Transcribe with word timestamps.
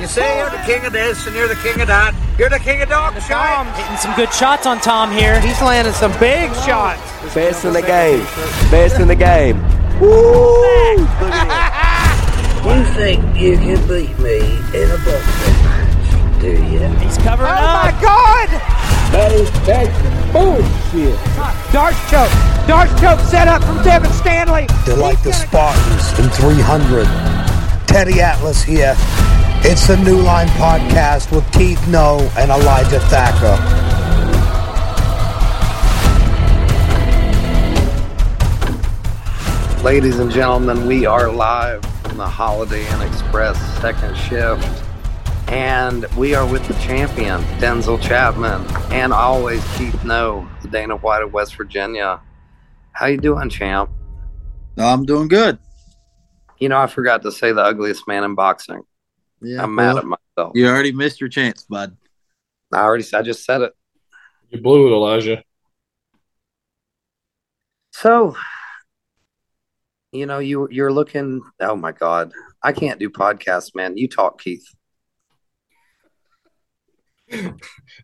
You 0.00 0.06
say 0.06 0.38
you're 0.38 0.50
the 0.50 0.62
king 0.64 0.84
of 0.84 0.92
this 0.92 1.26
and 1.26 1.34
you're 1.34 1.48
the 1.48 1.56
king 1.56 1.80
of 1.80 1.88
that. 1.88 2.14
You're 2.38 2.48
the 2.48 2.60
king 2.60 2.80
of 2.82 2.88
dog 2.88 3.14
shit. 3.14 3.36
Hitting 3.76 3.96
some 3.96 4.14
good 4.14 4.32
shots 4.32 4.64
on 4.64 4.78
Tom 4.80 5.10
here. 5.10 5.40
He's 5.40 5.60
landing 5.60 5.92
some 5.92 6.12
big 6.20 6.54
shots. 6.62 7.02
Best 7.34 7.64
in 7.64 7.72
the 7.72 7.82
game. 7.82 8.22
Best 8.70 9.00
in 9.00 9.08
the 9.08 9.16
game. 9.16 9.60
Woo! 10.00 11.08
You 12.68 12.84
think 12.84 13.24
you 13.36 13.56
can 13.56 13.80
beat 13.88 14.18
me 14.18 14.38
in 14.76 14.90
a 14.90 14.98
boxing 14.98 15.58
match, 15.64 16.40
do 16.40 16.50
you? 16.50 16.86
He's 16.98 17.16
covering 17.18 17.50
Oh 17.50 17.54
up. 17.54 17.64
Oh 17.64 17.90
my 17.90 18.02
God! 18.02 18.48
That 19.10 19.32
is 19.32 19.50
that's 19.64 19.88
bullshit. 20.32 21.16
D'Arce 21.72 21.98
choke. 22.10 22.30
D'Arce 22.68 23.00
choke 23.00 23.20
set 23.20 23.48
up 23.48 23.64
from 23.64 23.82
Devin 23.82 24.12
Stanley. 24.12 24.66
They're 24.84 24.96
like 24.96 25.22
the 25.22 25.32
Spartans 25.32 26.18
in 26.18 26.28
300. 26.30 27.06
Teddy 27.86 28.20
Atlas 28.20 28.62
here. 28.62 28.94
It's 29.60 29.86
the 29.86 29.96
New 29.96 30.22
Line 30.22 30.46
Podcast 30.48 31.34
with 31.34 31.50
Keith 31.52 31.86
No 31.88 32.18
and 32.38 32.50
Elijah 32.50 33.00
Thacker. 33.00 33.56
Ladies 39.82 40.20
and 40.20 40.30
gentlemen, 40.30 40.86
we 40.86 41.06
are 41.06 41.30
live 41.30 41.84
from 42.02 42.18
the 42.18 42.26
Holiday 42.26 42.88
Inn 42.88 43.02
Express 43.02 43.58
second 43.80 44.16
shift. 44.16 44.64
And 45.48 46.06
we 46.16 46.34
are 46.34 46.46
with 46.46 46.66
the 46.68 46.74
champion, 46.74 47.42
Densel 47.58 48.00
Chapman, 48.00 48.64
and 48.92 49.12
always 49.12 49.62
Keith 49.76 50.04
No, 50.04 50.48
the 50.62 50.68
Dana 50.68 50.96
White 50.96 51.22
of 51.22 51.32
West 51.32 51.56
Virginia. 51.56 52.20
How 52.92 53.06
you 53.06 53.18
doing, 53.18 53.50
champ? 53.50 53.90
I'm 54.78 55.04
doing 55.04 55.28
good. 55.28 55.58
You 56.58 56.68
know, 56.68 56.78
I 56.78 56.86
forgot 56.86 57.22
to 57.22 57.32
say 57.32 57.52
the 57.52 57.62
ugliest 57.62 58.06
man 58.08 58.24
in 58.24 58.34
boxing. 58.34 58.82
Yeah, 59.40 59.62
I'm 59.62 59.74
mad 59.74 59.96
at 59.96 60.04
myself. 60.04 60.52
You 60.54 60.66
already 60.66 60.92
missed 60.92 61.20
your 61.20 61.28
chance, 61.28 61.64
bud. 61.64 61.96
I 62.72 62.78
already 62.80 63.04
I 63.14 63.22
just 63.22 63.44
said 63.44 63.62
it. 63.62 63.72
You 64.50 64.60
blew 64.60 64.88
it, 64.88 64.96
Elijah. 64.96 65.42
So, 67.92 68.36
you 70.12 70.26
know, 70.26 70.38
you 70.38 70.68
you're 70.70 70.92
looking. 70.92 71.42
Oh 71.60 71.76
my 71.76 71.92
God, 71.92 72.32
I 72.62 72.72
can't 72.72 73.00
do 73.00 73.10
podcasts, 73.10 73.74
man. 73.74 73.96
You 73.96 74.08
talk, 74.08 74.40
Keith. 74.40 74.66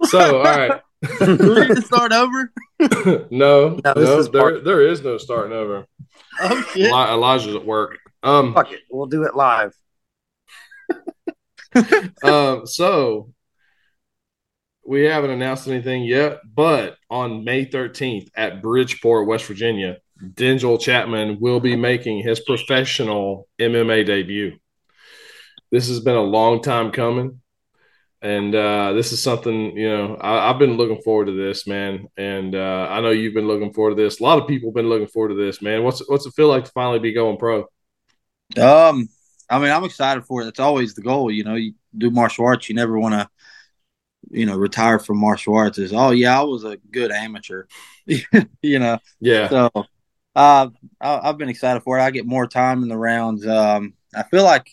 So, 0.05 0.39
all 0.39 0.45
right. 0.45 0.81
Do 1.19 1.37
we 1.55 1.61
need 1.69 1.77
to 1.77 1.83
start 1.83 2.13
over? 2.13 2.53
no, 2.81 3.27
No, 3.31 3.81
no, 3.85 3.95
this 3.95 4.11
is 4.11 4.31
there, 4.31 4.41
part- 4.41 4.65
there 4.65 4.87
is 4.87 5.03
no 5.03 5.19
starting 5.19 5.53
over. 5.53 5.87
Oh 6.41 6.63
shit! 6.73 6.87
Eli- 6.87 7.11
Elijah's 7.13 7.55
at 7.55 7.65
work. 7.65 7.99
Um, 8.23 8.55
Fuck 8.55 8.73
it, 8.73 8.81
we'll 8.91 9.07
do 9.07 9.23
it 9.25 9.35
live. 9.35 9.75
um, 12.23 12.67
so 12.67 13.33
we 14.87 15.05
haven't 15.05 15.31
announced 15.31 15.67
anything 15.69 16.05
yet, 16.05 16.41
but 16.45 16.97
on 17.11 17.45
May 17.45 17.67
13th 17.67 18.29
at 18.35 18.63
Bridgeport, 18.63 19.27
West 19.27 19.47
Virginia, 19.47 19.99
Densel 20.23 20.81
Chapman 20.81 21.39
will 21.41 21.61
be 21.61 21.77
making 21.77 22.23
his 22.23 22.41
professional 22.41 23.49
MMA 23.59 24.07
debut. 24.07 24.59
This 25.71 25.89
has 25.89 26.01
been 26.01 26.17
a 26.17 26.23
long 26.23 26.63
time 26.63 26.93
coming. 26.93 27.41
And 28.23 28.55
uh, 28.55 28.95
this 28.95 29.13
is 29.13 29.23
something, 29.23 29.77
you 29.77 29.89
know, 29.89 30.17
I, 30.17 30.49
I've 30.49 30.59
been 30.59 30.79
looking 30.79 31.03
forward 31.03 31.27
to 31.27 31.33
this, 31.33 31.67
man. 31.67 32.07
And 32.17 32.55
uh, 32.55 32.87
I 32.89 33.03
know 33.03 33.11
you've 33.11 33.35
been 33.35 33.47
looking 33.47 33.75
forward 33.75 33.97
to 33.97 34.03
this. 34.03 34.19
A 34.19 34.23
lot 34.23 34.39
of 34.39 34.49
people 34.49 34.71
have 34.71 34.75
been 34.75 34.89
looking 34.89 35.09
forward 35.09 35.29
to 35.31 35.35
this, 35.35 35.61
man. 35.61 35.83
What's 35.83 36.01
what's 36.09 36.25
it 36.25 36.33
feel 36.35 36.49
like 36.49 36.65
to 36.65 36.71
finally 36.71 37.01
be 37.01 37.13
going 37.13 37.37
pro? 37.37 37.67
Um, 38.57 39.09
I 39.51 39.59
mean, 39.59 39.71
I'm 39.71 39.85
excited 39.85 40.25
for 40.25 40.43
it. 40.43 40.49
It's 40.49 40.61
always 40.61 40.95
the 40.95 41.03
goal, 41.03 41.31
you 41.31 41.45
know. 41.45 41.55
You 41.55 41.75
do 41.97 42.11
martial 42.11 42.47
arts, 42.47 42.69
you 42.69 42.75
never 42.75 42.99
want 42.99 43.15
to, 43.15 43.29
you 44.31 44.47
know, 44.47 44.57
retire 44.57 44.99
from 44.99 45.19
martial 45.19 45.55
arts. 45.55 45.79
Is 45.79 45.93
oh 45.93 46.11
yeah, 46.11 46.41
I 46.41 46.43
was 46.43 46.65
a 46.65 46.77
good 46.77 47.13
amateur, 47.13 47.65
you 48.07 48.79
know. 48.79 48.99
Yeah. 49.21 49.49
So, 49.49 49.71
uh, 50.35 50.69
I, 51.01 51.21
I've 51.23 51.39
been 51.39 51.49
excited 51.49 51.83
for 51.83 51.99
it. 51.99 52.03
I 52.03 52.11
get 52.11 52.27
more 52.27 52.47
time 52.47 52.83
in 52.83 52.89
the 52.89 52.99
rounds. 52.99 53.47
Um, 53.47 53.95
I 54.15 54.25
feel 54.25 54.45
like, 54.45 54.69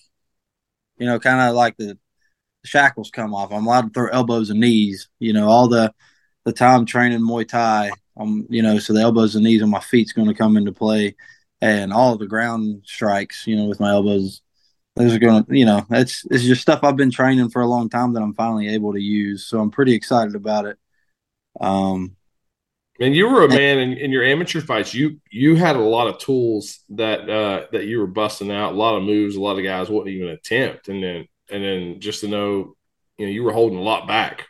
you 0.98 1.06
know, 1.06 1.20
kind 1.20 1.50
of 1.50 1.56
like 1.56 1.78
the 1.78 1.98
shackles 2.64 3.12
come 3.12 3.34
off. 3.34 3.52
I'm 3.52 3.66
allowed 3.66 3.82
to 3.82 3.90
throw 3.90 4.08
elbows 4.08 4.50
and 4.50 4.60
knees. 4.60 5.10
You 5.20 5.34
know, 5.34 5.48
all 5.48 5.68
the 5.68 5.94
the 6.46 6.54
time 6.54 6.86
training 6.86 7.20
Muay 7.20 7.48
Thai. 7.48 7.92
Um, 8.18 8.46
you 8.50 8.62
know, 8.62 8.78
so 8.80 8.94
the 8.94 9.02
elbows 9.02 9.36
and 9.36 9.44
knees 9.44 9.62
on 9.62 9.70
my 9.70 9.80
feet's 9.80 10.14
going 10.14 10.28
to 10.28 10.34
come 10.34 10.58
into 10.58 10.72
play, 10.72 11.16
and 11.62 11.94
all 11.94 12.14
of 12.14 12.20
the 12.20 12.28
ground 12.28 12.84
strikes. 12.86 13.48
You 13.48 13.56
know, 13.56 13.66
with 13.66 13.80
my 13.80 13.92
elbows, 13.92 14.42
those 14.96 15.14
are 15.14 15.20
going 15.20 15.44
to. 15.44 15.58
You 15.58 15.66
know, 15.66 15.86
it's 15.90 16.26
it's 16.32 16.44
just 16.44 16.62
stuff 16.62 16.82
I've 16.84 16.98
been 16.98 17.12
training 17.12 17.50
for 17.50 17.62
a 17.62 17.68
long 17.68 17.90
time 17.90 18.14
that 18.14 18.22
I'm 18.22 18.34
finally 18.34 18.70
able 18.70 18.94
to 18.94 19.02
use. 19.02 19.46
So 19.46 19.60
I'm 19.60 19.72
pretty 19.72 19.94
excited 19.94 20.36
about 20.36 20.66
it. 20.66 20.78
Um, 21.60 22.16
And 23.00 23.16
you 23.16 23.28
were 23.28 23.44
a 23.44 23.50
man 23.50 23.80
in, 23.80 23.94
in 23.94 24.12
your 24.12 24.24
amateur 24.24 24.62
fights. 24.62 24.94
You 24.94 25.20
you 25.32 25.56
had 25.56 25.76
a 25.76 25.80
lot 25.80 26.08
of 26.08 26.20
tools 26.20 26.82
that 26.90 27.28
uh, 27.28 27.66
that 27.72 27.86
you 27.86 28.00
were 28.00 28.08
busting 28.08 28.52
out, 28.52 28.74
a 28.74 28.76
lot 28.76 28.96
of 28.96 29.04
moves, 29.04 29.36
a 29.36 29.42
lot 29.42 29.58
of 29.58 29.64
guys 29.64 29.90
wouldn't 29.90 30.16
even 30.16 30.30
attempt, 30.30 30.88
and 30.88 31.02
then 31.04 31.28
and 31.50 31.64
then 31.64 32.00
just 32.00 32.22
to 32.22 32.28
know, 32.28 32.76
you 33.18 33.26
know, 33.26 33.32
you 33.32 33.44
were 33.44 33.54
holding 33.54 33.80
a 33.80 33.82
lot 33.82 34.08
back. 34.08 34.46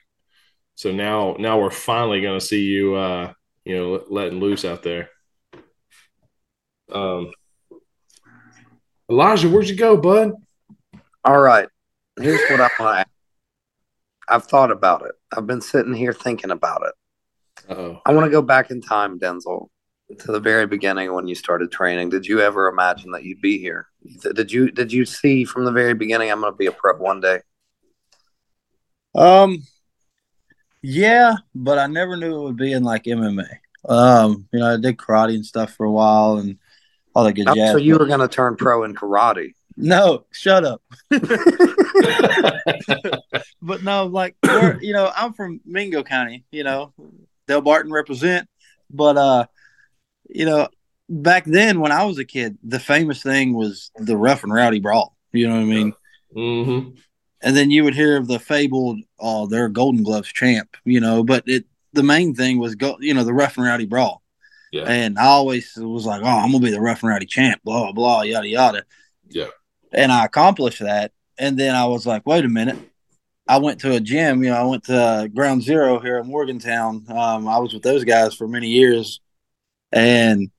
So 0.76 0.92
now 0.92 1.38
now 1.40 1.62
we're 1.62 1.72
finally 1.72 2.22
going 2.22 2.40
to 2.40 2.46
see 2.46 2.64
you, 2.64 2.96
uh, 2.96 3.34
you 3.64 3.78
know, 3.78 4.04
letting 4.10 4.40
loose 4.42 4.66
out 4.66 4.84
there. 4.84 5.10
Um, 6.92 7.32
Elijah, 9.12 9.50
where'd 9.50 9.68
you 9.68 9.76
go, 9.76 9.98
bud? 9.98 10.32
All 11.26 11.42
right, 11.42 11.68
here's 12.18 12.40
what 12.50 12.62
I 12.62 12.70
want 12.80 12.96
to 12.96 13.00
ask. 13.00 13.08
I've 14.30 14.46
thought 14.46 14.72
about 14.72 15.06
it. 15.06 15.12
I've 15.36 15.46
been 15.46 15.60
sitting 15.60 15.94
here 15.94 16.14
thinking 16.14 16.50
about 16.50 16.84
it. 16.86 16.94
Oh, 17.70 18.02
I 18.06 18.14
want 18.14 18.24
to 18.26 18.32
go 18.32 18.42
back 18.42 18.72
in 18.72 18.82
time, 18.82 19.20
Densel, 19.20 19.68
to 20.18 20.32
the 20.32 20.40
very 20.40 20.66
beginning 20.66 21.14
when 21.14 21.28
you 21.28 21.36
started 21.36 21.74
training. 21.74 22.08
Did 22.08 22.26
you 22.26 22.40
ever 22.40 22.70
imagine 22.70 23.12
that 23.12 23.26
you'd 23.26 23.42
be 23.42 23.58
here? 23.58 23.88
Did 24.34 24.50
you 24.50 24.72
did 24.72 24.94
you 24.94 25.04
see 25.04 25.44
from 25.44 25.66
the 25.66 25.74
very 25.74 25.94
beginning 25.94 26.32
I'm 26.32 26.40
going 26.40 26.54
to 26.54 26.58
be 26.58 26.68
a 26.68 26.72
pro 26.72 26.96
one 26.96 27.20
day? 27.20 27.42
Um, 29.14 29.62
yeah, 30.82 31.36
but 31.54 31.78
I 31.78 31.88
never 31.88 32.16
knew 32.16 32.40
it 32.40 32.44
would 32.44 32.58
be 32.58 32.72
in 32.72 32.84
like 32.84 33.04
MMA. 33.04 33.58
Um, 33.90 34.48
you 34.54 34.60
know, 34.60 34.74
I 34.74 34.78
did 34.78 34.96
karate 34.96 35.36
and 35.36 35.46
stuff 35.46 35.74
for 35.74 35.86
a 35.86 35.92
while 35.92 36.38
and 36.38 36.58
all 37.14 37.24
that 37.26 37.34
good 37.34 37.48
Oh, 37.48 37.56
jazz. 37.56 37.72
so 37.72 37.78
you 37.78 37.98
were 37.98 38.06
going 38.06 38.20
to 38.20 38.28
turn 38.28 38.56
pro 38.56 38.84
in 38.84 38.96
karate? 38.96 39.54
no, 39.78 40.26
shut 40.32 40.64
up. 40.66 40.82
but 43.62 43.84
no, 43.84 44.06
like 44.06 44.36
you 44.82 44.94
know, 44.94 45.12
I'm 45.16 45.34
from 45.34 45.62
Mingo 45.66 46.04
County. 46.04 46.44
You 46.52 46.64
know, 46.64 46.94
Delbarton 47.48 47.92
represent. 47.92 48.48
But 48.90 49.18
uh, 49.18 49.46
you 50.30 50.46
know, 50.46 50.68
back 51.10 51.46
then 51.46 51.80
when 51.80 51.92
I 51.92 52.04
was 52.06 52.18
a 52.20 52.26
kid, 52.26 52.58
the 52.64 52.80
famous 52.80 53.24
thing 53.24 53.54
was 53.54 53.92
the 53.96 54.18
rough 54.18 54.44
and 54.44 54.54
rowdy 54.54 54.80
brawl. 54.80 55.16
You 55.32 55.48
know 55.48 55.56
what 55.56 55.62
I 55.62 55.66
mean? 55.66 55.94
hmm 56.34 56.90
and 57.44 57.58
then 57.58 57.72
you 57.72 57.84
would 57.84 57.96
hear 57.96 58.18
of 58.18 58.28
the 58.28 58.38
fabled 58.40 59.00
oh 59.20 59.48
they're 59.48 59.68
golden 59.68 60.04
gloves 60.04 60.32
champ 60.32 60.78
you 60.86 61.00
know 61.02 61.24
but 61.24 61.44
it 61.48 61.66
the 61.92 62.04
main 62.04 62.34
thing 62.36 62.58
was 62.60 62.76
go 62.76 62.96
you 63.02 63.14
know 63.14 63.24
the 63.26 63.34
rough 63.34 63.58
and 63.58 63.66
rowdy 63.66 63.86
brawl 63.86 64.21
Yeah. 64.72 64.84
and 64.84 65.20
i 65.20 65.26
always 65.26 65.74
was 65.76 66.06
like 66.06 66.22
oh 66.24 66.28
i'm 66.28 66.52
gonna 66.52 66.64
be 66.64 66.72
the 66.72 66.80
rough 66.82 67.04
and 67.04 67.10
rowdy 67.10 67.26
champ 67.26 67.62
blah 67.64 67.92
blah 67.92 68.22
yada 68.22 68.48
yada 68.48 68.84
Yeah. 69.30 69.48
and 69.92 70.12
i 70.12 70.24
accomplished 70.26 70.80
that 70.80 71.12
and 71.38 71.58
then 71.60 71.76
i 71.76 71.86
was 71.86 72.06
like 72.06 72.26
wait 72.26 72.46
a 72.46 72.50
minute 72.50 72.78
i 73.48 73.58
went 73.58 73.82
to 73.82 73.94
a 73.94 74.00
gym 74.00 74.44
you 74.44 74.50
know 74.50 74.56
i 74.56 74.64
went 74.64 74.86
to 74.86 75.30
ground 75.36 75.62
zero 75.64 76.00
here 76.00 76.18
in 76.20 76.28
morgantown 76.28 77.06
um, 77.10 77.48
i 77.48 77.58
was 77.58 77.74
with 77.74 77.84
those 77.84 78.04
guys 78.06 78.34
for 78.34 78.48
many 78.48 78.70
years 78.70 79.20
and 79.92 80.50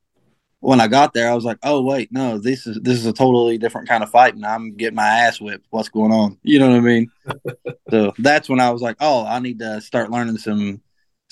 when 0.61 0.81
I 0.81 0.87
got 0.87 1.13
there, 1.13 1.29
I 1.29 1.35
was 1.35 1.45
like, 1.45 1.59
"Oh 1.65 1.83
wait, 1.83 2.13
no, 2.13 2.39
this 2.39 2.69
is 2.69 2.79
this 2.83 2.97
is 2.97 3.05
a 3.07 3.13
totally 3.13 3.59
different 3.59 3.89
kind 3.89 4.05
of 4.05 4.11
fight, 4.11 4.37
and 4.37 4.47
I'm 4.47 4.77
getting 4.77 4.95
my 4.95 5.09
ass 5.09 5.41
whipped. 5.41 5.67
What's 5.71 5.89
going 5.89 6.13
on? 6.13 6.39
You 6.45 6.61
know 6.61 6.69
what 6.69 6.77
I 6.77 6.81
mean?" 6.81 7.11
so 7.91 8.13
that's 8.19 8.49
when 8.49 8.61
I 8.61 8.71
was 8.71 8.81
like, 8.81 8.95
"Oh, 9.01 9.27
I 9.27 9.41
need 9.41 9.59
to 9.59 9.81
start 9.81 10.13
learning 10.13 10.39
some 10.39 10.81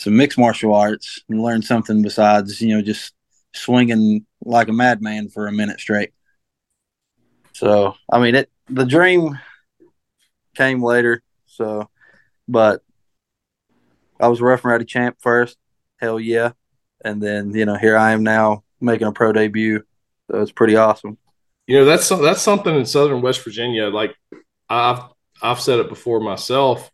some 0.01 0.17
mixed 0.17 0.39
martial 0.39 0.75
arts 0.75 1.23
and 1.29 1.43
learn 1.43 1.61
something 1.61 2.01
besides 2.01 2.59
you 2.63 2.75
know 2.75 2.81
just 2.81 3.13
swinging 3.55 4.25
like 4.43 4.69
a 4.69 4.73
madman 4.73 5.29
for 5.29 5.47
a 5.47 5.53
minute 5.53 5.79
straight." 5.79 6.13
So 7.53 7.95
I 8.11 8.19
mean, 8.19 8.35
it 8.35 8.51
the 8.71 8.87
dream 8.87 9.39
came 10.57 10.83
later. 10.83 11.23
So, 11.47 11.91
but 12.49 12.83
I 14.19 14.29
was 14.29 14.41
rough 14.41 14.65
and 14.65 14.71
rowdy 14.73 14.87
champ 14.87 15.19
first. 15.21 15.59
Hell 15.99 16.19
yeah, 16.19 16.53
and 17.05 17.23
then 17.23 17.55
you 17.55 17.67
know 17.67 17.77
here 17.77 17.99
I 17.99 18.13
am 18.13 18.23
now 18.23 18.65
making 18.81 19.07
a 19.07 19.13
pro 19.13 19.33
debut. 19.33 19.83
So 20.31 20.41
it's 20.41 20.53
pretty 20.53 20.77
awesome. 20.77 21.19
You 21.67 21.81
know, 21.81 21.85
that's 21.85 22.09
that's 22.09 22.41
something 22.41 22.75
in 22.75 22.87
Southern 22.87 23.21
West 23.21 23.45
Virginia. 23.45 23.89
Like 23.89 24.17
I've 24.71 25.03
I've 25.43 25.61
said 25.61 25.79
it 25.79 25.91
before 25.91 26.21
myself. 26.21 26.91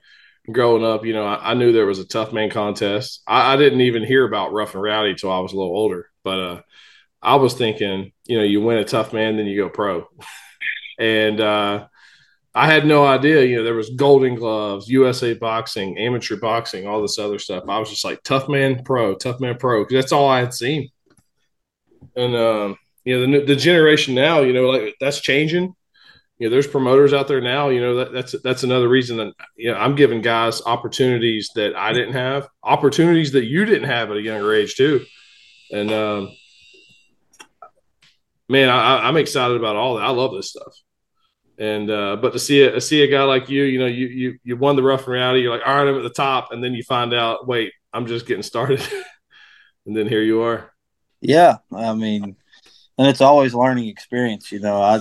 Growing 0.51 0.85
up, 0.85 1.05
you 1.05 1.13
know, 1.13 1.25
I, 1.25 1.53
I 1.53 1.55
knew 1.55 1.73
there 1.73 1.87
was 1.87 1.99
a 1.99 2.07
tough 2.07 2.33
man 2.33 2.51
contest. 2.51 3.23
I, 3.27 3.55
I 3.55 3.57
didn't 3.57 3.81
even 3.81 4.05
hear 4.05 4.25
about 4.27 4.53
rough 4.53 4.75
and 4.75 4.83
rowdy 4.83 5.11
until 5.11 5.33
I 5.33 5.41
was 5.41 5.53
a 5.53 5.57
little 5.57 5.77
older. 5.77 6.09
But 6.23 6.41
uh, 6.41 6.61
I 7.21 7.37
was 7.37 7.55
thinking, 7.55 8.13
you 8.27 8.39
know, 8.39 8.45
you 8.45 8.61
win 8.61 8.79
a 8.79 8.85
tough 8.85 9.13
man, 9.13 9.37
then 9.37 9.47
you 9.47 9.63
go 9.63 9.69
pro. 9.69 10.07
and 10.99 11.41
uh, 11.41 11.87
I 12.55 12.67
had 12.67 12.87
no 12.87 13.05
idea. 13.05 13.45
You 13.45 13.57
know, 13.57 13.65
there 13.65 13.75
was 13.75 13.91
Golden 13.91 14.35
Gloves, 14.35 14.89
USA 14.89 15.35
Boxing, 15.35 15.99
amateur 15.99 16.37
boxing, 16.37 16.87
all 16.87 17.03
this 17.03 17.19
other 17.19 17.39
stuff. 17.39 17.65
I 17.69 17.79
was 17.79 17.91
just 17.91 18.05
like 18.05 18.23
Tough 18.23 18.49
Man 18.49 18.83
Pro, 18.83 19.15
Tough 19.15 19.41
Man 19.41 19.59
Pro, 19.59 19.83
because 19.85 20.05
that's 20.05 20.13
all 20.13 20.29
I 20.29 20.41
had 20.41 20.55
seen. 20.55 20.89
And 22.17 22.35
um, 22.35 22.79
you 23.05 23.19
know, 23.27 23.41
the 23.41 23.45
the 23.45 23.57
generation 23.57 24.15
now, 24.15 24.41
you 24.41 24.53
know, 24.53 24.71
like 24.71 24.95
that's 25.01 25.21
changing. 25.21 25.75
You 26.39 26.49
know, 26.49 26.51
there's 26.51 26.67
promoters 26.67 27.13
out 27.13 27.29
there 27.29 27.41
now. 27.41 27.71
You 27.71 27.81
know, 27.81 27.97
that, 27.97 28.13
that's 28.13 28.35
that's 28.43 28.63
another 28.63 28.89
reason 28.89 29.17
that 29.17 29.33
you 29.57 29.71
know 29.71 29.79
I'm 29.79 29.95
giving 29.95 30.21
guys 30.21 30.61
opportunities 30.67 31.51
that 31.55 31.75
I 31.75 31.93
didn't 31.93 32.15
have, 32.15 32.49
opportunities 32.63 33.33
that 33.33 33.47
you 33.47 33.65
didn't 33.65 33.89
have 33.89 34.11
at 34.11 34.19
a 34.19 34.23
younger 34.23 34.53
age 34.53 34.75
too. 34.75 35.05
And 35.73 35.91
um, 35.91 36.31
man, 38.49 38.69
I, 38.69 39.09
I'm 39.09 39.17
excited 39.17 39.57
about 39.57 39.77
all 39.77 39.97
that. 39.97 40.05
I 40.05 40.11
love 40.11 40.33
this 40.33 40.51
stuff. 40.51 40.75
And 41.59 41.91
uh, 41.91 42.17
but 42.17 42.35
to 42.35 42.39
see 42.39 42.63
a 42.63 42.81
see 42.83 43.03
a 43.03 43.07
guy 43.07 43.23
like 43.23 43.49
you, 43.49 43.63
you 43.63 43.79
know, 43.79 43.87
you 43.87 44.07
you 44.07 44.39
you 44.45 44.57
won 44.57 44.77
the 44.77 44.83
rough 44.83 45.05
and 45.05 45.15
rowdy. 45.15 45.41
You're 45.41 45.57
like, 45.57 45.67
all 45.67 45.75
right, 45.75 45.89
I'm 45.89 45.97
at 45.97 46.03
the 46.03 46.11
top, 46.11 46.53
and 46.53 46.63
then 46.63 46.75
you 46.75 46.83
find 46.83 47.15
out, 47.15 47.47
wait, 47.47 47.73
I'm 47.95 48.07
just 48.07 48.27
getting 48.27 48.43
started, 48.43 48.87
and 49.87 49.97
then 49.97 50.07
here 50.07 50.23
you 50.23 50.43
are. 50.43 50.71
Yeah, 51.23 51.57
I 51.73 51.95
mean, 51.95 52.37
and 52.99 53.09
it's 53.09 53.23
always 53.23 53.55
learning 53.55 53.89
experience. 53.89 54.53
You 54.53 54.61
know, 54.61 54.83
I 54.83 55.01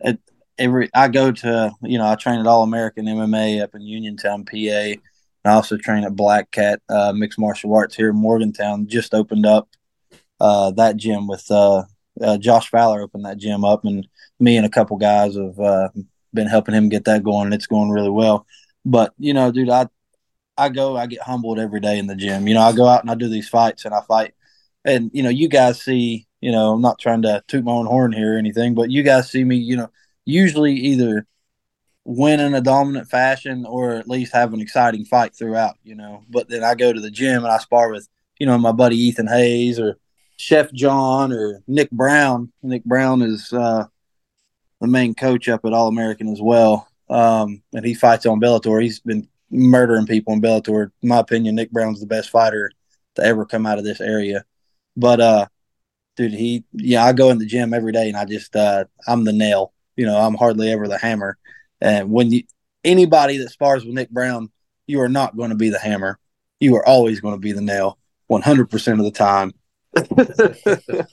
at 0.00 0.18
every 0.60 0.90
I 0.94 1.08
go 1.08 1.32
to 1.32 1.72
you 1.82 1.98
know 1.98 2.06
I 2.06 2.14
train 2.14 2.38
at 2.38 2.46
All 2.46 2.62
American 2.62 3.06
MMA 3.06 3.62
up 3.62 3.74
in 3.74 3.82
Uniontown, 3.82 4.44
PA. 4.44 4.94
And 5.42 5.50
I 5.50 5.54
also 5.54 5.78
train 5.78 6.04
at 6.04 6.14
Black 6.14 6.50
Cat 6.50 6.82
uh, 6.88 7.12
Mixed 7.14 7.38
Martial 7.38 7.74
Arts 7.74 7.96
here 7.96 8.10
in 8.10 8.16
Morgantown. 8.16 8.86
Just 8.86 9.14
opened 9.14 9.46
up 9.46 9.68
uh, 10.38 10.70
that 10.72 10.96
gym 10.96 11.26
with 11.26 11.50
uh, 11.50 11.84
uh, 12.20 12.36
Josh 12.38 12.68
Fowler 12.68 13.02
opened 13.02 13.24
that 13.24 13.38
gym 13.38 13.64
up, 13.64 13.84
and 13.84 14.06
me 14.38 14.56
and 14.56 14.66
a 14.66 14.70
couple 14.70 14.98
guys 14.98 15.36
have 15.36 15.58
uh, 15.58 15.88
been 16.34 16.46
helping 16.46 16.74
him 16.74 16.90
get 16.90 17.06
that 17.06 17.22
going, 17.22 17.46
and 17.46 17.54
it's 17.54 17.66
going 17.66 17.90
really 17.90 18.10
well. 18.10 18.46
But 18.84 19.14
you 19.18 19.32
know, 19.32 19.50
dude, 19.50 19.70
I 19.70 19.88
I 20.58 20.68
go, 20.68 20.96
I 20.96 21.06
get 21.06 21.22
humbled 21.22 21.58
every 21.58 21.80
day 21.80 21.98
in 21.98 22.06
the 22.06 22.16
gym. 22.16 22.46
You 22.46 22.54
know, 22.54 22.60
I 22.60 22.72
go 22.72 22.86
out 22.86 23.00
and 23.02 23.10
I 23.10 23.14
do 23.14 23.28
these 23.28 23.48
fights, 23.48 23.86
and 23.86 23.94
I 23.94 24.02
fight, 24.02 24.34
and 24.84 25.10
you 25.14 25.22
know, 25.22 25.30
you 25.30 25.48
guys 25.48 25.80
see, 25.80 26.26
you 26.42 26.52
know, 26.52 26.74
I'm 26.74 26.82
not 26.82 26.98
trying 26.98 27.22
to 27.22 27.42
toot 27.48 27.64
my 27.64 27.72
own 27.72 27.86
horn 27.86 28.12
here 28.12 28.34
or 28.34 28.38
anything, 28.38 28.74
but 28.74 28.90
you 28.90 29.02
guys 29.02 29.30
see 29.30 29.44
me, 29.44 29.56
you 29.56 29.76
know, 29.76 29.90
usually 30.30 30.74
either 30.74 31.26
win 32.04 32.40
in 32.40 32.54
a 32.54 32.60
dominant 32.60 33.08
fashion 33.08 33.66
or 33.66 33.92
at 33.92 34.08
least 34.08 34.32
have 34.32 34.52
an 34.52 34.60
exciting 34.60 35.04
fight 35.04 35.34
throughout. 35.34 35.76
You 35.84 35.94
know, 35.94 36.24
but 36.28 36.48
then 36.48 36.64
I 36.64 36.74
go 36.74 36.92
to 36.92 37.00
the 37.00 37.10
gym 37.10 37.44
and 37.44 37.52
I 37.52 37.58
spar 37.58 37.90
with, 37.90 38.08
you 38.38 38.46
know, 38.46 38.58
my 38.58 38.72
buddy 38.72 38.96
Ethan 38.96 39.26
Hayes 39.26 39.78
or 39.78 39.98
Chef 40.36 40.72
John 40.72 41.32
or 41.32 41.62
Nick 41.66 41.90
Brown. 41.90 42.52
Nick 42.62 42.84
Brown 42.84 43.22
is 43.22 43.52
uh, 43.52 43.86
the 44.80 44.86
main 44.86 45.14
coach 45.14 45.48
up 45.48 45.64
at 45.64 45.72
All 45.72 45.88
American 45.88 46.28
as 46.28 46.40
well, 46.40 46.88
um, 47.10 47.62
and 47.74 47.84
he 47.84 47.94
fights 47.94 48.26
on 48.26 48.40
Bellator. 48.40 48.82
He's 48.82 49.00
been 49.00 49.28
murdering 49.50 50.06
people 50.06 50.32
in 50.32 50.40
Bellator. 50.40 50.90
In 51.02 51.08
my 51.08 51.18
opinion, 51.18 51.56
Nick 51.56 51.70
Brown's 51.70 52.00
the 52.00 52.06
best 52.06 52.30
fighter 52.30 52.72
to 53.16 53.22
ever 53.22 53.44
come 53.44 53.66
out 53.66 53.78
of 53.78 53.84
this 53.84 54.00
area. 54.00 54.44
But 54.96 55.20
uh, 55.20 55.46
dude, 56.16 56.32
he 56.32 56.64
yeah, 56.72 57.04
I 57.04 57.12
go 57.12 57.30
in 57.30 57.38
the 57.38 57.46
gym 57.46 57.74
every 57.74 57.92
day, 57.92 58.08
and 58.08 58.16
I 58.16 58.24
just 58.24 58.56
uh, 58.56 58.84
I'm 59.06 59.24
the 59.24 59.32
nail. 59.32 59.72
You 60.00 60.06
know, 60.06 60.16
I'm 60.16 60.34
hardly 60.34 60.72
ever 60.72 60.88
the 60.88 60.96
hammer. 60.96 61.36
And 61.82 62.10
when 62.10 62.30
you 62.30 62.44
anybody 62.84 63.36
that 63.36 63.50
spars 63.50 63.84
with 63.84 63.94
Nick 63.94 64.08
Brown, 64.08 64.50
you 64.86 65.02
are 65.02 65.10
not 65.10 65.36
going 65.36 65.50
to 65.50 65.56
be 65.56 65.68
the 65.68 65.78
hammer. 65.78 66.18
You 66.58 66.74
are 66.76 66.86
always 66.86 67.20
going 67.20 67.34
to 67.34 67.40
be 67.40 67.52
the 67.52 67.60
nail, 67.60 67.98
100 68.28 68.70
percent 68.70 68.98
of 68.98 69.04
the 69.04 69.10
time 69.10 69.52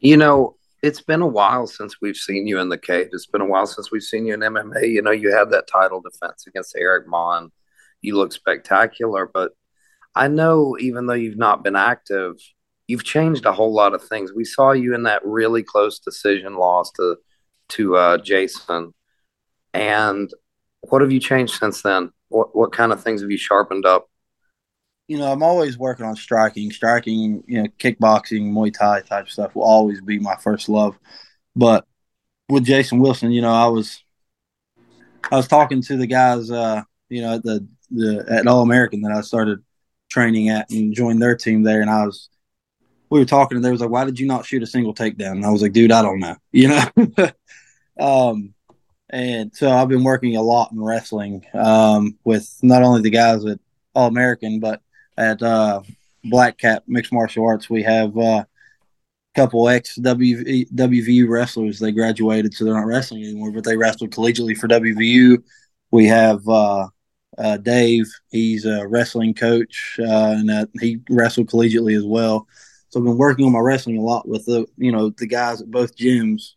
you 0.00 0.16
know, 0.16 0.56
it's 0.82 1.00
been 1.00 1.22
a 1.22 1.26
while 1.26 1.66
since 1.66 2.00
we've 2.00 2.16
seen 2.16 2.46
you 2.46 2.60
in 2.60 2.68
the 2.68 2.78
cage. 2.78 3.08
It's 3.12 3.26
been 3.26 3.40
a 3.40 3.46
while 3.46 3.66
since 3.66 3.90
we've 3.90 4.02
seen 4.02 4.26
you 4.26 4.34
in 4.34 4.40
MMA. 4.40 4.88
You 4.88 5.02
know, 5.02 5.10
you 5.10 5.32
had 5.32 5.50
that 5.50 5.66
title 5.66 6.00
defense 6.00 6.46
against 6.46 6.76
Eric 6.76 7.06
Mon. 7.06 7.50
You 8.00 8.16
look 8.16 8.32
spectacular, 8.32 9.30
but 9.32 9.52
I 10.14 10.28
know 10.28 10.76
even 10.78 11.06
though 11.06 11.14
you've 11.14 11.36
not 11.36 11.62
been 11.62 11.76
active, 11.76 12.36
you've 12.90 13.04
changed 13.04 13.46
a 13.46 13.52
whole 13.52 13.72
lot 13.72 13.94
of 13.94 14.02
things. 14.02 14.32
We 14.32 14.44
saw 14.44 14.72
you 14.72 14.94
in 14.94 15.04
that 15.04 15.24
really 15.24 15.62
close 15.62 15.98
decision 15.98 16.56
loss 16.56 16.90
to 16.92 17.16
to 17.70 17.96
uh, 17.96 18.18
Jason. 18.18 18.92
And 19.72 20.30
what 20.80 21.02
have 21.02 21.12
you 21.12 21.20
changed 21.20 21.54
since 21.54 21.82
then? 21.82 22.12
What 22.28 22.54
what 22.54 22.72
kind 22.72 22.92
of 22.92 23.02
things 23.02 23.22
have 23.22 23.30
you 23.30 23.38
sharpened 23.38 23.86
up? 23.86 24.10
you 25.10 25.18
know, 25.18 25.32
I'm 25.32 25.42
always 25.42 25.76
working 25.76 26.06
on 26.06 26.14
striking. 26.14 26.70
Striking, 26.70 27.42
you 27.48 27.60
know, 27.60 27.68
kickboxing, 27.80 28.52
Muay 28.52 28.72
Thai 28.72 29.00
type 29.00 29.28
stuff 29.28 29.56
will 29.56 29.64
always 29.64 30.00
be 30.00 30.20
my 30.20 30.36
first 30.36 30.68
love. 30.68 30.96
But 31.56 31.84
with 32.48 32.64
Jason 32.64 33.00
Wilson, 33.00 33.32
you 33.32 33.42
know, 33.42 33.52
I 33.52 33.66
was 33.66 34.04
I 35.32 35.34
was 35.34 35.48
talking 35.48 35.82
to 35.82 35.96
the 35.96 36.06
guys, 36.06 36.48
uh, 36.52 36.82
you 37.08 37.22
know, 37.22 37.34
at 37.34 37.42
the 37.42 37.66
the 37.90 38.24
at 38.28 38.46
All 38.46 38.62
American 38.62 39.00
that 39.00 39.10
I 39.10 39.22
started 39.22 39.64
training 40.08 40.48
at 40.48 40.70
and 40.70 40.94
joined 40.94 41.20
their 41.20 41.34
team 41.34 41.64
there, 41.64 41.80
and 41.80 41.90
I 41.90 42.06
was 42.06 42.28
we 43.10 43.18
were 43.18 43.26
talking, 43.26 43.56
and 43.56 43.64
they 43.64 43.70
was 43.70 43.80
like, 43.80 43.90
"Why 43.90 44.04
did 44.04 44.18
you 44.18 44.26
not 44.26 44.46
shoot 44.46 44.62
a 44.62 44.66
single 44.66 44.94
takedown?" 44.94 45.32
And 45.32 45.46
I 45.46 45.50
was 45.50 45.62
like, 45.62 45.72
"Dude, 45.72 45.92
I 45.92 46.02
don't 46.02 46.20
know," 46.20 46.36
you 46.52 46.68
know. 46.68 47.30
um, 48.00 48.54
and 49.10 49.54
so 49.54 49.70
I've 49.70 49.88
been 49.88 50.04
working 50.04 50.36
a 50.36 50.42
lot 50.42 50.70
in 50.72 50.80
wrestling 50.80 51.44
um, 51.52 52.16
with 52.24 52.48
not 52.62 52.82
only 52.82 53.02
the 53.02 53.10
guys 53.10 53.44
at 53.44 53.58
All 53.94 54.06
American, 54.06 54.60
but 54.60 54.80
at 55.18 55.42
uh, 55.42 55.82
Black 56.24 56.58
Cat 56.58 56.84
Mixed 56.86 57.12
Martial 57.12 57.44
Arts, 57.44 57.68
we 57.68 57.82
have 57.82 58.16
uh, 58.16 58.44
a 58.44 58.46
couple 59.34 59.68
ex 59.68 59.98
WVU 59.98 61.28
wrestlers. 61.28 61.80
They 61.80 61.90
graduated, 61.90 62.54
so 62.54 62.64
they're 62.64 62.74
not 62.74 62.86
wrestling 62.86 63.24
anymore, 63.24 63.50
but 63.50 63.64
they 63.64 63.76
wrestled 63.76 64.10
collegiately 64.10 64.56
for 64.56 64.68
WVU. 64.68 65.42
We 65.90 66.06
have 66.06 66.48
uh, 66.48 66.86
uh, 67.36 67.56
Dave. 67.56 68.06
He's 68.30 68.64
a 68.64 68.86
wrestling 68.86 69.34
coach, 69.34 69.98
uh, 69.98 70.34
and 70.38 70.50
uh, 70.50 70.66
he 70.80 71.00
wrestled 71.10 71.48
collegiately 71.48 71.96
as 71.96 72.04
well. 72.04 72.46
So 72.90 72.98
I've 72.98 73.06
been 73.06 73.16
working 73.18 73.46
on 73.46 73.52
my 73.52 73.60
wrestling 73.60 73.98
a 73.98 74.02
lot 74.02 74.28
with 74.28 74.44
the 74.46 74.66
you 74.76 74.92
know 74.92 75.10
the 75.10 75.26
guys 75.26 75.62
at 75.62 75.70
both 75.70 75.96
gyms. 75.96 76.54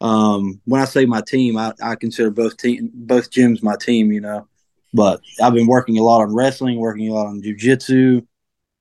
Um, 0.00 0.60
when 0.64 0.80
I 0.80 0.86
say 0.86 1.06
my 1.06 1.20
team, 1.20 1.56
I, 1.56 1.72
I 1.82 1.94
consider 1.94 2.30
both 2.30 2.56
team 2.56 2.90
both 2.92 3.30
gyms 3.30 3.62
my 3.62 3.76
team. 3.76 4.10
You 4.10 4.22
know, 4.22 4.48
but 4.94 5.20
I've 5.42 5.54
been 5.54 5.66
working 5.66 5.98
a 5.98 6.02
lot 6.02 6.22
on 6.22 6.34
wrestling, 6.34 6.78
working 6.78 7.08
a 7.08 7.12
lot 7.12 7.26
on 7.26 7.42
jujitsu, 7.42 8.26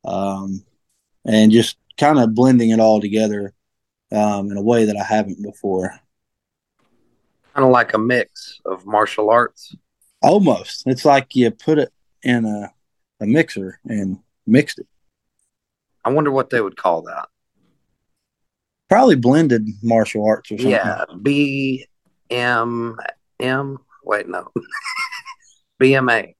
um, 0.05 0.63
and 1.25 1.51
just 1.51 1.77
kind 1.97 2.19
of 2.19 2.33
blending 2.33 2.69
it 2.69 2.79
all 2.79 3.01
together 3.01 3.53
um, 4.13 4.49
in 4.49 4.57
a 4.57 4.61
way 4.61 4.85
that 4.85 4.97
I 4.97 5.03
haven't 5.03 5.43
before. 5.43 5.99
Kind 7.53 7.65
of 7.65 7.71
like 7.71 7.93
a 7.93 7.99
mix 7.99 8.61
of 8.65 8.85
martial 8.85 9.29
arts. 9.29 9.75
Almost. 10.21 10.83
It's 10.87 11.03
like 11.03 11.35
you 11.35 11.51
put 11.51 11.79
it 11.79 11.91
in 12.23 12.45
a, 12.45 12.73
a 13.19 13.25
mixer 13.25 13.79
and 13.85 14.19
mixed 14.47 14.79
it. 14.79 14.87
I 16.05 16.11
wonder 16.11 16.31
what 16.31 16.49
they 16.49 16.61
would 16.61 16.77
call 16.77 17.03
that. 17.03 17.27
Probably 18.89 19.15
blended 19.15 19.67
martial 19.81 20.25
arts 20.25 20.51
or 20.51 20.57
something. 20.57 20.71
Yeah, 20.71 21.05
B 21.21 21.85
M 22.29 22.97
M. 23.39 23.79
Wait, 24.03 24.27
no. 24.27 24.49
BMA. 25.81 26.35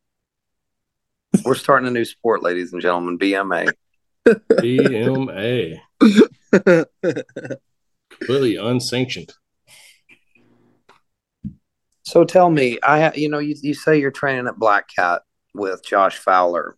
We're 1.44 1.56
starting 1.56 1.88
a 1.88 1.92
new 1.92 2.06
sport, 2.06 2.44
ladies 2.44 2.74
and 2.74 2.82
gentlemen. 2.82 3.18
BMA. 3.18 3.74
BMA. 4.26 5.80
Completely 8.10 8.58
unsanctioned. 8.58 9.34
So 12.04 12.24
tell 12.24 12.50
me, 12.50 12.80
I 12.84 13.14
you 13.14 13.30
know 13.30 13.40
you, 13.40 13.56
you 13.62 13.74
say 13.74 14.00
you're 14.00 14.12
training 14.12 14.48
at 14.48 14.58
Black 14.58 14.88
Cat 14.94 15.24
with 15.54 15.84
Josh 15.84 16.18
Fowler. 16.18 16.78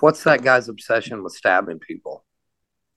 What's 0.00 0.24
that 0.24 0.42
guy's 0.42 0.68
obsession 0.68 1.22
with 1.22 1.34
stabbing 1.34 1.78
people? 1.78 2.24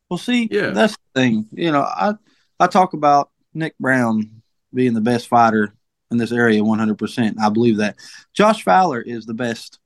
Well, 0.09 0.17
see, 0.17 0.47
yeah. 0.49 0.69
that's 0.69 0.95
the 0.95 1.21
thing. 1.21 1.47
You 1.51 1.71
know, 1.71 1.81
I 1.81 2.13
I 2.59 2.67
talk 2.67 2.93
about 2.93 3.29
Nick 3.53 3.77
Brown 3.79 4.41
being 4.73 4.93
the 4.93 5.01
best 5.01 5.27
fighter 5.27 5.73
in 6.11 6.17
this 6.17 6.31
area 6.31 6.61
100%. 6.61 7.35
I 7.39 7.49
believe 7.49 7.77
that. 7.77 7.97
Josh 8.33 8.63
Fowler 8.63 9.01
is 9.01 9.25
the 9.25 9.33
best 9.33 9.79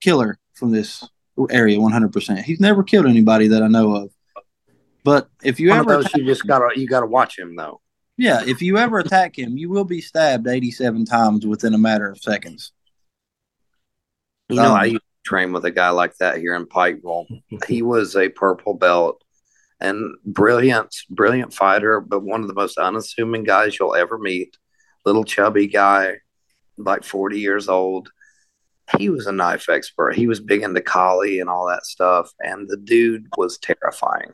killer 0.00 0.38
from 0.54 0.70
this 0.70 1.06
area 1.50 1.78
100%. 1.78 2.42
He's 2.42 2.60
never 2.60 2.82
killed 2.82 3.06
anybody 3.06 3.48
that 3.48 3.62
I 3.62 3.68
know 3.68 3.94
of. 3.96 4.10
But 5.04 5.28
if 5.42 5.60
you 5.60 5.70
One 5.70 5.78
ever 5.78 6.02
those, 6.02 6.14
you 6.14 6.24
just 6.26 6.46
got 6.46 6.58
to 6.58 6.78
you 6.78 6.86
got 6.86 7.00
to 7.00 7.06
watch 7.06 7.38
him 7.38 7.56
though. 7.56 7.80
Yeah, 8.18 8.42
if 8.46 8.60
you 8.60 8.76
ever 8.76 8.98
attack 8.98 9.38
him, 9.38 9.56
you 9.56 9.70
will 9.70 9.84
be 9.84 10.02
stabbed 10.02 10.46
87 10.46 11.06
times 11.06 11.46
within 11.46 11.72
a 11.72 11.78
matter 11.78 12.06
of 12.10 12.18
seconds. 12.18 12.72
You 14.50 14.56
know, 14.56 14.72
um, 14.74 14.80
I 14.80 14.84
used 14.86 15.00
to 15.00 15.09
train 15.30 15.52
with 15.52 15.64
a 15.64 15.70
guy 15.70 15.90
like 15.90 16.16
that 16.16 16.38
here 16.38 16.56
in 16.56 16.66
Pikeville. 16.66 17.26
he 17.68 17.82
was 17.94 18.16
a 18.16 18.28
purple 18.30 18.74
belt 18.74 19.22
and 19.80 20.16
brilliant, 20.26 20.94
brilliant 21.08 21.54
fighter, 21.54 22.00
but 22.00 22.24
one 22.24 22.42
of 22.42 22.48
the 22.48 22.54
most 22.54 22.78
unassuming 22.78 23.44
guys 23.44 23.78
you'll 23.78 23.94
ever 23.94 24.18
meet 24.18 24.58
little 25.06 25.24
chubby 25.24 25.68
guy, 25.68 26.16
like 26.76 27.04
40 27.04 27.38
years 27.38 27.68
old. 27.68 28.10
He 28.98 29.08
was 29.08 29.28
a 29.28 29.32
knife 29.32 29.68
expert. 29.68 30.16
He 30.16 30.26
was 30.26 30.40
big 30.40 30.62
into 30.62 30.80
Kali 30.80 31.38
and 31.38 31.48
all 31.48 31.66
that 31.68 31.86
stuff. 31.86 32.32
And 32.40 32.68
the 32.68 32.76
dude 32.76 33.26
was 33.36 33.56
terrifying. 33.58 34.32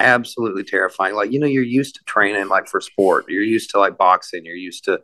absolutely 0.00 0.64
terrifying. 0.64 1.14
Like, 1.14 1.30
you 1.30 1.38
know, 1.38 1.46
you're 1.46 1.62
used 1.62 1.94
to 1.94 2.04
training 2.04 2.48
like 2.48 2.66
for 2.66 2.80
sport. 2.80 3.26
You're 3.28 3.44
used 3.44 3.70
to 3.70 3.78
like 3.78 3.96
boxing. 3.96 4.44
You're 4.44 4.56
used 4.56 4.82
to, 4.86 5.00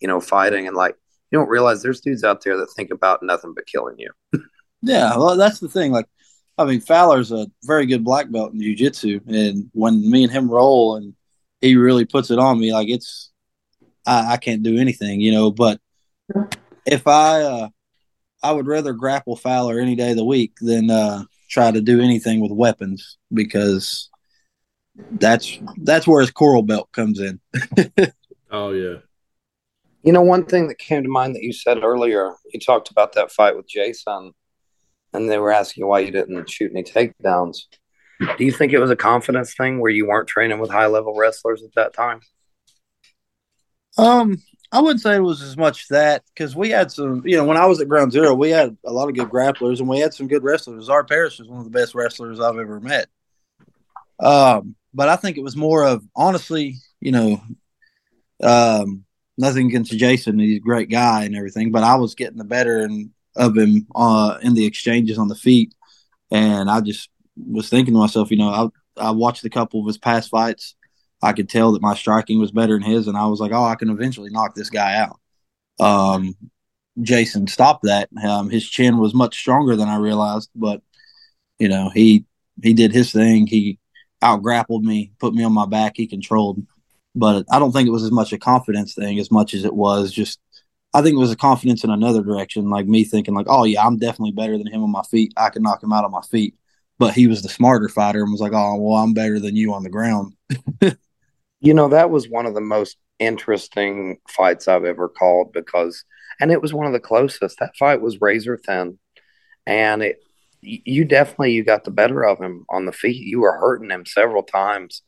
you 0.00 0.08
know, 0.08 0.20
fighting 0.20 0.66
and 0.66 0.76
like 0.76 0.96
you 1.30 1.38
don't 1.38 1.48
realize 1.48 1.80
there's 1.80 2.00
dudes 2.00 2.24
out 2.24 2.42
there 2.42 2.56
that 2.56 2.72
think 2.74 2.90
about 2.90 3.22
nothing 3.22 3.54
but 3.54 3.66
killing 3.66 3.94
you. 3.98 4.10
yeah, 4.82 5.16
well, 5.16 5.36
that's 5.36 5.60
the 5.60 5.68
thing. 5.68 5.92
Like, 5.92 6.06
I 6.58 6.64
mean, 6.64 6.80
Fowler's 6.80 7.32
a 7.32 7.46
very 7.64 7.86
good 7.86 8.04
black 8.04 8.30
belt 8.30 8.52
in 8.52 8.60
jiu-jitsu, 8.60 9.20
and 9.26 9.70
when 9.72 10.08
me 10.08 10.24
and 10.24 10.32
him 10.32 10.50
roll, 10.50 10.96
and 10.96 11.14
he 11.60 11.76
really 11.76 12.04
puts 12.04 12.30
it 12.30 12.38
on 12.38 12.58
me, 12.58 12.72
like 12.72 12.88
it's 12.88 13.30
I, 14.06 14.32
I 14.32 14.36
can't 14.36 14.62
do 14.62 14.78
anything, 14.78 15.20
you 15.20 15.32
know. 15.32 15.50
But 15.50 15.80
if 16.86 17.06
I 17.06 17.42
uh, 17.42 17.68
I 18.42 18.52
would 18.52 18.66
rather 18.66 18.92
grapple 18.92 19.36
Fowler 19.36 19.78
any 19.78 19.94
day 19.94 20.10
of 20.10 20.16
the 20.16 20.24
week 20.24 20.54
than 20.60 20.90
uh, 20.90 21.24
try 21.48 21.70
to 21.70 21.80
do 21.80 22.00
anything 22.00 22.40
with 22.40 22.52
weapons 22.52 23.18
because 23.32 24.10
that's 25.12 25.58
that's 25.78 26.06
where 26.06 26.20
his 26.20 26.30
coral 26.30 26.62
belt 26.62 26.90
comes 26.92 27.20
in. 27.20 27.40
oh 28.50 28.70
yeah. 28.70 28.98
You 30.02 30.14
know, 30.14 30.22
one 30.22 30.46
thing 30.46 30.68
that 30.68 30.78
came 30.78 31.02
to 31.02 31.10
mind 31.10 31.34
that 31.34 31.42
you 31.42 31.52
said 31.52 31.84
earlier, 31.84 32.34
you 32.52 32.58
talked 32.58 32.90
about 32.90 33.12
that 33.14 33.30
fight 33.30 33.54
with 33.54 33.68
Jason, 33.68 34.32
and 35.12 35.28
they 35.28 35.38
were 35.38 35.52
asking 35.52 35.86
why 35.86 36.00
you 36.00 36.10
didn't 36.10 36.48
shoot 36.50 36.72
any 36.72 36.82
takedowns. 36.82 37.62
Do 38.20 38.44
you 38.44 38.52
think 38.52 38.72
it 38.72 38.78
was 38.78 38.90
a 38.90 38.96
confidence 38.96 39.54
thing 39.54 39.80
where 39.80 39.90
you 39.90 40.06
weren't 40.06 40.28
training 40.28 40.58
with 40.58 40.70
high 40.70 40.86
level 40.86 41.16
wrestlers 41.16 41.62
at 41.62 41.74
that 41.74 41.94
time? 41.94 42.20
Um, 43.96 44.36
I 44.72 44.80
wouldn't 44.80 45.00
say 45.00 45.16
it 45.16 45.20
was 45.20 45.42
as 45.42 45.56
much 45.56 45.88
that 45.88 46.22
because 46.32 46.54
we 46.54 46.70
had 46.70 46.92
some, 46.92 47.22
you 47.26 47.36
know, 47.36 47.44
when 47.44 47.56
I 47.56 47.66
was 47.66 47.80
at 47.80 47.88
Ground 47.88 48.12
Zero, 48.12 48.34
we 48.34 48.50
had 48.50 48.76
a 48.84 48.92
lot 48.92 49.08
of 49.08 49.14
good 49.14 49.28
grapplers 49.28 49.80
and 49.80 49.88
we 49.88 49.98
had 49.98 50.14
some 50.14 50.28
good 50.28 50.44
wrestlers. 50.44 50.88
Art 50.88 51.08
Parrish 51.08 51.38
was 51.38 51.48
one 51.48 51.58
of 51.58 51.64
the 51.64 51.70
best 51.70 51.94
wrestlers 51.94 52.40
I've 52.40 52.58
ever 52.58 52.78
met. 52.78 53.08
Um, 54.20 54.76
but 54.94 55.08
I 55.08 55.16
think 55.16 55.36
it 55.36 55.42
was 55.42 55.56
more 55.56 55.84
of 55.84 56.04
honestly, 56.14 56.76
you 57.00 57.10
know, 57.10 57.42
um, 58.42 59.04
nothing 59.36 59.66
against 59.66 59.92
Jason. 59.92 60.38
He's 60.38 60.58
a 60.58 60.60
great 60.60 60.90
guy 60.90 61.24
and 61.24 61.34
everything, 61.34 61.72
but 61.72 61.82
I 61.82 61.96
was 61.96 62.14
getting 62.14 62.38
the 62.38 62.44
better 62.44 62.78
and 62.78 63.10
of 63.36 63.56
him 63.56 63.86
uh, 63.94 64.38
in 64.42 64.54
the 64.54 64.66
exchanges 64.66 65.18
on 65.18 65.28
the 65.28 65.34
feet, 65.34 65.74
and 66.30 66.70
I 66.70 66.80
just 66.80 67.08
was 67.36 67.68
thinking 67.68 67.94
to 67.94 68.00
myself, 68.00 68.30
you 68.30 68.36
know, 68.36 68.48
I 68.96 69.08
I 69.08 69.10
watched 69.12 69.44
a 69.44 69.50
couple 69.50 69.80
of 69.80 69.86
his 69.86 69.98
past 69.98 70.30
fights. 70.30 70.76
I 71.22 71.32
could 71.32 71.48
tell 71.48 71.72
that 71.72 71.82
my 71.82 71.94
striking 71.94 72.38
was 72.38 72.50
better 72.50 72.78
than 72.78 72.82
his, 72.90 73.06
and 73.06 73.16
I 73.16 73.26
was 73.26 73.40
like, 73.40 73.52
oh, 73.52 73.64
I 73.64 73.74
can 73.74 73.90
eventually 73.90 74.30
knock 74.30 74.54
this 74.54 74.70
guy 74.70 74.96
out. 74.96 75.20
Um, 75.78 76.34
Jason 77.00 77.46
stopped 77.46 77.84
that. 77.84 78.08
Um, 78.22 78.50
his 78.50 78.68
chin 78.68 78.98
was 78.98 79.14
much 79.14 79.38
stronger 79.38 79.76
than 79.76 79.88
I 79.88 79.96
realized, 79.96 80.50
but 80.54 80.82
you 81.58 81.68
know, 81.68 81.90
he 81.90 82.24
he 82.62 82.74
did 82.74 82.92
his 82.92 83.12
thing. 83.12 83.46
He 83.46 83.78
out 84.22 84.42
grappled 84.42 84.84
me, 84.84 85.12
put 85.18 85.34
me 85.34 85.44
on 85.44 85.52
my 85.52 85.66
back. 85.66 85.92
He 85.96 86.06
controlled, 86.06 86.62
but 87.14 87.44
I 87.50 87.58
don't 87.58 87.72
think 87.72 87.86
it 87.86 87.92
was 87.92 88.04
as 88.04 88.10
much 88.10 88.32
a 88.32 88.38
confidence 88.38 88.94
thing 88.94 89.18
as 89.18 89.30
much 89.30 89.54
as 89.54 89.64
it 89.64 89.74
was 89.74 90.12
just. 90.12 90.40
I 90.92 91.02
think 91.02 91.14
it 91.14 91.20
was 91.20 91.30
a 91.30 91.36
confidence 91.36 91.84
in 91.84 91.90
another 91.90 92.22
direction, 92.22 92.68
like 92.68 92.86
me 92.86 93.04
thinking, 93.04 93.34
like, 93.34 93.46
oh 93.48 93.64
yeah, 93.64 93.84
I'm 93.84 93.98
definitely 93.98 94.32
better 94.32 94.58
than 94.58 94.66
him 94.66 94.82
on 94.82 94.90
my 94.90 95.02
feet. 95.02 95.32
I 95.36 95.50
can 95.50 95.62
knock 95.62 95.82
him 95.82 95.92
out 95.92 96.04
on 96.04 96.10
my 96.10 96.22
feet. 96.22 96.54
But 96.98 97.14
he 97.14 97.26
was 97.26 97.42
the 97.42 97.48
smarter 97.48 97.88
fighter 97.88 98.22
and 98.22 98.30
was 98.30 98.40
like, 98.40 98.52
oh 98.52 98.76
well, 98.76 98.96
I'm 98.96 99.14
better 99.14 99.38
than 99.38 99.56
you 99.56 99.72
on 99.72 99.82
the 99.82 99.88
ground. 99.88 100.34
you 101.60 101.74
know, 101.74 101.88
that 101.88 102.10
was 102.10 102.28
one 102.28 102.46
of 102.46 102.54
the 102.54 102.60
most 102.60 102.98
interesting 103.18 104.18
fights 104.28 104.68
I've 104.68 104.84
ever 104.84 105.08
called 105.08 105.52
because, 105.52 106.04
and 106.40 106.50
it 106.50 106.60
was 106.60 106.74
one 106.74 106.86
of 106.86 106.92
the 106.92 107.00
closest. 107.00 107.58
That 107.58 107.76
fight 107.78 108.02
was 108.02 108.20
razor 108.20 108.58
thin, 108.58 108.98
and 109.66 110.02
it 110.02 110.22
you 110.62 111.04
definitely 111.04 111.52
you 111.52 111.64
got 111.64 111.84
the 111.84 111.90
better 111.90 112.24
of 112.24 112.38
him 112.38 112.66
on 112.68 112.84
the 112.84 112.92
feet. 112.92 113.16
You 113.16 113.40
were 113.40 113.58
hurting 113.58 113.90
him 113.90 114.04
several 114.04 114.42
times. 114.42 115.02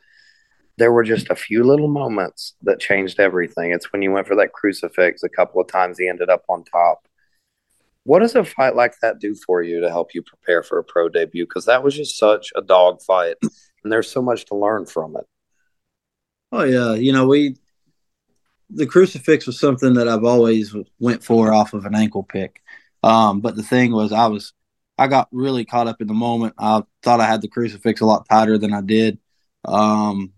There 0.83 0.91
were 0.91 1.05
just 1.05 1.31
a 1.31 1.37
few 1.37 1.63
little 1.63 1.87
moments 1.87 2.55
that 2.63 2.81
changed 2.81 3.21
everything. 3.21 3.71
It's 3.71 3.93
when 3.93 4.03
you 4.03 4.11
went 4.11 4.27
for 4.27 4.35
that 4.35 4.53
crucifix 4.53 5.23
a 5.23 5.29
couple 5.29 5.61
of 5.61 5.69
times. 5.69 5.97
He 5.97 6.09
ended 6.09 6.29
up 6.29 6.43
on 6.49 6.65
top. 6.65 7.07
What 8.03 8.19
does 8.19 8.35
a 8.35 8.43
fight 8.43 8.75
like 8.75 8.95
that 9.01 9.21
do 9.21 9.37
for 9.47 9.63
you 9.63 9.81
to 9.81 9.89
help 9.89 10.13
you 10.13 10.23
prepare 10.23 10.65
for 10.65 10.79
a 10.81 10.83
pro 10.83 11.09
debut? 11.09 11.47
Because 11.47 11.67
that 11.67 11.85
was 11.85 11.95
just 11.95 12.19
such 12.19 12.49
a 12.57 12.63
dog 12.63 13.01
fight, 13.01 13.37
and 13.43 13.93
there's 13.93 14.11
so 14.11 14.21
much 14.21 14.45
to 14.47 14.57
learn 14.57 14.85
from 14.85 15.15
it. 15.17 15.25
Oh 16.51 16.65
yeah, 16.65 16.95
you 16.95 17.13
know 17.13 17.29
we 17.29 17.55
the 18.69 18.85
crucifix 18.85 19.47
was 19.47 19.61
something 19.61 19.95
that 19.95 20.09
I've 20.09 20.25
always 20.25 20.75
went 20.99 21.23
for 21.23 21.53
off 21.53 21.75
of 21.75 21.87
an 21.87 21.95
ankle 21.95 22.25
pick. 22.25 22.61
Um, 23.05 23.41
but 23.41 23.55
the 23.55 23.63
thing 23.63 23.93
was, 23.93 24.11
I 24.11 24.27
was 24.27 24.53
I 24.99 25.07
got 25.07 25.29
really 25.31 25.65
caught 25.65 25.87
up 25.87 26.01
in 26.01 26.09
the 26.09 26.13
moment. 26.13 26.55
I 26.59 26.83
thought 27.05 27.21
I 27.21 27.27
had 27.27 27.41
the 27.41 27.47
crucifix 27.47 28.01
a 28.01 28.05
lot 28.05 28.29
tighter 28.29 28.59
than 28.59 28.75
I 28.75 28.81
did. 28.81 29.21
Um, 29.65 30.33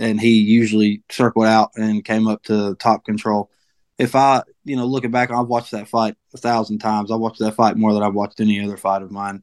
and 0.00 0.20
he 0.20 0.40
usually 0.40 1.02
circled 1.10 1.46
out 1.46 1.70
and 1.76 2.04
came 2.04 2.26
up 2.26 2.42
to 2.44 2.74
top 2.76 3.04
control. 3.04 3.50
If 3.98 4.16
I, 4.16 4.42
you 4.64 4.76
know, 4.76 4.86
looking 4.86 5.10
back, 5.10 5.30
I've 5.30 5.46
watched 5.46 5.72
that 5.72 5.88
fight 5.88 6.16
a 6.34 6.38
thousand 6.38 6.78
times. 6.78 7.10
I 7.10 7.16
watched 7.16 7.38
that 7.40 7.54
fight 7.54 7.76
more 7.76 7.92
than 7.92 8.02
I've 8.02 8.14
watched 8.14 8.40
any 8.40 8.64
other 8.64 8.78
fight 8.78 9.02
of 9.02 9.10
mine 9.10 9.42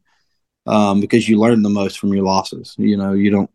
um, 0.66 1.00
because 1.00 1.30
you 1.30 1.40
learn 1.40 1.62
the 1.62 1.70
most 1.70 2.00
from 2.00 2.14
your 2.14 2.26
losses. 2.26 2.76
You 2.78 2.98
know, 2.98 3.14
you 3.14 3.30
don't, 3.30 3.50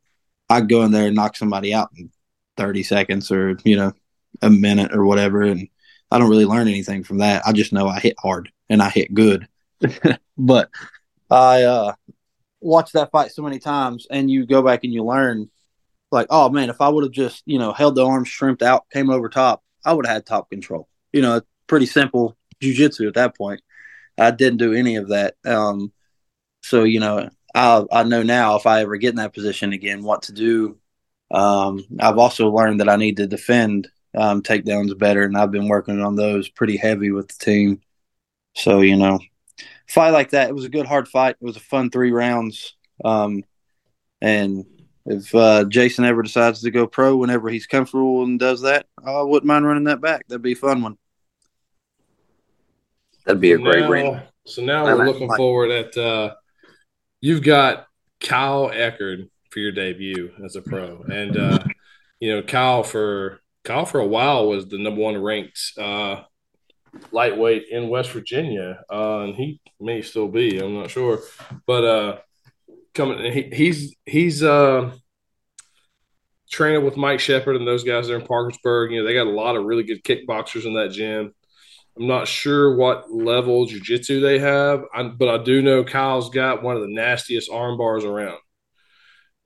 I 0.48 0.60
go 0.60 0.82
in 0.82 0.92
there 0.92 1.06
and 1.06 1.16
knock 1.16 1.36
somebody 1.36 1.74
out 1.74 1.90
in 1.96 2.10
30 2.56 2.84
seconds 2.84 3.32
or, 3.32 3.56
you 3.64 3.76
know, 3.76 3.92
a 4.40 4.48
minute 4.48 4.94
or 4.94 5.04
whatever. 5.04 5.42
And 5.42 5.68
I 6.10 6.18
don't 6.18 6.30
really 6.30 6.46
learn 6.46 6.68
anything 6.68 7.02
from 7.02 7.18
that. 7.18 7.42
I 7.44 7.52
just 7.52 7.72
know 7.72 7.88
I 7.88 7.98
hit 7.98 8.14
hard 8.18 8.52
and 8.68 8.80
I 8.80 8.90
hit 8.90 9.12
good. 9.12 9.48
but 10.38 10.70
I 11.30 11.62
uh, 11.64 11.94
watched 12.60 12.92
that 12.92 13.10
fight 13.10 13.32
so 13.32 13.42
many 13.42 13.58
times, 13.58 14.06
and 14.10 14.30
you 14.30 14.46
go 14.46 14.62
back 14.62 14.84
and 14.84 14.92
you 14.92 15.04
learn, 15.04 15.50
like, 16.12 16.26
oh 16.30 16.48
man, 16.50 16.70
if 16.70 16.80
I 16.80 16.88
would 16.88 17.04
have 17.04 17.12
just 17.12 17.42
you 17.46 17.58
know 17.58 17.72
held 17.72 17.94
the 17.94 18.06
arms 18.06 18.28
shrimped 18.28 18.62
out, 18.62 18.88
came 18.90 19.10
over 19.10 19.28
top, 19.28 19.62
I 19.84 19.92
would 19.92 20.06
have 20.06 20.14
had 20.14 20.26
top 20.26 20.50
control. 20.50 20.88
You 21.12 21.22
know, 21.22 21.40
pretty 21.66 21.86
simple 21.86 22.36
jujitsu 22.62 23.08
at 23.08 23.14
that 23.14 23.36
point. 23.36 23.62
I 24.18 24.30
didn't 24.30 24.58
do 24.58 24.74
any 24.74 24.96
of 24.96 25.08
that. 25.08 25.34
Um, 25.44 25.92
so 26.62 26.84
you 26.84 27.00
know, 27.00 27.28
I 27.54 27.84
I 27.92 28.02
know 28.04 28.22
now 28.22 28.56
if 28.56 28.66
I 28.66 28.82
ever 28.82 28.96
get 28.96 29.10
in 29.10 29.16
that 29.16 29.34
position 29.34 29.72
again, 29.72 30.02
what 30.02 30.22
to 30.24 30.32
do. 30.32 30.78
Um, 31.30 31.84
I've 31.98 32.18
also 32.18 32.50
learned 32.50 32.80
that 32.80 32.90
I 32.90 32.96
need 32.96 33.16
to 33.16 33.26
defend 33.26 33.88
um, 34.14 34.42
takedowns 34.42 34.96
better, 34.98 35.22
and 35.22 35.36
I've 35.36 35.50
been 35.50 35.68
working 35.68 36.00
on 36.02 36.14
those 36.14 36.48
pretty 36.48 36.76
heavy 36.76 37.10
with 37.10 37.28
the 37.28 37.44
team. 37.44 37.80
So 38.54 38.80
you 38.80 38.96
know, 38.96 39.18
fight 39.88 40.10
like 40.10 40.30
that. 40.30 40.48
It 40.48 40.54
was 40.54 40.64
a 40.64 40.70
good 40.70 40.86
hard 40.86 41.08
fight. 41.08 41.36
It 41.40 41.44
was 41.44 41.56
a 41.56 41.60
fun 41.60 41.90
three 41.90 42.12
rounds. 42.12 42.74
Um, 43.04 43.44
and 44.20 44.64
if 45.06 45.34
uh, 45.34 45.64
Jason 45.64 46.04
ever 46.04 46.22
decides 46.22 46.60
to 46.62 46.70
go 46.70 46.86
pro 46.86 47.16
whenever 47.16 47.48
he's 47.48 47.66
comfortable 47.66 48.22
and 48.22 48.38
does 48.38 48.62
that, 48.62 48.86
I 49.04 49.22
wouldn't 49.22 49.46
mind 49.46 49.66
running 49.66 49.84
that 49.84 50.00
back. 50.00 50.26
That'd 50.28 50.42
be 50.42 50.52
a 50.52 50.56
fun 50.56 50.82
one. 50.82 50.96
That'd 53.24 53.40
be 53.40 53.52
a 53.52 53.58
great 53.58 53.88
ring. 53.88 54.20
So 54.46 54.62
now 54.62 54.84
we're 54.84 55.06
looking 55.06 55.32
forward 55.34 55.70
at 55.70 55.96
uh, 55.96 56.34
you've 57.20 57.42
got 57.42 57.86
Kyle 58.20 58.70
Eckerd 58.70 59.28
for 59.50 59.60
your 59.60 59.72
debut 59.72 60.32
as 60.44 60.56
a 60.56 60.62
pro, 60.62 61.02
and 61.02 61.36
uh, 61.36 61.58
you 62.18 62.34
know 62.34 62.42
Kyle 62.42 62.82
for 62.82 63.40
Kyle 63.64 63.84
for 63.84 64.00
a 64.00 64.06
while 64.06 64.48
was 64.48 64.68
the 64.68 64.78
number 64.78 65.00
one 65.00 65.22
ranked 65.22 65.60
uh, 65.78 66.22
lightweight 67.12 67.66
in 67.70 67.88
West 67.88 68.10
Virginia, 68.10 68.82
uh, 68.90 69.20
and 69.20 69.34
he 69.36 69.60
may 69.80 70.02
still 70.02 70.28
be. 70.28 70.58
I'm 70.58 70.74
not 70.74 70.90
sure, 70.90 71.20
but 71.66 71.84
uh, 71.84 72.18
coming, 72.94 73.32
he, 73.32 73.50
he's 73.52 73.96
he's 74.06 74.42
uh, 74.42 74.92
training 76.50 76.84
with 76.84 76.96
Mike 76.96 77.20
Shepard 77.20 77.56
and 77.56 77.66
those 77.66 77.84
guys 77.84 78.08
there 78.08 78.18
in 78.18 78.26
Parkersburg. 78.26 78.92
You 78.92 79.00
know, 79.00 79.06
they 79.06 79.14
got 79.14 79.26
a 79.26 79.30
lot 79.30 79.56
of 79.56 79.64
really 79.64 79.84
good 79.84 80.04
kickboxers 80.04 80.66
in 80.66 80.74
that 80.74 80.92
gym. 80.92 81.34
I'm 81.96 82.06
not 82.06 82.26
sure 82.26 82.74
what 82.74 83.12
level 83.12 83.66
jiu-jitsu 83.66 84.20
they 84.20 84.38
have, 84.38 84.84
I, 84.94 85.02
but 85.02 85.28
I 85.28 85.42
do 85.42 85.60
know 85.60 85.84
Kyle's 85.84 86.30
got 86.30 86.62
one 86.62 86.74
of 86.74 86.82
the 86.82 86.88
nastiest 86.88 87.50
arm 87.50 87.76
bars 87.76 88.04
around. 88.04 88.38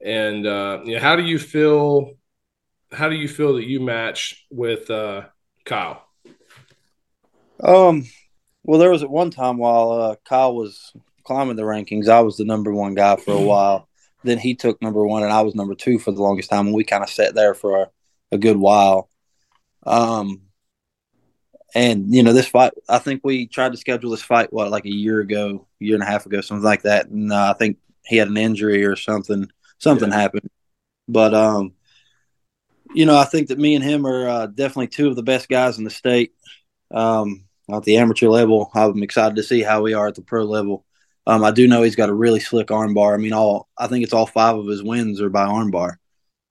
And 0.01 0.47
uh, 0.47 0.81
you 0.85 0.95
know, 0.95 1.01
how 1.01 1.17
do 1.17 1.25
you 1.25 1.39
feel? 1.39 2.13
How 2.93 3.09
do 3.09 3.17
you 3.17 3.27
feel 3.27 3.55
that 3.55 3.67
you 3.67 3.81
match 3.81 4.47
with 4.51 4.89
uh, 4.91 5.23
Kyle? 5.65 6.07
Um, 7.61 8.05
well, 8.63 8.79
there 8.79 8.91
was 8.91 9.03
at 9.03 9.11
one 9.11 9.31
time 9.31 9.59
while 9.59 9.91
uh, 9.91 10.17
Kyle 10.25 10.55
was 10.55 10.93
climbing 11.27 11.57
the 11.57 11.63
rankings, 11.63 12.09
I 12.09 12.21
was 12.21 12.37
the 12.37 12.45
number 12.45 12.73
one 12.73 12.95
guy 12.95 13.17
for 13.17 13.33
a 13.33 13.41
while. 13.41 13.89
Then 14.25 14.39
he 14.39 14.55
took 14.55 14.81
number 14.81 15.07
one, 15.07 15.23
and 15.23 15.33
I 15.33 15.43
was 15.43 15.55
number 15.55 15.75
two 15.75 15.99
for 15.99 16.13
the 16.13 16.23
longest 16.23 16.51
time, 16.51 16.67
and 16.67 16.75
we 16.75 16.85
kind 16.85 17.03
of 17.03 17.11
sat 17.11 17.35
there 17.35 17.55
for 17.55 17.83
a, 17.83 17.91
a 18.33 18.39
good 18.39 18.57
while. 18.57 19.09
Um, 19.85 20.43
and 21.75 22.15
you 22.15 22.23
know, 22.23 22.33
this 22.33 22.49
fight, 22.49 22.73
I 22.89 22.99
think 22.99 23.21
we 23.23 23.47
tried 23.47 23.73
to 23.73 23.79
schedule 23.79 24.11
this 24.11 24.23
fight 24.23 24.53
what 24.53 24.71
like 24.71 24.87
a 24.87 24.95
year 24.95 25.21
ago, 25.21 25.67
year 25.79 25.95
and 25.95 26.03
a 26.03 26.07
half 26.07 26.27
ago, 26.27 26.41
something 26.41 26.65
like 26.65 26.83
that. 26.83 27.09
And 27.09 27.33
uh, 27.33 27.53
I 27.55 27.59
think 27.59 27.79
he 28.05 28.17
had 28.17 28.29
an 28.29 28.37
injury 28.37 28.85
or 28.85 28.97
something. 28.97 29.51
Something 29.79 30.11
yeah. 30.11 30.21
happened, 30.21 30.49
but 31.07 31.35
um, 31.35 31.75
you 32.95 33.05
know, 33.05 33.17
I 33.17 33.25
think 33.25 33.49
that 33.49 33.59
me 33.59 33.75
and 33.75 33.85
him 33.85 34.07
are 34.07 34.29
uh, 34.29 34.47
definitely 34.47 34.89
two 34.89 35.09
of 35.09 35.17
the 35.17 35.23
best 35.23 35.49
guys 35.49 35.77
in 35.77 35.85
the 35.85 35.91
state. 35.91 36.33
Um, 36.91 37.47
at 37.73 37.83
the 37.83 37.97
amateur 37.97 38.29
level. 38.29 38.71
I'm 38.75 39.03
excited 39.03 39.37
to 39.37 39.43
see 39.43 39.63
how 39.63 39.83
we 39.83 39.95
are 39.95 40.09
at 40.09 40.15
the 40.15 40.23
pro 40.23 40.45
level. 40.45 40.85
Um, 41.27 41.43
I 41.43 41.51
do 41.51 41.67
know 41.67 41.83
he's 41.83 41.97
got 41.97 42.09
a 42.09 42.15
really 42.15 42.41
slick 42.41 42.69
armbar. 42.69 43.15
I 43.15 43.17
mean, 43.17 43.33
all 43.33 43.69
I 43.77 43.89
think 43.89 44.05
it's 44.05 44.13
all 44.13 44.27
five 44.27 44.57
of 44.57 44.67
his 44.67 44.83
wins 44.83 45.21
are 45.21 45.29
by 45.29 45.47
armbar. 45.47 45.97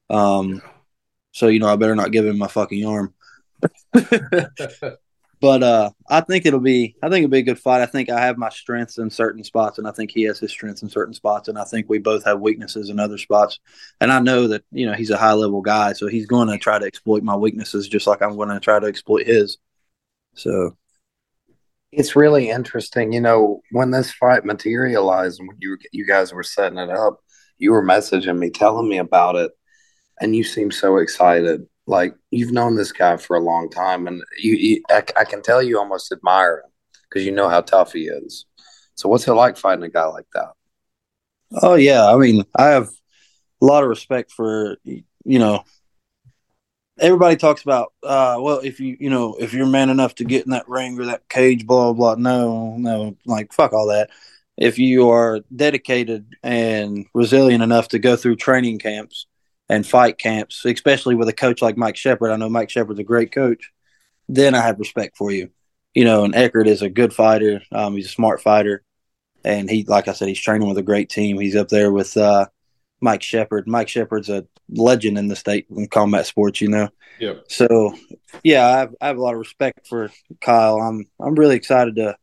Um, 0.10 0.62
so 1.32 1.48
you 1.48 1.60
know, 1.60 1.68
I 1.68 1.76
better 1.76 1.96
not 1.96 2.12
give 2.12 2.26
him 2.26 2.38
my 2.38 2.48
fucking 2.48 2.86
arm. 2.86 3.14
but 5.42 5.64
uh, 5.64 5.90
I 6.10 6.22
think 6.22 6.46
it'll 6.46 6.60
be 6.60 6.96
I 7.02 7.10
think 7.10 7.24
it'll 7.24 7.32
be 7.32 7.40
a 7.40 7.44
good 7.44 7.60
fight. 7.60 7.82
I 7.82 7.86
think 7.86 8.10
I 8.10 8.20
have 8.20 8.38
my 8.38 8.50
strengths 8.50 8.98
in 8.98 9.10
certain 9.10 9.44
spots, 9.44 9.78
and 9.78 9.88
I 9.88 9.92
think 9.92 10.12
he 10.12 10.24
has 10.24 10.40
his 10.40 10.52
strengths 10.52 10.82
in 10.82 10.90
certain 10.90 11.14
spots, 11.14 11.48
and 11.48 11.58
I 11.58 11.64
think 11.64 11.88
we 11.90 11.98
both 11.98 12.26
have 12.26 12.42
weaknesses 12.42 12.90
in 12.90 13.00
other 13.00 13.18
spots. 13.18 13.60
And 14.02 14.12
I 14.12 14.20
know 14.20 14.48
that 14.48 14.64
you 14.72 14.86
know 14.86 14.94
he's 14.94 15.10
a 15.10 15.18
high 15.18 15.34
level 15.34 15.62
guy, 15.62 15.94
so 15.94 16.08
he's 16.08 16.26
going 16.26 16.50
to 16.50 16.58
try 16.58 16.80
to 16.80 16.86
exploit 16.86 17.24
my 17.24 17.36
weaknesses 17.36 17.88
just 17.88 18.08
like 18.08 18.22
I'm 18.22 18.36
going 18.36 18.50
to 18.50 18.60
try 18.60 18.80
to 18.80 18.88
exploit 18.88 19.26
his. 19.26 19.58
So 20.34 20.76
it's 21.98 22.16
really 22.16 22.50
interesting. 22.50 23.14
You 23.14 23.22
know, 23.22 23.62
when 23.72 23.92
this 23.92 24.12
fight 24.12 24.46
materialized, 24.46 25.40
when 25.40 25.58
you 25.60 25.78
you 25.92 26.06
guys 26.06 26.34
were 26.34 26.44
setting 26.44 26.78
it 26.78 26.90
up, 26.90 27.20
you 27.58 27.72
were 27.72 27.84
messaging 27.84 28.38
me, 28.38 28.50
telling 28.50 28.90
me 28.90 28.98
about 28.98 29.36
it, 29.36 29.52
and 30.20 30.36
you 30.36 30.44
seem 30.44 30.72
so 30.72 30.98
excited. 30.98 31.66
Like 31.88 32.16
you've 32.32 32.52
known 32.52 32.76
this 32.76 32.92
guy 32.92 33.18
for 33.18 33.36
a 33.36 33.44
long 33.44 33.70
time, 33.70 34.08
and 34.08 34.22
you, 34.38 34.56
you 34.56 34.84
I, 34.90 35.04
I 35.18 35.24
can 35.24 35.42
tell 35.42 35.62
you 35.62 35.80
almost 35.80 36.12
admire 36.12 36.60
him 36.60 36.72
because 37.10 37.26
you 37.26 37.32
know 37.32 37.50
how 37.50 37.62
tough 37.62 37.94
he 37.94 38.08
is. 38.08 38.46
So, 38.96 39.10
what's 39.10 39.28
it 39.28 39.34
like 39.34 39.58
fighting 39.58 39.84
a 39.84 39.90
guy 39.90 40.06
like 40.06 40.28
that? 40.34 40.52
Oh 41.62 41.76
yeah, 41.76 42.06
I 42.12 42.18
mean, 42.18 42.44
I 42.56 42.68
have 42.68 42.90
a 43.62 43.66
lot 43.66 43.84
of 43.84 43.90
respect 43.90 44.32
for 44.32 44.78
you 44.84 45.40
know 45.40 45.64
everybody 47.00 47.36
talks 47.36 47.62
about 47.62 47.94
uh 48.04 48.38
well 48.40 48.60
if 48.60 48.80
you 48.80 48.96
you 49.00 49.10
know 49.10 49.36
if 49.40 49.54
you're 49.54 49.66
man 49.66 49.90
enough 49.90 50.16
to 50.16 50.24
get 50.24 50.46
in 50.46 50.52
that 50.52 50.68
ring 50.70 51.00
or 51.00 51.06
that 51.06 51.28
cage 51.28 51.66
blah 51.66 51.92
blah, 51.92 52.16
blah. 52.16 52.22
no 52.22 52.78
no 52.78 53.16
like 53.26 53.54
fuck 53.54 53.74
all 53.74 53.88
that. 53.88 54.10
If 54.58 54.80
you 54.80 55.10
are 55.10 55.42
dedicated 55.54 56.34
and 56.42 57.06
resilient 57.14 57.62
enough 57.62 57.90
to 57.90 58.00
go 58.00 58.16
through 58.16 58.38
training 58.38 58.80
camps 58.80 59.28
and 59.68 59.86
fight 59.86 60.18
camps 60.18 60.64
especially 60.66 61.16
with 61.16 61.28
a 61.28 61.34
coach 61.34 61.62
like 61.62 61.76
mike 61.78 61.98
shepard 61.98 62.32
i 62.32 62.36
know 62.38 62.50
mike 62.50 62.70
shepard's 62.70 63.00
a 63.00 63.04
great 63.04 63.32
coach 63.32 63.72
then 64.30 64.56
i 64.56 64.62
have 64.62 64.80
respect 64.80 65.18
for 65.18 65.32
you. 65.32 65.50
You 65.94 66.06
know 66.06 66.24
and 66.24 66.34
eckerd 66.34 66.68
is 66.68 66.82
a 66.82 66.90
good 66.90 67.14
fighter. 67.14 67.62
Um 67.72 67.96
he's 67.96 68.08
a 68.08 68.10
smart 68.10 68.42
fighter. 68.42 68.84
And 69.44 69.70
he 69.70 69.84
like 69.84 70.08
i 70.08 70.14
said 70.14 70.28
he's 70.30 70.40
training 70.40 70.68
with 70.68 70.78
a 70.78 70.84
great 70.84 71.10
team. 71.10 71.40
He's 71.40 71.56
up 71.56 71.68
there 71.70 71.92
with 71.92 72.16
uh 72.16 72.48
Mike 73.02 73.22
Shepard. 73.22 73.68
Mike 73.68 73.90
Shepard's 73.90 74.30
a 74.30 74.46
legend 74.70 75.18
in 75.18 75.28
the 75.28 75.36
state 75.36 75.68
in 75.70 75.88
combat 75.88 76.26
sports, 76.26 76.62
you 76.62 76.70
know. 76.70 76.90
Yep. 77.20 77.46
So, 77.50 77.96
yeah, 78.44 78.66
I 78.68 78.78
have, 78.80 78.96
I 79.02 79.08
have 79.08 79.18
a 79.18 79.22
lot 79.22 79.34
of 79.34 79.40
respect 79.40 79.88
for 79.88 80.12
Kyle. 80.42 80.78
I'm 80.78 81.06
I'm 81.20 81.36
really 81.36 81.56
excited 81.56 81.96
to 81.96 82.18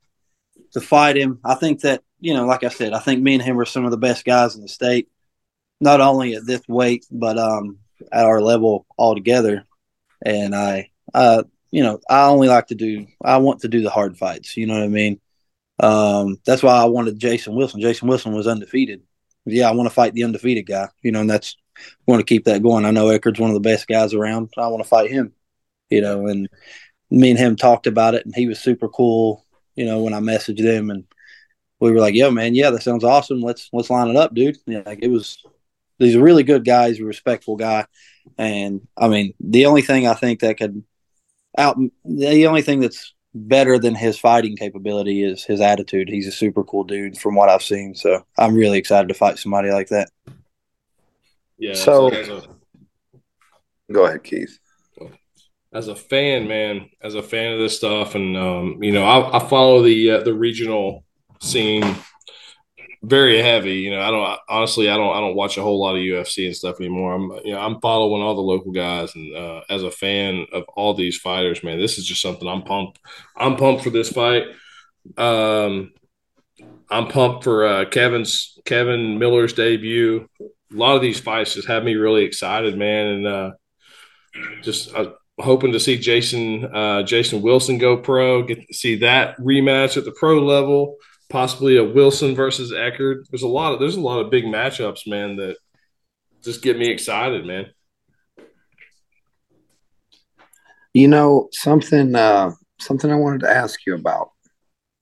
to 0.73 0.81
fight 0.81 1.17
him. 1.17 1.39
I 1.45 1.55
think 1.55 1.81
that 1.81 2.03
you 2.21 2.35
know, 2.35 2.47
like 2.47 2.65
I 2.65 2.69
said, 2.69 2.93
I 2.93 2.99
think 2.99 3.23
me 3.23 3.35
and 3.35 3.43
him 3.43 3.59
are 3.59 3.65
some 3.65 3.85
of 3.85 3.91
the 3.91 3.97
best 3.97 4.25
guys 4.25 4.55
in 4.55 4.63
the 4.63 4.69
state, 4.69 5.09
not 5.81 6.01
only 6.01 6.35
at 6.35 6.47
this 6.47 6.63
weight 6.69 7.07
but 7.11 7.39
um 7.39 7.79
at 8.11 8.25
our 8.25 8.41
level 8.41 8.87
altogether. 8.99 9.65
And 10.25 10.55
I, 10.55 10.91
uh, 11.15 11.43
you 11.71 11.83
know, 11.83 12.01
I 12.09 12.27
only 12.27 12.49
like 12.49 12.69
to 12.69 12.75
do. 12.75 13.07
I 13.25 13.39
want 13.39 13.61
to 13.61 13.69
do 13.69 13.83
the 13.83 13.91
hard 13.91 14.17
fights. 14.17 14.57
You 14.57 14.67
know 14.67 14.75
what 14.75 14.85
I 14.85 14.89
mean? 14.89 15.21
Um, 15.81 16.39
that's 16.45 16.63
why 16.63 16.75
I 16.75 16.85
wanted 16.85 17.19
Jason 17.19 17.55
Wilson. 17.55 17.81
Jason 17.81 18.09
Wilson 18.09 18.33
was 18.33 18.47
undefeated 18.47 19.03
yeah, 19.45 19.69
I 19.69 19.73
want 19.73 19.89
to 19.89 19.95
fight 19.95 20.15
the 20.15 20.25
undefeated 20.25 20.67
guy. 20.67 20.89
You 21.03 21.13
know, 21.13 21.21
and 21.21 21.31
that's 21.31 21.57
want 22.07 22.21
to 22.21 22.27
keep 22.27 22.45
that 22.45 22.63
going. 22.63 22.85
I 22.85 22.91
know 22.91 23.07
Eckerd's 23.07 23.41
one 23.41 23.51
of 23.51 23.55
the 23.55 23.61
best 23.61 23.87
guys 23.87 24.15
around. 24.15 24.53
I 24.57 24.69
want 24.69 24.83
to 24.83 24.89
fight 24.89 25.11
him. 25.11 25.33
You 25.91 26.01
know, 26.01 26.27
and 26.27 26.49
me 27.11 27.31
and 27.31 27.39
him 27.39 27.57
talked 27.57 27.87
about 27.87 28.15
it, 28.15 28.25
and 28.25 28.35
he 28.35 28.47
was 28.47 28.61
super 28.61 28.89
cool. 28.89 29.45
You 29.77 29.85
know, 29.85 30.03
when 30.03 30.15
I 30.15 30.21
messaged 30.21 30.59
him, 30.61 30.91
and 30.91 31.05
we 31.81 31.91
were 31.93 32.01
like, 32.01 32.15
"Yo, 32.15 32.31
man, 32.31 32.55
yeah, 32.55 32.71
that 32.71 32.83
sounds 32.83 33.05
awesome. 33.05 33.41
Let's 33.41 33.69
let's 33.73 33.91
line 33.91 34.09
it 34.09 34.17
up, 34.17 34.35
dude." 34.35 34.59
Yeah, 34.67 34.83
like 34.87 35.01
it 35.03 35.09
was. 35.09 35.43
He's 35.99 36.17
a 36.17 36.23
really 36.23 36.43
good 36.43 36.65
guy. 36.65 36.89
He's 36.89 37.01
a 37.01 37.05
respectful 37.05 37.57
guy, 37.57 37.87
and 38.39 38.87
I 38.97 39.09
mean, 39.09 39.35
the 39.41 39.67
only 39.67 39.83
thing 39.83 40.07
I 40.07 40.15
think 40.15 40.41
that 40.41 40.59
could 40.59 40.83
out 41.57 41.79
the 42.05 42.47
only 42.47 42.63
thing 42.63 42.81
that's 42.81 43.13
better 43.35 43.79
than 43.79 43.95
his 43.95 44.19
fighting 44.19 44.57
capability 44.57 45.23
is 45.23 45.45
his 45.45 45.61
attitude. 45.61 46.09
He's 46.09 46.27
a 46.27 46.33
super 46.33 46.65
cool 46.65 46.85
dude 46.85 47.19
from 47.19 47.35
what 47.35 47.49
I've 47.49 47.63
seen. 47.63 47.95
So 47.95 48.25
I'm 48.39 48.55
really 48.55 48.79
excited 48.79 49.09
to 49.09 49.15
fight 49.15 49.39
somebody 49.39 49.71
like 49.71 49.89
that. 49.89 50.11
Yeah. 51.59 51.75
So, 51.75 52.13
a, 52.13 52.43
go 53.93 54.07
ahead, 54.07 54.25
Keith. 54.25 54.59
As 55.73 55.89
a 55.89 55.97
fan, 55.97 56.49
man, 56.49 56.91
as 57.01 57.15
a 57.15 57.23
fan 57.23 57.53
of 57.53 57.59
this 57.59 57.77
stuff, 57.77 58.15
and 58.15 58.37
um, 58.37 58.83
you 58.83 58.93
know, 58.93 59.05
I, 59.05 59.39
I 59.39 59.49
follow 59.49 59.83
the 59.83 60.11
uh, 60.11 60.23
the 60.23 60.35
regional 60.35 61.05
scene 61.41 61.97
very 63.03 63.43
heavy. 63.43 63.77
You 63.77 63.91
know, 63.91 64.01
I 64.01 64.11
don't 64.11 64.39
honestly, 64.49 64.89
I 64.89 64.97
don't, 64.97 65.15
I 65.17 65.21
don't 65.21 65.35
watch 65.35 65.59
a 65.59 65.63
whole 65.63 65.81
lot 65.81 65.97
of 65.97 66.03
UFC 66.03 66.47
and 66.47 66.57
stuff 66.57 66.81
anymore. 66.81 67.15
I'm, 67.15 67.31
you 67.45 67.53
know, 67.53 67.61
I'm 67.61 67.81
following 67.81 68.23
all 68.23 68.35
the 68.35 68.41
local 68.41 68.73
guys, 68.73 69.15
and 69.15 69.35
uh, 69.37 69.63
as 69.69 69.83
a 69.83 69.91
fan 69.91 70.47
of 70.53 70.65
all 70.77 70.95
these 70.95 71.19
fighters, 71.19 71.65
man, 71.65 71.79
this 71.79 71.99
is 71.99 72.07
just 72.07 72.23
something 72.23 72.47
I'm 72.47 72.63
pumped. 72.63 73.01
I'm 73.37 73.57
pumped 73.57 73.83
for 73.83 73.91
this 73.91 74.11
fight. 74.11 74.45
Um, 75.17 75.93
I'm 76.91 77.09
pumped 77.09 77.45
for 77.45 77.67
uh, 77.67 77.85
Kevin's 77.87 78.59
Kevin 78.65 79.19
Miller's 79.19 79.53
debut. 79.53 80.29
A 80.41 80.77
lot 80.77 80.95
of 80.97 81.03
these 81.03 81.21
fights 81.21 81.55
just 81.55 81.69
have 81.69 81.83
me 81.83 81.95
really 81.97 82.25
excited, 82.25 82.79
man, 82.79 83.07
and 83.07 83.27
uh, 83.27 83.51
just 84.63 84.95
uh, 84.95 85.13
hoping 85.41 85.73
to 85.73 85.81
see 85.81 85.99
Jason 85.99 86.65
uh, 86.73 87.03
Jason 87.03 87.43
Wilson 87.43 87.79
go 87.79 87.97
pro. 87.97 88.45
Get 88.45 88.69
to 88.69 88.75
see 88.75 88.97
that 88.97 89.37
rematch 89.39 89.97
at 89.97 90.05
the 90.05 90.13
pro 90.13 90.39
level 90.45 90.99
possibly 91.33 91.79
a 91.79 91.85
Wilson 91.85 92.35
versus 92.35 92.73
Eckerd. 92.73 93.25
There's 93.31 93.43
a 93.43 93.49
lot 93.49 93.73
of 93.73 93.81
there's 93.81 93.97
a 93.97 94.01
lot 94.01 94.21
of 94.21 94.31
big 94.31 94.45
matchups, 94.45 95.09
man, 95.09 95.37
that 95.37 95.57
just 96.45 96.63
get 96.63 96.79
me 96.79 96.89
excited, 96.89 97.47
man. 97.47 97.71
You 100.93 101.09
know, 101.09 101.49
something 101.53 102.15
uh 102.15 102.53
something 102.79 103.11
I 103.11 103.17
wanted 103.17 103.41
to 103.41 103.51
ask 103.51 103.81
you 103.87 103.95
about. 103.95 104.31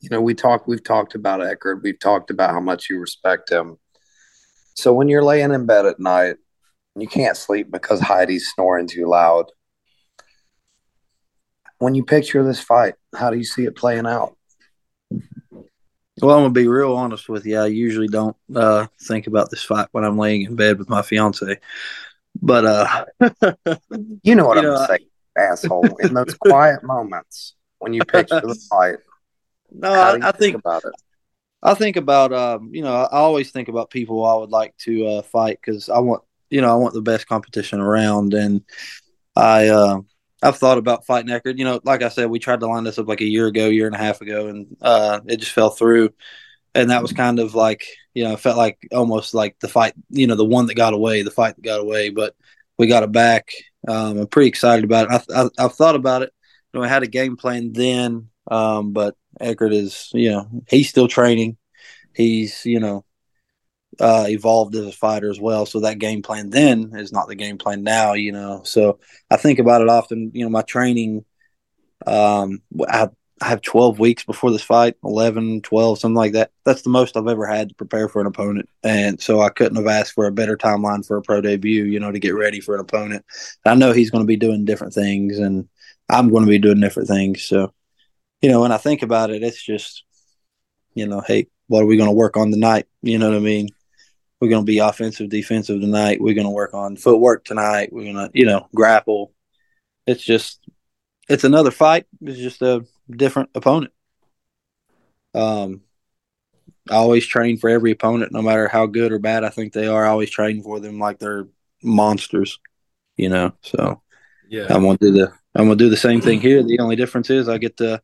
You 0.00 0.08
know, 0.10 0.20
we 0.20 0.34
talked 0.34 0.68
we've 0.68 0.84
talked 0.84 1.16
about 1.16 1.40
Eckerd, 1.40 1.82
we've 1.82 1.98
talked 1.98 2.30
about 2.30 2.52
how 2.52 2.60
much 2.60 2.88
you 2.88 2.98
respect 3.00 3.50
him. 3.50 3.76
So 4.74 4.94
when 4.94 5.08
you're 5.08 5.24
laying 5.24 5.52
in 5.52 5.66
bed 5.66 5.84
at 5.84 5.98
night 5.98 6.36
you 6.96 7.08
can't 7.08 7.36
sleep 7.36 7.70
because 7.70 8.00
Heidi's 8.00 8.50
snoring 8.52 8.88
too 8.88 9.06
loud, 9.06 9.46
when 11.78 11.94
you 11.94 12.04
picture 12.04 12.44
this 12.44 12.60
fight, 12.60 12.94
how 13.16 13.30
do 13.30 13.38
you 13.38 13.44
see 13.44 13.64
it 13.64 13.76
playing 13.76 14.06
out? 14.06 14.36
Well, 16.22 16.36
I'm 16.36 16.44
gonna 16.44 16.52
be 16.52 16.68
real 16.68 16.94
honest 16.94 17.28
with 17.28 17.46
you. 17.46 17.58
I 17.58 17.66
usually 17.66 18.08
don't 18.08 18.36
uh, 18.54 18.86
think 19.02 19.26
about 19.26 19.50
this 19.50 19.62
fight 19.62 19.88
when 19.92 20.04
I'm 20.04 20.18
laying 20.18 20.42
in 20.42 20.56
bed 20.56 20.78
with 20.78 20.88
my 20.88 21.02
fiance, 21.02 21.58
but 22.40 22.64
uh, 22.64 23.04
you 24.22 24.34
know 24.34 24.46
what 24.46 24.60
you 24.60 24.68
I'm 24.68 24.74
know, 24.74 24.86
saying, 24.86 25.06
I, 25.36 25.40
asshole. 25.40 25.96
In 25.98 26.14
those 26.14 26.34
quiet 26.40 26.82
moments 26.82 27.54
when 27.78 27.92
you 27.92 28.04
picture 28.04 28.40
the 28.40 28.54
fight, 28.70 28.98
no, 29.72 29.92
I, 29.92 30.14
I, 30.14 30.18
think, 30.32 30.36
think, 30.36 30.56
about 30.56 30.84
it. 30.84 30.92
I 31.62 31.74
think 31.74 31.96
about 31.96 32.32
um, 32.32 32.70
you 32.72 32.82
know, 32.82 32.94
I 32.94 33.18
always 33.18 33.50
think 33.50 33.68
about 33.68 33.90
people 33.90 34.24
I 34.24 34.36
would 34.36 34.50
like 34.50 34.76
to 34.78 35.06
uh, 35.06 35.22
fight 35.22 35.58
because 35.60 35.88
I 35.88 35.98
want 35.98 36.22
you 36.50 36.60
know 36.60 36.70
I 36.70 36.76
want 36.76 36.94
the 36.94 37.02
best 37.02 37.26
competition 37.28 37.80
around, 37.80 38.34
and 38.34 38.62
I 39.36 39.68
uh, 39.68 40.00
I've 40.42 40.58
thought 40.58 40.78
about 40.78 41.06
fighting 41.06 41.30
Eckerd. 41.30 41.58
You 41.58 41.64
know, 41.64 41.80
like 41.84 42.02
I 42.02 42.08
said, 42.08 42.30
we 42.30 42.38
tried 42.38 42.60
to 42.60 42.66
line 42.66 42.84
this 42.84 42.98
up 42.98 43.08
like 43.08 43.20
a 43.20 43.28
year 43.28 43.46
ago, 43.46 43.68
year 43.68 43.86
and 43.86 43.94
a 43.94 43.98
half 43.98 44.20
ago, 44.20 44.48
and 44.48 44.76
uh, 44.80 45.20
it 45.26 45.38
just 45.38 45.52
fell 45.52 45.70
through. 45.70 46.14
And 46.74 46.90
that 46.90 47.02
was 47.02 47.12
kind 47.12 47.40
of 47.40 47.54
like, 47.54 47.84
you 48.14 48.24
know, 48.24 48.36
felt 48.36 48.56
like 48.56 48.78
almost 48.92 49.34
like 49.34 49.58
the 49.60 49.68
fight, 49.68 49.94
you 50.08 50.26
know, 50.26 50.36
the 50.36 50.44
one 50.44 50.66
that 50.66 50.74
got 50.74 50.94
away, 50.94 51.22
the 51.22 51.30
fight 51.30 51.56
that 51.56 51.62
got 51.62 51.80
away, 51.80 52.10
but 52.10 52.34
we 52.78 52.86
got 52.86 53.02
it 53.02 53.12
back. 53.12 53.50
Um, 53.86 54.18
I'm 54.18 54.26
pretty 54.28 54.48
excited 54.48 54.84
about 54.84 55.10
it. 55.10 55.24
I, 55.34 55.48
I, 55.58 55.62
have 55.62 55.74
thought 55.74 55.96
about 55.96 56.22
it. 56.22 56.32
You 56.72 56.80
know, 56.80 56.86
I 56.86 56.88
had 56.88 57.02
a 57.02 57.08
game 57.08 57.36
plan 57.36 57.72
then, 57.72 58.28
um, 58.50 58.92
but 58.92 59.16
Eckerd 59.40 59.74
is, 59.74 60.10
you 60.12 60.30
know, 60.30 60.48
he's 60.68 60.88
still 60.88 61.08
training. 61.08 61.56
He's, 62.14 62.64
you 62.64 62.78
know, 62.78 63.04
uh, 64.00 64.26
evolved 64.28 64.74
as 64.74 64.86
a 64.86 64.92
fighter 64.92 65.30
as 65.30 65.38
well. 65.38 65.66
So 65.66 65.80
that 65.80 65.98
game 65.98 66.22
plan 66.22 66.50
then 66.50 66.92
is 66.94 67.12
not 67.12 67.28
the 67.28 67.34
game 67.34 67.58
plan 67.58 67.82
now, 67.82 68.14
you 68.14 68.32
know. 68.32 68.62
So 68.64 68.98
I 69.30 69.36
think 69.36 69.58
about 69.58 69.82
it 69.82 69.88
often. 69.88 70.30
You 70.34 70.44
know, 70.44 70.50
my 70.50 70.62
training, 70.62 71.24
um, 72.06 72.62
I, 72.88 73.10
I 73.42 73.48
have 73.48 73.60
12 73.60 73.98
weeks 73.98 74.24
before 74.24 74.50
this 74.50 74.62
fight, 74.62 74.96
11, 75.04 75.62
12, 75.62 75.98
something 75.98 76.16
like 76.16 76.32
that. 76.32 76.50
That's 76.64 76.82
the 76.82 76.90
most 76.90 77.16
I've 77.16 77.26
ever 77.26 77.46
had 77.46 77.68
to 77.68 77.74
prepare 77.74 78.08
for 78.08 78.20
an 78.20 78.26
opponent. 78.26 78.68
And 78.82 79.20
so 79.20 79.40
I 79.40 79.50
couldn't 79.50 79.76
have 79.76 79.86
asked 79.86 80.12
for 80.12 80.26
a 80.26 80.32
better 80.32 80.56
timeline 80.56 81.06
for 81.06 81.18
a 81.18 81.22
pro 81.22 81.40
debut, 81.40 81.84
you 81.84 82.00
know, 82.00 82.10
to 82.10 82.18
get 82.18 82.34
ready 82.34 82.60
for 82.60 82.74
an 82.74 82.80
opponent. 82.80 83.24
I 83.64 83.74
know 83.74 83.92
he's 83.92 84.10
going 84.10 84.22
to 84.22 84.28
be 84.28 84.36
doing 84.36 84.64
different 84.64 84.94
things 84.94 85.38
and 85.38 85.68
I'm 86.08 86.30
going 86.30 86.44
to 86.44 86.50
be 86.50 86.58
doing 86.58 86.80
different 86.80 87.08
things. 87.08 87.44
So, 87.44 87.72
you 88.40 88.50
know, 88.50 88.60
when 88.62 88.72
I 88.72 88.78
think 88.78 89.02
about 89.02 89.30
it, 89.30 89.42
it's 89.42 89.62
just, 89.62 90.04
you 90.94 91.06
know, 91.06 91.20
hey, 91.20 91.48
what 91.66 91.82
are 91.82 91.86
we 91.86 91.96
going 91.96 92.08
to 92.08 92.14
work 92.14 92.36
on 92.36 92.50
tonight? 92.50 92.86
You 93.02 93.18
know 93.18 93.28
what 93.30 93.36
I 93.36 93.40
mean? 93.40 93.68
We're 94.40 94.48
going 94.48 94.62
to 94.62 94.70
be 94.70 94.78
offensive, 94.78 95.28
defensive 95.28 95.80
tonight. 95.80 96.20
We're 96.20 96.34
going 96.34 96.46
to 96.46 96.50
work 96.50 96.72
on 96.72 96.96
footwork 96.96 97.44
tonight. 97.44 97.92
We're 97.92 98.12
going 98.12 98.16
to, 98.16 98.30
you 98.32 98.46
know, 98.46 98.68
grapple. 98.74 99.32
It's 100.06 100.24
just, 100.24 100.60
it's 101.28 101.44
another 101.44 101.70
fight. 101.70 102.06
It's 102.22 102.38
just 102.38 102.62
a 102.62 102.84
different 103.10 103.50
opponent. 103.54 103.92
Um, 105.34 105.82
I 106.88 106.94
always 106.94 107.26
train 107.26 107.58
for 107.58 107.68
every 107.68 107.90
opponent, 107.90 108.32
no 108.32 108.40
matter 108.40 108.66
how 108.66 108.86
good 108.86 109.12
or 109.12 109.18
bad 109.18 109.44
I 109.44 109.50
think 109.50 109.72
they 109.72 109.86
are. 109.86 110.06
I 110.06 110.08
always 110.08 110.30
train 110.30 110.62
for 110.62 110.80
them 110.80 110.98
like 110.98 111.18
they're 111.18 111.46
monsters, 111.82 112.58
you 113.16 113.28
know. 113.28 113.52
So 113.62 114.02
Yeah. 114.48 114.66
I'm 114.70 114.82
gonna 114.82 114.98
do 114.98 115.12
the 115.12 115.32
I'm 115.54 115.66
gonna 115.66 115.76
do 115.76 115.90
the 115.90 115.96
same 115.96 116.20
thing 116.20 116.40
here. 116.40 116.62
The 116.62 116.78
only 116.80 116.96
difference 116.96 117.28
is 117.30 117.48
I 117.48 117.58
get 117.58 117.76
to 117.76 118.02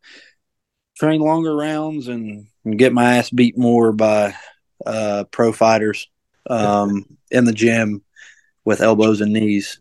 train 0.96 1.20
longer 1.20 1.56
rounds 1.56 2.08
and, 2.08 2.46
and 2.64 2.78
get 2.78 2.92
my 2.92 3.16
ass 3.16 3.30
beat 3.30 3.56
more 3.56 3.92
by 3.92 4.34
uh, 4.84 5.24
pro 5.30 5.52
fighters 5.52 6.08
um, 6.48 7.04
in 7.30 7.44
the 7.44 7.52
gym 7.52 8.02
with 8.64 8.80
elbows 8.80 9.20
and 9.20 9.32
knees. 9.32 9.80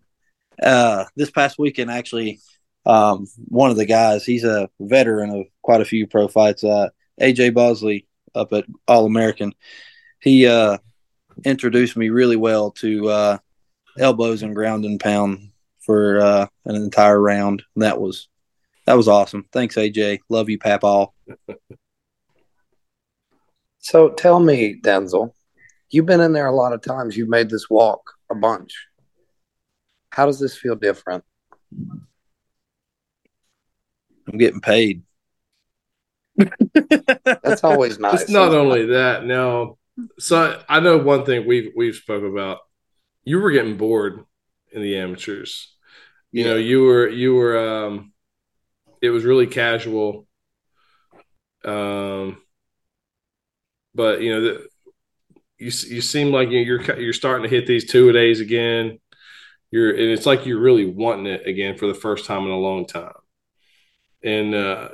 Uh, 0.61 1.05
this 1.15 1.31
past 1.31 1.59
weekend, 1.59 1.91
actually, 1.91 2.39
um, 2.85 3.27
one 3.47 3.71
of 3.71 3.77
the 3.77 3.85
guys, 3.85 4.25
he's 4.25 4.43
a 4.43 4.69
veteran 4.79 5.29
of 5.31 5.45
quite 5.61 5.81
a 5.81 5.85
few 5.85 6.07
pro 6.07 6.27
fights. 6.27 6.63
Uh, 6.63 6.89
AJ 7.19 7.53
Bosley 7.53 8.07
up 8.33 8.53
at 8.53 8.65
All 8.87 9.05
American, 9.05 9.53
he 10.21 10.47
uh, 10.47 10.77
introduced 11.43 11.97
me 11.97 12.09
really 12.09 12.35
well 12.35 12.71
to 12.71 13.09
uh, 13.09 13.37
elbows 13.97 14.43
and 14.43 14.55
ground 14.55 14.85
and 14.85 14.99
pound 14.99 15.51
for 15.79 16.19
uh, 16.19 16.47
an 16.65 16.75
entire 16.75 17.19
round. 17.19 17.63
That 17.75 17.99
was 17.99 18.27
that 18.85 18.97
was 18.97 19.07
awesome. 19.07 19.45
Thanks, 19.51 19.75
AJ. 19.75 20.19
Love 20.29 20.49
you, 20.49 20.57
Papal. 20.59 21.13
So 23.85 24.09
tell 24.09 24.39
me, 24.39 24.81
Denzel, 24.81 25.31
you've 25.89 26.05
been 26.05 26.21
in 26.21 26.33
there 26.33 26.47
a 26.47 26.55
lot 26.55 26.73
of 26.73 26.81
times. 26.81 27.15
You've 27.17 27.29
made 27.29 27.49
this 27.49 27.69
walk 27.69 28.13
a 28.29 28.35
bunch. 28.35 28.87
How 30.09 30.25
does 30.25 30.39
this 30.39 30.57
feel 30.57 30.75
different? 30.75 31.23
I'm 34.27 34.37
getting 34.37 34.61
paid. 34.61 35.03
That's 37.25 37.63
always 37.63 37.99
nice. 37.99 38.23
It's 38.23 38.31
not 38.31 38.53
only 38.53 38.87
that. 38.87 39.25
Now, 39.25 39.77
so 40.19 40.61
I 40.67 40.79
know 40.79 40.97
one 40.97 41.25
thing 41.25 41.45
we've 41.45 41.71
we've 41.75 41.95
spoke 41.95 42.23
about. 42.23 42.59
You 43.23 43.39
were 43.39 43.51
getting 43.51 43.77
bored 43.77 44.23
in 44.71 44.81
the 44.81 44.97
amateurs. 44.97 45.73
You 46.31 46.43
know, 46.43 46.55
you 46.55 46.83
were 46.83 47.07
you 47.07 47.35
were. 47.35 47.57
um 47.85 48.13
It 49.01 49.09
was 49.09 49.23
really 49.25 49.47
casual. 49.47 50.27
Um, 51.63 52.41
but 53.93 54.21
you 54.21 54.31
know 54.31 54.41
the. 54.41 54.67
You, 55.57 55.67
you 55.67 56.01
seem 56.01 56.31
like 56.31 56.49
you're 56.49 56.81
you're 56.99 57.13
starting 57.13 57.43
to 57.43 57.55
hit 57.55 57.65
these 57.67 57.89
two 57.89 58.11
days 58.11 58.39
again. 58.39 58.99
You're 59.71 59.91
and 59.91 60.11
it's 60.11 60.25
like 60.25 60.45
you're 60.45 60.59
really 60.59 60.85
wanting 60.85 61.27
it 61.27 61.47
again 61.47 61.77
for 61.77 61.87
the 61.87 61.93
first 61.93 62.25
time 62.25 62.43
in 62.43 62.51
a 62.51 62.57
long 62.57 62.85
time. 62.85 63.13
And 64.23 64.53
uh, 64.53 64.89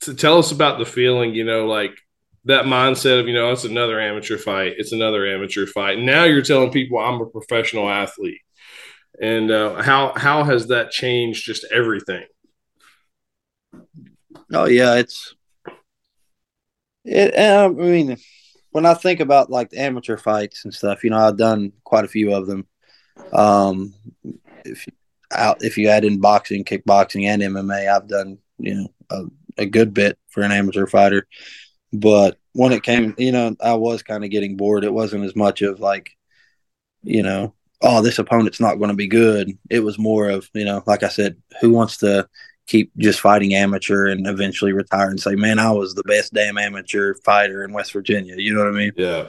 to 0.00 0.14
tell 0.14 0.38
us 0.38 0.52
about 0.52 0.78
the 0.78 0.84
feeling, 0.84 1.34
you 1.34 1.44
know, 1.44 1.66
like 1.66 1.98
that 2.44 2.64
mindset 2.64 3.20
of, 3.20 3.26
you 3.26 3.34
know, 3.34 3.50
it's 3.50 3.64
another 3.64 4.00
amateur 4.00 4.38
fight. 4.38 4.74
It's 4.78 4.92
another 4.92 5.26
amateur 5.26 5.66
fight. 5.66 5.98
Now 5.98 6.24
you're 6.24 6.42
telling 6.42 6.70
people 6.70 6.98
I'm 6.98 7.20
a 7.20 7.26
professional 7.26 7.88
athlete. 7.88 8.40
And 9.20 9.50
uh, 9.50 9.82
how 9.82 10.12
how 10.16 10.44
has 10.44 10.68
that 10.68 10.90
changed 10.90 11.44
just 11.44 11.66
everything? 11.72 12.24
Oh 14.52 14.66
yeah, 14.66 14.94
it's 14.94 15.34
it. 17.04 17.38
I 17.38 17.68
mean, 17.68 18.16
when 18.70 18.86
I 18.86 18.94
think 18.94 19.20
about 19.20 19.50
like 19.50 19.70
the 19.70 19.80
amateur 19.80 20.16
fights 20.16 20.64
and 20.64 20.74
stuff, 20.74 21.04
you 21.04 21.10
know, 21.10 21.18
I've 21.18 21.36
done 21.36 21.72
quite 21.84 22.04
a 22.04 22.08
few 22.08 22.34
of 22.34 22.46
them. 22.46 22.66
Um, 23.32 23.94
if 24.64 24.86
out 25.30 25.62
if 25.62 25.76
you 25.76 25.88
add 25.88 26.04
in 26.04 26.20
boxing, 26.20 26.64
kickboxing, 26.64 27.26
and 27.26 27.42
MMA, 27.42 27.88
I've 27.88 28.08
done 28.08 28.38
you 28.58 28.74
know 28.74 28.88
a, 29.10 29.62
a 29.62 29.66
good 29.66 29.94
bit 29.94 30.18
for 30.28 30.42
an 30.42 30.52
amateur 30.52 30.86
fighter. 30.86 31.26
But 31.92 32.38
when 32.52 32.72
it 32.72 32.82
came, 32.82 33.14
you 33.18 33.32
know, 33.32 33.56
I 33.60 33.74
was 33.74 34.02
kind 34.02 34.24
of 34.24 34.30
getting 34.30 34.56
bored. 34.56 34.84
It 34.84 34.92
wasn't 34.92 35.24
as 35.24 35.34
much 35.34 35.62
of 35.62 35.80
like, 35.80 36.10
you 37.02 37.22
know, 37.22 37.54
oh, 37.80 38.02
this 38.02 38.18
opponent's 38.18 38.60
not 38.60 38.76
going 38.76 38.90
to 38.90 38.96
be 38.96 39.06
good. 39.06 39.56
It 39.70 39.80
was 39.80 39.98
more 39.98 40.28
of, 40.28 40.48
you 40.54 40.64
know, 40.64 40.82
like 40.86 41.02
I 41.02 41.08
said, 41.08 41.36
who 41.60 41.70
wants 41.70 41.98
to 41.98 42.28
keep 42.68 42.92
just 42.98 43.20
fighting 43.20 43.54
amateur 43.54 44.06
and 44.06 44.26
eventually 44.26 44.72
retire 44.72 45.08
and 45.08 45.18
say, 45.18 45.34
man, 45.34 45.58
I 45.58 45.72
was 45.72 45.94
the 45.94 46.04
best 46.04 46.34
damn 46.34 46.58
amateur 46.58 47.14
fighter 47.24 47.64
in 47.64 47.72
West 47.72 47.92
Virginia. 47.92 48.34
You 48.36 48.54
know 48.54 48.60
what 48.60 48.74
I 48.74 48.78
mean? 48.78 48.92
Yeah. 48.96 49.28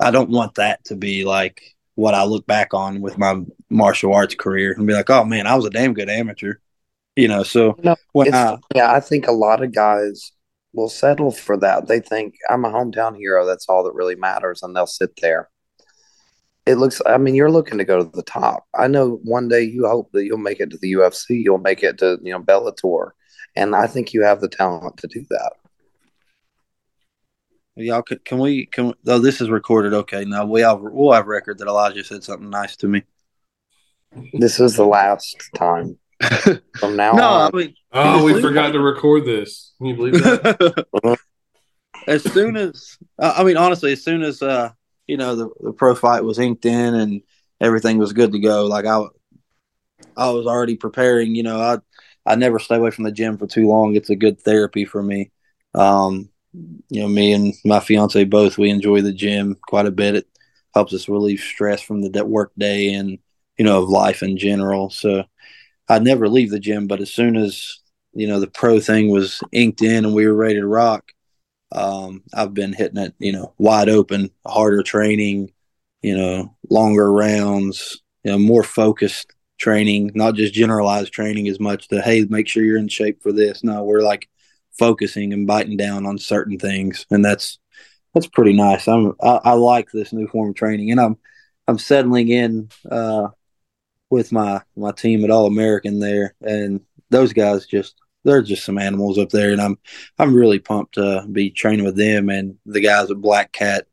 I 0.00 0.10
don't 0.10 0.30
want 0.30 0.56
that 0.56 0.84
to 0.86 0.96
be 0.96 1.24
like 1.24 1.62
what 1.94 2.14
I 2.14 2.24
look 2.24 2.46
back 2.46 2.74
on 2.74 3.00
with 3.00 3.16
my 3.16 3.40
martial 3.70 4.12
arts 4.12 4.34
career 4.34 4.74
and 4.76 4.86
be 4.86 4.94
like, 4.94 5.10
oh 5.10 5.24
man, 5.24 5.46
I 5.46 5.54
was 5.54 5.64
a 5.64 5.70
damn 5.70 5.94
good 5.94 6.10
amateur. 6.10 6.54
You 7.14 7.28
know, 7.28 7.42
so 7.42 7.76
No, 7.82 7.94
when 8.12 8.34
I, 8.34 8.58
yeah, 8.74 8.92
I 8.92 9.00
think 9.00 9.28
a 9.28 9.32
lot 9.32 9.62
of 9.62 9.72
guys 9.72 10.32
will 10.72 10.88
settle 10.88 11.30
for 11.30 11.56
that. 11.58 11.86
They 11.86 12.00
think 12.00 12.34
I'm 12.50 12.64
a 12.64 12.70
hometown 12.70 13.16
hero. 13.16 13.46
That's 13.46 13.68
all 13.68 13.84
that 13.84 13.94
really 13.94 14.16
matters, 14.16 14.62
and 14.62 14.74
they'll 14.74 14.86
sit 14.86 15.10
there. 15.20 15.50
It 16.66 16.76
looks. 16.76 17.02
I 17.06 17.18
mean, 17.18 17.34
you're 17.34 17.50
looking 17.50 17.78
to 17.78 17.84
go 17.84 17.98
to 18.02 18.10
the 18.14 18.22
top. 18.22 18.66
I 18.74 18.86
know 18.86 19.18
one 19.24 19.48
day 19.48 19.62
you 19.62 19.86
hope 19.86 20.12
that 20.12 20.24
you'll 20.24 20.38
make 20.38 20.60
it 20.60 20.70
to 20.70 20.78
the 20.78 20.92
UFC. 20.92 21.42
You'll 21.42 21.58
make 21.58 21.82
it 21.82 21.98
to 21.98 22.18
you 22.22 22.32
know 22.32 22.40
Bellator, 22.40 23.10
and 23.56 23.74
I 23.74 23.86
think 23.88 24.12
you 24.12 24.22
have 24.22 24.40
the 24.40 24.48
talent 24.48 24.96
to 24.98 25.08
do 25.08 25.24
that. 25.30 25.52
y'all 27.74 28.02
could, 28.02 28.24
can 28.24 28.38
we, 28.38 28.66
can, 28.66 28.92
oh, 29.06 29.18
this 29.18 29.40
is 29.40 29.50
recorded. 29.50 29.92
Okay. 29.92 30.24
Now 30.24 30.44
we 30.46 30.60
have, 30.60 30.78
we'll 30.80 31.12
have 31.12 31.26
record 31.26 31.58
that 31.58 31.66
Elijah 31.68 32.04
said 32.04 32.22
something 32.22 32.50
nice 32.50 32.76
to 32.76 32.86
me. 32.86 33.02
This 34.34 34.60
is 34.60 34.76
the 34.76 34.84
last 34.84 35.36
time. 35.56 35.98
From 36.78 36.94
now 36.96 37.12
No, 37.12 37.28
I 37.28 37.46
on, 37.46 37.50
mean, 37.54 37.74
Oh, 37.92 38.24
we 38.24 38.32
Seriously? 38.32 38.42
forgot 38.50 38.70
to 38.72 38.78
record 38.80 39.24
this. 39.24 39.72
Can 39.78 39.86
you 39.88 39.96
believe 39.96 40.14
that? 40.22 40.86
as 42.06 42.22
soon 42.32 42.56
as 42.56 42.98
uh, 43.18 43.34
I 43.36 43.42
mean, 43.44 43.56
honestly, 43.56 43.92
as 43.92 44.04
soon 44.04 44.22
as 44.22 44.42
uh, 44.42 44.70
you 45.06 45.16
know 45.16 45.36
the, 45.36 45.50
the 45.60 45.72
pro 45.72 45.94
fight 45.94 46.24
was 46.24 46.38
inked 46.38 46.64
in 46.64 46.94
and 46.94 47.22
everything 47.60 47.98
was 47.98 48.12
good 48.12 48.32
to 48.32 48.38
go, 48.38 48.66
like 48.66 48.86
I, 48.86 49.04
I 50.16 50.30
was 50.30 50.46
already 50.46 50.76
preparing. 50.76 51.34
You 51.34 51.44
know, 51.44 51.60
I 51.60 51.78
I 52.24 52.36
never 52.36 52.58
stay 52.58 52.76
away 52.76 52.90
from 52.90 53.04
the 53.04 53.12
gym 53.12 53.38
for 53.38 53.46
too 53.46 53.66
long. 53.66 53.94
It's 53.94 54.10
a 54.10 54.16
good 54.16 54.40
therapy 54.40 54.84
for 54.84 55.02
me. 55.02 55.30
Um, 55.74 56.28
you 56.90 57.00
know, 57.00 57.08
me 57.08 57.32
and 57.32 57.54
my 57.64 57.80
fiance 57.80 58.22
both 58.24 58.58
we 58.58 58.70
enjoy 58.70 59.00
the 59.00 59.12
gym 59.12 59.56
quite 59.66 59.86
a 59.86 59.90
bit. 59.90 60.16
It 60.16 60.26
helps 60.74 60.92
us 60.92 61.08
relieve 61.08 61.40
stress 61.40 61.80
from 61.80 62.02
the 62.02 62.24
work 62.24 62.52
day 62.56 62.92
and 62.94 63.18
you 63.58 63.64
know 63.64 63.82
of 63.82 63.88
life 63.88 64.22
in 64.22 64.36
general. 64.36 64.90
So 64.90 65.24
I 65.88 65.98
never 65.98 66.28
leave 66.28 66.50
the 66.50 66.60
gym, 66.60 66.86
but 66.86 67.00
as 67.00 67.12
soon 67.12 67.36
as 67.36 67.80
you 68.14 68.26
know 68.26 68.40
the 68.40 68.46
pro 68.46 68.80
thing 68.80 69.10
was 69.10 69.40
inked 69.52 69.82
in 69.82 70.04
and 70.04 70.14
we 70.14 70.26
were 70.26 70.34
ready 70.34 70.56
to 70.56 70.66
rock, 70.66 71.12
um, 71.72 72.22
I've 72.34 72.54
been 72.54 72.72
hitting 72.72 72.98
it, 72.98 73.14
you 73.18 73.32
know, 73.32 73.54
wide 73.58 73.88
open, 73.88 74.30
harder 74.46 74.82
training, 74.82 75.52
you 76.02 76.16
know, 76.16 76.56
longer 76.68 77.10
rounds, 77.10 78.02
you 78.24 78.32
know, 78.32 78.38
more 78.38 78.62
focused 78.62 79.34
training, 79.58 80.10
not 80.14 80.34
just 80.34 80.54
generalized 80.54 81.12
training 81.12 81.48
as 81.48 81.60
much 81.60 81.88
to 81.88 82.00
hey, 82.02 82.24
make 82.28 82.48
sure 82.48 82.64
you're 82.64 82.76
in 82.76 82.88
shape 82.88 83.22
for 83.22 83.32
this. 83.32 83.64
No, 83.64 83.84
we're 83.84 84.02
like 84.02 84.28
focusing 84.78 85.32
and 85.32 85.46
biting 85.46 85.76
down 85.76 86.06
on 86.06 86.18
certain 86.18 86.58
things, 86.58 87.06
and 87.10 87.24
that's 87.24 87.58
that's 88.14 88.26
pretty 88.26 88.52
nice. 88.52 88.88
I'm 88.88 89.14
I, 89.22 89.40
I 89.44 89.52
like 89.52 89.90
this 89.90 90.12
new 90.12 90.26
form 90.28 90.50
of 90.50 90.56
training, 90.56 90.90
and 90.90 91.00
I'm 91.00 91.16
I'm 91.66 91.78
settling 91.78 92.28
in 92.28 92.68
uh, 92.90 93.28
with 94.10 94.32
my 94.32 94.62
my 94.76 94.92
team 94.92 95.24
at 95.24 95.30
All 95.30 95.46
American 95.46 96.00
there, 96.00 96.34
and 96.42 96.80
those 97.10 97.32
guys 97.32 97.66
just 97.66 97.94
they're 98.24 98.42
just 98.42 98.64
some 98.64 98.78
animals 98.78 99.18
up 99.18 99.30
there, 99.30 99.50
and 99.52 99.60
I'm 99.60 99.78
I'm 100.18 100.34
really 100.34 100.58
pumped 100.58 100.94
to 100.94 101.26
be 101.30 101.50
training 101.50 101.84
with 101.84 101.96
them 101.96 102.28
and 102.28 102.56
the 102.66 102.80
guys 102.80 103.10
at 103.10 103.20
Black 103.20 103.52
Cat. 103.52 103.86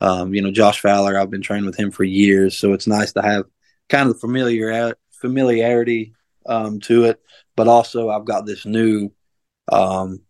Um, 0.00 0.34
you 0.34 0.42
know, 0.42 0.50
Josh 0.50 0.80
Fowler, 0.80 1.16
I've 1.16 1.30
been 1.30 1.42
training 1.42 1.66
with 1.66 1.76
him 1.76 1.90
for 1.90 2.04
years, 2.04 2.58
so 2.58 2.72
it's 2.72 2.86
nice 2.86 3.12
to 3.12 3.22
have 3.22 3.44
kind 3.88 4.08
of 4.08 4.14
the 4.14 4.20
familiar 4.20 4.94
familiarity 5.12 6.14
um, 6.46 6.80
to 6.80 7.04
it, 7.04 7.20
but 7.56 7.68
also 7.68 8.10
I've 8.10 8.24
got 8.24 8.46
this 8.46 8.66
new 8.66 9.10
um, 9.70 10.20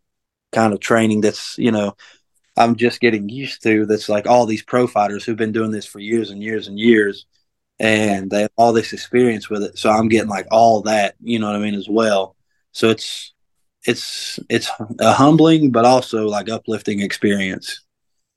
kind 0.53 0.75
of 0.75 0.81
training 0.81 1.23
that's 1.23 1.57
you 1.59 1.73
know 1.73 1.97
I'm 2.57 2.77
just 2.77 3.01
getting 3.01 3.29
used 3.29 3.63
to. 3.63 3.87
That's 3.87 4.09
like 4.09 4.27
all 4.27 4.47
these 4.47 4.63
pro 4.63 4.87
fighters 4.87 5.25
who've 5.25 5.37
been 5.37 5.53
doing 5.53 5.71
this 5.71 5.87
for 5.87 5.99
years 6.01 6.31
and 6.31 6.43
years 6.43 6.69
and 6.69 6.79
years, 6.79 7.27
and 7.79 8.31
they 8.31 8.43
have 8.43 8.53
all 8.57 8.73
this 8.73 8.93
experience 8.93 9.49
with 9.49 9.63
it. 9.63 9.79
So 9.79 9.91
I'm 9.91 10.09
getting 10.09 10.29
like 10.29 10.47
all 10.51 10.83
that, 10.83 11.15
you 11.21 11.39
know 11.39 11.47
what 11.47 11.57
I 11.57 11.61
mean, 11.61 11.75
as 11.75 11.89
well. 11.89 12.37
So 12.73 12.89
it's 12.89 13.33
it's 13.87 14.39
it's 14.49 14.71
a 15.01 15.13
humbling 15.13 15.71
but 15.71 15.85
also 15.85 16.27
like 16.27 16.49
uplifting 16.49 17.01
experience. 17.01 17.85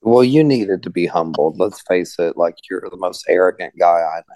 well, 0.02 0.24
you 0.24 0.44
needed 0.44 0.84
to 0.84 0.90
be 0.90 1.06
humbled. 1.06 1.58
Let's 1.58 1.82
face 1.82 2.18
it. 2.20 2.38
Like 2.38 2.56
you're 2.70 2.88
the 2.90 2.98
most 2.98 3.26
arrogant 3.28 3.74
guy 3.80 4.02
I 4.02 4.18
know. 4.18 4.36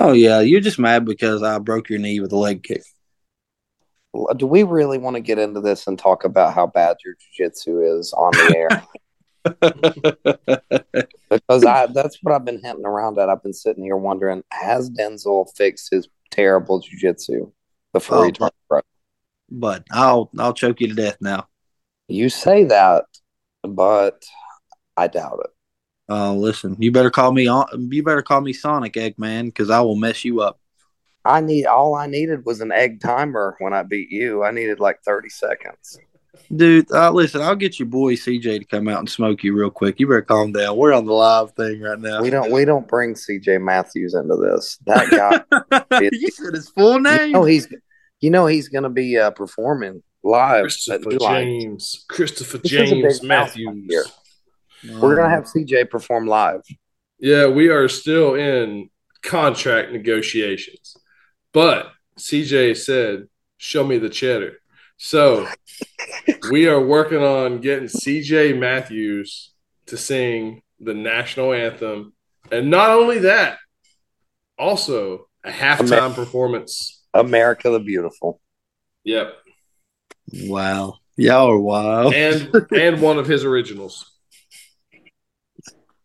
Oh 0.00 0.12
yeah, 0.12 0.40
you're 0.40 0.60
just 0.60 0.78
mad 0.78 1.04
because 1.04 1.42
I 1.42 1.58
broke 1.58 1.88
your 1.88 1.98
knee 1.98 2.20
with 2.20 2.32
a 2.32 2.36
leg 2.36 2.62
kick. 2.62 2.82
Do 4.36 4.46
we 4.46 4.62
really 4.62 4.98
want 4.98 5.16
to 5.16 5.20
get 5.20 5.38
into 5.38 5.60
this 5.60 5.88
and 5.88 5.98
talk 5.98 6.24
about 6.24 6.54
how 6.54 6.68
bad 6.68 6.98
your 7.04 7.14
jiu-jitsu 7.14 7.98
is 7.98 8.12
on 8.12 8.30
the 8.32 8.56
air? 8.56 8.82
because 11.30 11.64
I 11.64 11.86
that's 11.86 12.18
what 12.22 12.34
I've 12.34 12.44
been 12.44 12.62
hinting 12.62 12.86
around 12.86 13.18
at. 13.18 13.28
I've 13.28 13.42
been 13.42 13.52
sitting 13.52 13.84
here 13.84 13.96
wondering, 13.96 14.42
has 14.50 14.90
Densel 14.90 15.46
fixed 15.56 15.90
his 15.90 16.08
terrible 16.30 16.80
jiu-jitsu 16.80 17.52
before 17.94 18.18
Oh, 18.18 18.22
he 18.24 18.32
turned 18.32 18.52
pro? 18.68 18.80
but 19.50 19.84
I'll 19.90 20.30
I'll 20.38 20.52
choke 20.52 20.80
you 20.80 20.88
to 20.88 20.94
death 20.94 21.16
now. 21.20 21.48
You 22.08 22.28
say 22.28 22.64
that, 22.64 23.04
but 23.62 24.22
I 24.96 25.06
doubt 25.08 25.40
it. 25.44 25.50
Oh, 26.10 26.34
listen, 26.34 26.76
you 26.78 26.92
better 26.92 27.10
call 27.10 27.32
me 27.32 27.46
on. 27.46 27.88
You 27.90 28.02
better 28.02 28.20
call 28.20 28.42
me 28.42 28.52
Sonic 28.52 28.92
Eggman 28.92 29.46
because 29.46 29.70
I 29.70 29.80
will 29.80 29.96
mess 29.96 30.22
you 30.22 30.42
up, 30.42 30.60
I 31.24 31.40
need 31.40 31.64
all 31.64 31.94
I 31.94 32.06
needed 32.06 32.44
was 32.44 32.60
an 32.60 32.70
egg 32.70 33.00
timer 33.00 33.56
when 33.58 33.72
I 33.72 33.82
beat 33.82 34.10
you. 34.10 34.44
I 34.44 34.50
needed 34.50 34.80
like 34.80 35.02
30 35.02 35.30
seconds. 35.30 35.98
dude. 36.54 36.92
Uh, 36.92 37.10
listen, 37.10 37.40
I'll 37.40 37.56
get 37.56 37.78
your 37.78 37.88
boy 37.88 38.14
CJ 38.14 38.58
to 38.58 38.64
come 38.66 38.88
out 38.88 38.98
and 38.98 39.08
smoke 39.08 39.42
you 39.42 39.54
real 39.56 39.70
quick. 39.70 39.98
You 39.98 40.06
better 40.06 40.20
calm 40.20 40.52
down. 40.52 40.76
We're 40.76 40.92
on 40.92 41.06
the 41.06 41.14
live 41.14 41.52
thing 41.52 41.80
right 41.80 41.98
now. 41.98 42.20
We 42.20 42.28
don't 42.28 42.50
we 42.50 42.66
don't 42.66 42.86
bring 42.86 43.14
CJ 43.14 43.62
Matthews 43.62 44.12
into 44.12 44.36
this. 44.36 44.78
That 44.84 45.08
guy 45.10 46.00
you 46.12 46.30
said 46.30 46.52
his 46.52 46.68
full 46.68 47.00
name. 47.00 47.28
you 47.28 47.32
know 47.32 47.44
he's 47.44 47.68
you 48.24 48.30
know 48.30 48.46
he's 48.46 48.68
going 48.68 48.84
to 48.84 48.88
be 48.88 49.18
uh, 49.18 49.30
performing 49.32 50.02
live 50.22 50.62
Christopher 50.62 51.18
James. 51.18 52.06
Christopher 52.08 52.56
This 52.56 52.70
James 52.70 53.22
Matthews. 53.22 53.84
here. 53.86 54.04
We're 54.98 55.14
going 55.14 55.28
to 55.28 55.34
have 55.34 55.44
CJ 55.44 55.90
perform 55.90 56.26
live. 56.26 56.62
Yeah, 57.18 57.48
we 57.48 57.68
are 57.68 57.86
still 57.86 58.34
in 58.34 58.88
contract 59.22 59.92
negotiations. 59.92 60.96
But 61.52 61.92
CJ 62.18 62.78
said, 62.78 63.28
show 63.58 63.84
me 63.84 63.98
the 63.98 64.08
cheddar. 64.08 64.54
So 64.96 65.46
we 66.50 66.66
are 66.66 66.80
working 66.80 67.22
on 67.22 67.60
getting 67.60 67.88
CJ 67.88 68.58
Matthews 68.58 69.52
to 69.86 69.98
sing 69.98 70.62
the 70.80 70.94
national 70.94 71.52
anthem. 71.52 72.14
And 72.50 72.70
not 72.70 72.88
only 72.88 73.18
that, 73.20 73.58
also 74.58 75.28
a 75.44 75.50
halftime 75.50 76.14
performance. 76.14 77.03
America 77.14 77.70
the 77.70 77.80
Beautiful. 77.80 78.40
Yep. 79.04 79.34
Wow, 80.32 80.98
y'all 81.16 81.50
are 81.50 81.58
wild. 81.58 82.14
And 82.14 82.54
and 82.72 83.00
one 83.00 83.18
of 83.18 83.26
his 83.26 83.44
originals. 83.44 84.10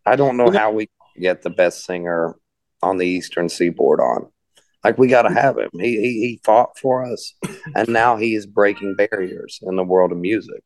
I 0.05 0.15
don't 0.15 0.37
know 0.37 0.51
how 0.51 0.71
we 0.71 0.89
get 1.19 1.41
the 1.41 1.49
best 1.49 1.85
singer 1.85 2.35
on 2.81 2.97
the 2.97 3.05
Eastern 3.05 3.49
Seaboard 3.49 3.99
on. 3.99 4.27
Like 4.83 4.97
we 4.97 5.07
got 5.07 5.23
to 5.23 5.33
have 5.33 5.57
him. 5.57 5.69
He, 5.73 5.99
he 5.99 6.19
he 6.21 6.41
fought 6.43 6.77
for 6.77 7.05
us, 7.05 7.33
and 7.75 7.89
now 7.89 8.15
he 8.15 8.33
is 8.33 8.45
breaking 8.45 8.95
barriers 8.95 9.59
in 9.63 9.75
the 9.75 9.83
world 9.83 10.11
of 10.11 10.17
music. 10.17 10.63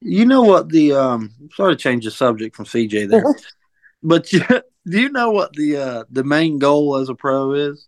You 0.00 0.24
know 0.24 0.42
what 0.42 0.70
the 0.70 0.92
um? 0.92 1.30
Sorry 1.54 1.76
to 1.76 1.80
change 1.80 2.04
the 2.04 2.10
subject 2.10 2.56
from 2.56 2.64
CJ 2.64 3.08
there, 3.08 3.24
but 4.02 4.32
you, 4.32 4.40
do 4.86 5.00
you 5.00 5.08
know 5.10 5.30
what 5.30 5.52
the 5.52 5.76
uh 5.76 6.04
the 6.10 6.24
main 6.24 6.58
goal 6.58 6.96
as 6.96 7.08
a 7.08 7.14
pro 7.14 7.52
is? 7.52 7.86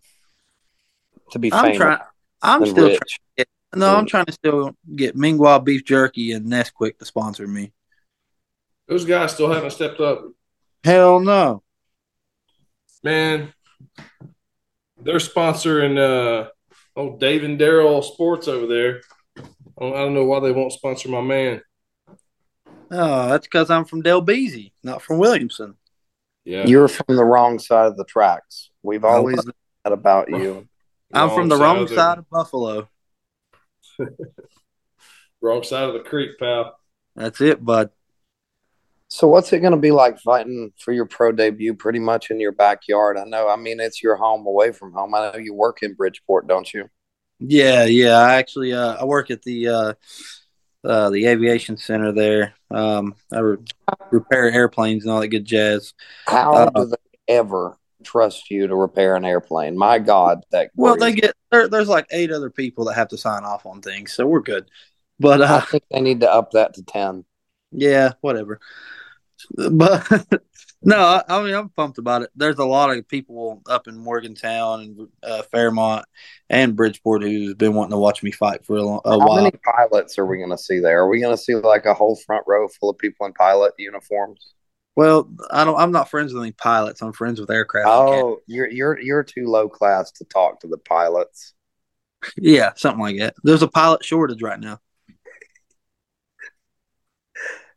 To 1.35 1.39
be 1.39 1.51
I'm 1.51 1.65
famous 1.65 1.77
trying. 1.79 1.99
I'm 2.41 2.65
still 2.65 2.87
rich. 2.87 3.19
trying. 3.35 3.45
No, 3.75 3.93
I'm 3.93 4.05
trying 4.05 4.25
to 4.27 4.31
still 4.31 4.73
get 4.95 5.17
Mingua 5.17 5.61
beef 5.61 5.83
jerky 5.83 6.31
and 6.31 6.45
Nesquik 6.45 6.97
to 6.99 7.03
sponsor 7.03 7.45
me. 7.45 7.73
Those 8.87 9.03
guys 9.03 9.33
still 9.33 9.51
haven't 9.51 9.71
stepped 9.71 9.99
up. 9.99 10.23
Hell 10.85 11.19
no. 11.19 11.61
Man, 13.03 13.53
they're 14.97 15.15
sponsoring 15.15 15.97
uh 15.97 16.47
oh 16.95 17.17
Dave 17.17 17.43
and 17.43 17.59
Daryl 17.59 18.01
Sports 18.01 18.47
over 18.47 18.65
there. 18.65 19.01
I 19.37 19.41
don't, 19.81 19.93
I 19.93 19.97
don't 19.97 20.13
know 20.13 20.23
why 20.23 20.39
they 20.39 20.53
won't 20.53 20.71
sponsor 20.71 21.09
my 21.09 21.19
man. 21.19 21.61
Oh, 22.91 23.27
that's 23.27 23.45
because 23.45 23.69
I'm 23.69 23.83
from 23.83 24.03
Del 24.03 24.25
Beasy, 24.25 24.71
not 24.83 25.01
from 25.01 25.17
Williamson. 25.17 25.75
Yeah, 26.45 26.65
You're 26.65 26.87
from 26.87 27.17
the 27.17 27.25
wrong 27.25 27.59
side 27.59 27.87
of 27.87 27.97
the 27.97 28.05
tracks. 28.05 28.69
We've 28.83 29.03
always 29.03 29.43
known 29.43 29.53
that 29.83 29.91
about 29.91 30.29
you. 30.29 30.69
I'm 31.13 31.29
from 31.29 31.49
the 31.49 31.55
side 31.55 31.61
wrong 31.61 31.83
of 31.83 31.89
side 31.89 32.17
of 32.17 32.29
Buffalo. 32.29 32.89
wrong 35.41 35.63
side 35.63 35.83
of 35.89 35.93
the 35.93 35.99
creek, 36.01 36.37
pal. 36.39 36.77
That's 37.15 37.41
it, 37.41 37.63
bud. 37.63 37.91
So 39.07 39.27
what's 39.27 39.53
it 39.53 39.59
going 39.59 39.71
to 39.71 39.77
be 39.79 39.91
like 39.91 40.19
fighting 40.19 40.73
for 40.79 40.91
your 40.91 41.05
pro 41.05 41.31
debut 41.31 41.73
pretty 41.73 41.99
much 41.99 42.31
in 42.31 42.39
your 42.39 42.51
backyard? 42.51 43.17
I 43.17 43.23
know. 43.23 43.47
I 43.47 43.55
mean, 43.55 43.79
it's 43.79 44.01
your 44.03 44.15
home 44.15 44.45
away 44.45 44.71
from 44.71 44.93
home. 44.93 45.13
I 45.13 45.31
know 45.31 45.37
you 45.37 45.53
work 45.53 45.83
in 45.83 45.93
Bridgeport, 45.93 46.47
don't 46.47 46.71
you? 46.73 46.89
Yeah, 47.39 47.85
yeah. 47.85 48.17
I 48.17 48.35
actually 48.35 48.73
uh, 48.73 48.95
I 48.95 49.05
work 49.05 49.29
at 49.29 49.41
the 49.43 49.67
uh, 49.67 49.93
uh, 50.83 51.09
the 51.11 51.27
aviation 51.27 51.77
center 51.77 52.11
there. 52.11 52.53
Um, 52.71 53.15
I 53.31 53.39
re- 53.39 53.57
repair 54.11 54.49
airplanes 54.51 55.03
and 55.03 55.11
all 55.11 55.21
that 55.21 55.27
good 55.27 55.45
jazz. 55.45 55.93
How 56.27 56.53
Uh, 56.53 56.71
do 56.71 56.85
they 56.85 57.33
ever 57.35 57.77
trust 58.05 58.49
you 58.51 58.67
to 58.67 58.75
repair 58.75 59.15
an 59.15 59.25
airplane? 59.25 59.77
My 59.77 59.99
God, 59.99 60.45
that 60.51 60.71
Well, 60.75 60.97
they 60.97 61.13
get 61.13 61.35
there, 61.51 61.67
there's 61.67 61.89
like 61.89 62.07
eight 62.11 62.31
other 62.31 62.49
people 62.49 62.85
that 62.85 62.95
have 62.95 63.09
to 63.09 63.17
sign 63.17 63.43
off 63.43 63.65
on 63.65 63.81
things, 63.81 64.13
so 64.13 64.25
we're 64.27 64.41
good. 64.41 64.69
But 65.19 65.39
me. 65.39 65.45
I 65.45 65.59
uh, 65.59 65.61
think 65.61 65.83
they 65.91 66.01
need 66.01 66.21
to 66.21 66.31
up 66.31 66.51
that 66.51 66.73
to 66.75 66.83
ten. 66.83 67.25
yeah, 67.71 68.13
whatever. 68.21 68.59
But 69.71 70.07
no, 70.83 70.97
I, 70.97 71.23
I 71.27 71.43
mean 71.43 71.53
I'm 71.53 71.69
pumped 71.69 71.97
about 71.97 72.23
it. 72.23 72.29
There's 72.35 72.57
a 72.59 72.65
lot 72.65 72.95
of 72.95 73.07
people 73.07 73.61
up 73.69 73.87
in 73.87 73.97
Morgantown 73.97 74.81
and 74.81 75.07
uh, 75.23 75.43
Fairmont 75.51 76.05
and 76.49 76.75
Bridgeport 76.75 77.23
who's 77.23 77.53
been 77.53 77.73
wanting 77.73 77.91
to 77.91 77.97
watch 77.97 78.23
me 78.23 78.31
fight 78.31 78.65
for 78.65 78.77
a, 78.77 78.83
lo- 78.83 79.01
a 79.05 79.19
How 79.19 79.27
while. 79.27 79.35
many 79.35 79.51
pilots 79.51 80.17
are 80.17 80.25
we 80.25 80.37
going 80.37 80.49
to 80.51 80.57
see 80.57 80.79
there? 80.79 80.99
Are 81.01 81.09
we 81.09 81.19
going 81.21 81.35
to 81.35 81.41
see 81.41 81.55
like 81.55 81.85
a 81.85 81.93
whole 81.93 82.15
front 82.15 82.43
row 82.47 82.67
full 82.67 82.89
of 82.89 82.97
people 82.97 83.25
in 83.25 83.33
pilot 83.33 83.73
uniforms? 83.77 84.54
Well, 84.95 85.29
I 85.51 85.65
don't. 85.65 85.77
I'm 85.77 85.91
not 85.91 86.09
friends 86.09 86.33
with 86.33 86.41
any 86.41 86.53
pilots. 86.53 87.01
I'm 87.01 87.11
friends 87.11 87.39
with 87.39 87.51
aircraft. 87.51 87.89
Oh, 87.89 88.39
you're 88.47 88.69
you're 88.69 88.99
you're 88.99 89.23
too 89.23 89.47
low 89.47 89.67
class 89.67 90.11
to 90.13 90.25
talk 90.25 90.61
to 90.61 90.67
the 90.67 90.77
pilots. 90.77 91.53
yeah, 92.37 92.71
something 92.75 93.01
like 93.01 93.17
that. 93.17 93.35
There's 93.43 93.61
a 93.61 93.67
pilot 93.67 94.05
shortage 94.05 94.41
right 94.41 94.59
now. 94.59 94.79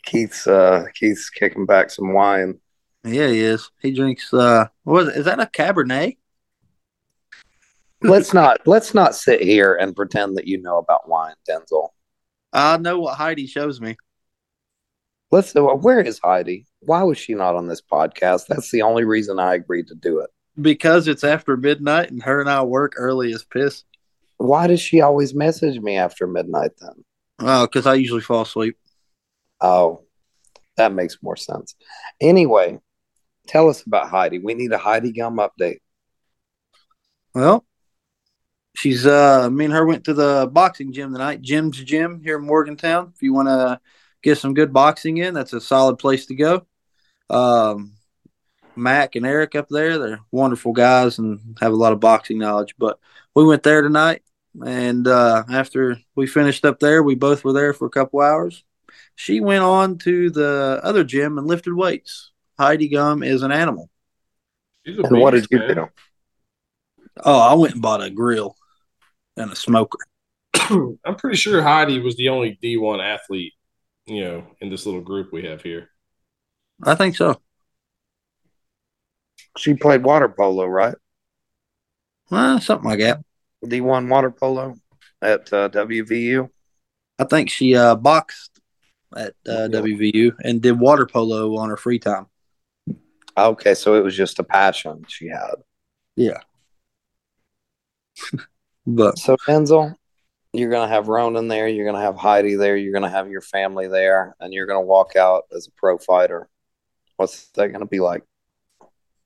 Keith's 0.04 0.46
uh 0.46 0.86
Keith's 0.94 1.28
kicking 1.28 1.66
back 1.66 1.90
some 1.90 2.12
wine. 2.12 2.60
Yeah, 3.04 3.28
he 3.28 3.40
is. 3.40 3.70
He 3.82 3.92
drinks. 3.92 4.32
uh 4.32 4.68
What 4.84 5.02
is, 5.02 5.08
it? 5.08 5.16
is 5.16 5.24
that 5.24 5.40
a 5.40 5.46
Cabernet? 5.46 6.16
let's 8.00 8.32
not 8.32 8.60
let's 8.64 8.94
not 8.94 9.16
sit 9.16 9.42
here 9.42 9.74
and 9.74 9.96
pretend 9.96 10.36
that 10.36 10.46
you 10.46 10.62
know 10.62 10.78
about 10.78 11.08
wine, 11.08 11.34
Densel. 11.48 11.88
I 12.52 12.76
know 12.76 13.00
what 13.00 13.16
Heidi 13.16 13.48
shows 13.48 13.80
me. 13.80 13.96
Let's 15.32 15.52
where 15.54 16.00
is 16.00 16.20
Heidi? 16.20 16.67
Why 16.80 17.02
was 17.02 17.18
she 17.18 17.34
not 17.34 17.54
on 17.54 17.66
this 17.66 17.82
podcast? 17.82 18.46
That's 18.48 18.70
the 18.70 18.82
only 18.82 19.04
reason 19.04 19.38
I 19.38 19.54
agreed 19.54 19.88
to 19.88 19.94
do 19.94 20.20
it. 20.20 20.30
Because 20.60 21.08
it's 21.08 21.24
after 21.24 21.56
midnight 21.56 22.10
and 22.10 22.22
her 22.22 22.40
and 22.40 22.50
I 22.50 22.62
work 22.62 22.94
early 22.96 23.32
as 23.32 23.44
piss. 23.44 23.84
Why 24.38 24.66
does 24.66 24.80
she 24.80 25.00
always 25.00 25.34
message 25.34 25.80
me 25.80 25.96
after 25.96 26.26
midnight 26.26 26.72
then? 26.80 27.04
Oh, 27.40 27.66
because 27.66 27.86
I 27.86 27.94
usually 27.94 28.20
fall 28.20 28.42
asleep. 28.42 28.76
Oh, 29.60 30.04
that 30.76 30.92
makes 30.92 31.18
more 31.22 31.36
sense. 31.36 31.74
Anyway, 32.20 32.78
tell 33.46 33.68
us 33.68 33.82
about 33.82 34.08
Heidi. 34.08 34.38
We 34.38 34.54
need 34.54 34.72
a 34.72 34.78
Heidi 34.78 35.12
Gum 35.12 35.38
update. 35.38 35.78
Well, 37.34 37.64
she's 38.74 39.06
uh 39.06 39.50
me 39.50 39.64
and 39.66 39.74
her 39.74 39.84
went 39.84 40.04
to 40.04 40.14
the 40.14 40.48
boxing 40.50 40.92
gym 40.92 41.12
tonight. 41.12 41.42
Jim's 41.42 41.78
gym 41.78 42.20
here 42.22 42.38
in 42.38 42.44
Morgantown. 42.44 43.12
If 43.14 43.22
you 43.22 43.32
want 43.32 43.48
to 43.48 43.80
get 44.22 44.38
some 44.38 44.54
good 44.54 44.72
boxing 44.72 45.18
in, 45.18 45.34
that's 45.34 45.52
a 45.52 45.60
solid 45.60 45.98
place 45.98 46.26
to 46.26 46.34
go. 46.34 46.66
Um 47.30 47.92
Mac 48.76 49.16
and 49.16 49.26
Eric 49.26 49.56
up 49.56 49.68
there, 49.68 49.98
they're 49.98 50.20
wonderful 50.30 50.72
guys 50.72 51.18
and 51.18 51.58
have 51.60 51.72
a 51.72 51.76
lot 51.76 51.92
of 51.92 52.00
boxing 52.00 52.38
knowledge. 52.38 52.74
But 52.78 52.98
we 53.34 53.44
went 53.44 53.62
there 53.64 53.82
tonight 53.82 54.22
and 54.64 55.06
uh 55.06 55.44
after 55.50 55.98
we 56.14 56.26
finished 56.26 56.64
up 56.64 56.78
there, 56.80 57.02
we 57.02 57.14
both 57.14 57.44
were 57.44 57.52
there 57.52 57.72
for 57.72 57.86
a 57.86 57.90
couple 57.90 58.20
hours. 58.20 58.64
She 59.14 59.40
went 59.40 59.64
on 59.64 59.98
to 59.98 60.30
the 60.30 60.80
other 60.82 61.04
gym 61.04 61.38
and 61.38 61.46
lifted 61.46 61.74
weights. 61.74 62.30
Heidi 62.58 62.88
Gum 62.88 63.22
is 63.22 63.42
an 63.42 63.52
animal. 63.52 63.90
She's 64.86 64.98
a 64.98 65.02
And 65.02 65.20
what 65.20 65.32
did 65.32 65.46
you 65.50 65.58
man. 65.58 65.74
do? 65.74 65.88
Oh, 67.24 67.38
I 67.40 67.54
went 67.54 67.74
and 67.74 67.82
bought 67.82 68.02
a 68.02 68.10
grill 68.10 68.56
and 69.36 69.50
a 69.52 69.56
smoker. 69.56 69.98
I'm 70.54 71.16
pretty 71.16 71.36
sure 71.36 71.62
Heidi 71.62 72.00
was 72.00 72.16
the 72.16 72.28
only 72.28 72.58
D1 72.62 73.02
athlete, 73.02 73.54
you 74.08 74.24
know, 74.24 74.44
in 74.60 74.70
this 74.70 74.86
little 74.86 75.00
group 75.00 75.32
we 75.32 75.44
have 75.44 75.62
here. 75.62 75.90
I 76.82 76.94
think 76.94 77.16
so. 77.16 77.40
She 79.56 79.74
played 79.74 80.04
water 80.04 80.28
polo, 80.28 80.66
right? 80.66 80.94
Well, 82.30 82.60
something 82.60 82.88
like 82.88 83.00
that. 83.00 83.20
D1 83.64 84.08
water 84.08 84.30
polo 84.30 84.76
at 85.20 85.52
uh, 85.52 85.68
WVU. 85.70 86.48
I 87.18 87.24
think 87.24 87.50
she 87.50 87.74
uh, 87.74 87.96
boxed 87.96 88.60
at 89.16 89.34
uh, 89.48 89.68
WVU 89.68 90.36
and 90.44 90.60
did 90.60 90.78
water 90.78 91.06
polo 91.06 91.56
on 91.56 91.70
her 91.70 91.76
free 91.76 91.98
time. 91.98 92.26
Okay, 93.36 93.74
so 93.74 93.94
it 93.94 94.04
was 94.04 94.16
just 94.16 94.38
a 94.38 94.44
passion 94.44 95.04
she 95.08 95.28
had. 95.28 95.54
Yeah. 96.16 96.40
but 98.86 99.18
So 99.18 99.36
Denzel, 99.46 99.94
you're 100.52 100.70
gonna 100.70 100.88
have 100.88 101.08
Ronan 101.08 101.48
there, 101.48 101.68
you're 101.68 101.86
gonna 101.86 102.04
have 102.04 102.16
Heidi 102.16 102.54
there, 102.54 102.76
you're 102.76 102.92
gonna 102.92 103.10
have 103.10 103.30
your 103.30 103.40
family 103.40 103.88
there, 103.88 104.34
and 104.40 104.52
you're 104.52 104.66
gonna 104.66 104.80
walk 104.80 105.16
out 105.16 105.44
as 105.54 105.66
a 105.66 105.72
pro 105.72 105.98
fighter. 105.98 106.48
What's 107.16 107.48
that 107.50 107.68
gonna 107.68 107.86
be 107.86 108.00
like? 108.00 108.24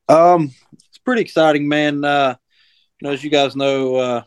um, 0.09 0.51
it's 0.89 0.99
pretty 0.99 1.23
exciting, 1.23 1.69
man. 1.69 2.05
Uh, 2.05 2.35
you 3.01 3.09
know, 3.09 3.15
as 3.15 3.25
you 3.25 3.31
guys 3.31 3.57
know, 3.57 3.97
uh, 3.97 4.23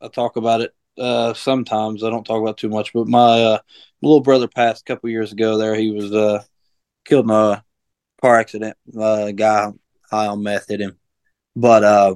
I 0.00 0.08
talk 0.08 0.36
about 0.36 0.60
it 0.60 0.74
uh, 0.98 1.34
sometimes. 1.34 2.02
I 2.02 2.10
don't 2.10 2.24
talk 2.24 2.40
about 2.40 2.58
too 2.58 2.68
much, 2.68 2.92
but 2.92 3.06
my 3.06 3.42
uh, 3.42 3.58
little 4.02 4.20
brother 4.20 4.48
passed 4.48 4.82
a 4.82 4.84
couple 4.84 5.10
years 5.10 5.32
ago. 5.32 5.58
There, 5.58 5.74
he 5.74 5.90
was 5.90 6.12
uh, 6.12 6.42
killed 7.04 7.26
in 7.26 7.30
a 7.30 7.64
car 8.20 8.38
accident. 8.38 8.76
Uh, 8.98 9.30
guy 9.32 9.72
high 10.10 10.26
on 10.26 10.42
meth 10.42 10.68
hit 10.68 10.80
him, 10.80 10.98
but 11.54 11.84
uh, 11.84 12.14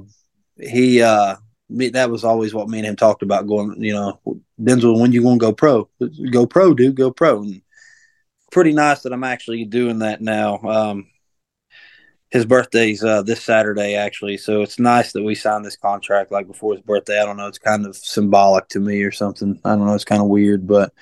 he 0.59 1.03
uh, 1.03 1.37
me, 1.73 1.89
that 1.91 2.11
was 2.11 2.25
always 2.25 2.55
what 2.55 2.69
me 2.69 2.79
and 2.79 2.87
him 2.87 2.97
talked 2.97 3.23
about. 3.23 3.47
Going, 3.47 3.83
you 3.83 3.93
know, 3.93 4.21
Densel, 4.61 5.01
when 5.01 5.13
you 5.13 5.23
going 5.23 5.39
to 5.39 5.47
go 5.47 5.53
pro? 5.53 5.89
Go 6.31 6.47
pro, 6.47 6.75
dude. 6.75 6.97
Go 6.97 7.11
pro. 7.11 7.43
And 7.43 7.63
pretty 8.51 8.73
nice 8.73 9.03
that 9.03 9.13
I'm 9.13 9.25
actually 9.25 9.65
doing 9.65 10.01
that 10.01 10.21
now. 10.21 10.59
Um, 10.59 11.07
his 12.31 12.47
birthday's 12.47 13.05
uh, 13.05 13.23
this 13.23 13.43
Saturday, 13.43 13.95
actually, 13.95 14.39
so 14.39 14.63
it's 14.63 14.79
nice 14.79 15.13
that 15.13 15.23
we 15.23 15.35
signed 15.35 15.67
this 15.67 15.77
contract 15.77 16.33
like 16.33 16.47
before 16.47 16.73
his 16.73 16.83
birthday. 16.83 17.21
I 17.21 17.27
don't 17.27 17.37
know, 17.37 17.47
it's 17.47 17.59
kind 17.59 17.85
of 17.85 17.95
symbolic 17.95 18.69
to 18.69 18.81
me 18.81 19.03
or 19.03 19.13
something. 19.13 19.61
I 19.67 19.71
don't 19.71 19.87
know, 19.87 19.95
it's 19.95 20.07
kind 20.07 20.23
of 20.23 20.29
weird, 20.29 20.67
but 20.67 20.95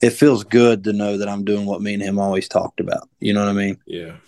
it 0.00 0.10
feels 0.10 0.44
good 0.44 0.84
to 0.84 0.92
know 0.92 1.16
that 1.16 1.28
I'm 1.28 1.44
doing 1.44 1.66
what 1.66 1.82
me 1.82 1.94
and 1.94 2.02
him 2.02 2.20
always 2.20 2.46
talked 2.46 2.78
about. 2.78 3.08
You 3.18 3.32
know 3.32 3.40
what 3.40 3.48
I 3.48 3.54
mean? 3.54 3.78
Yeah. 3.86 4.18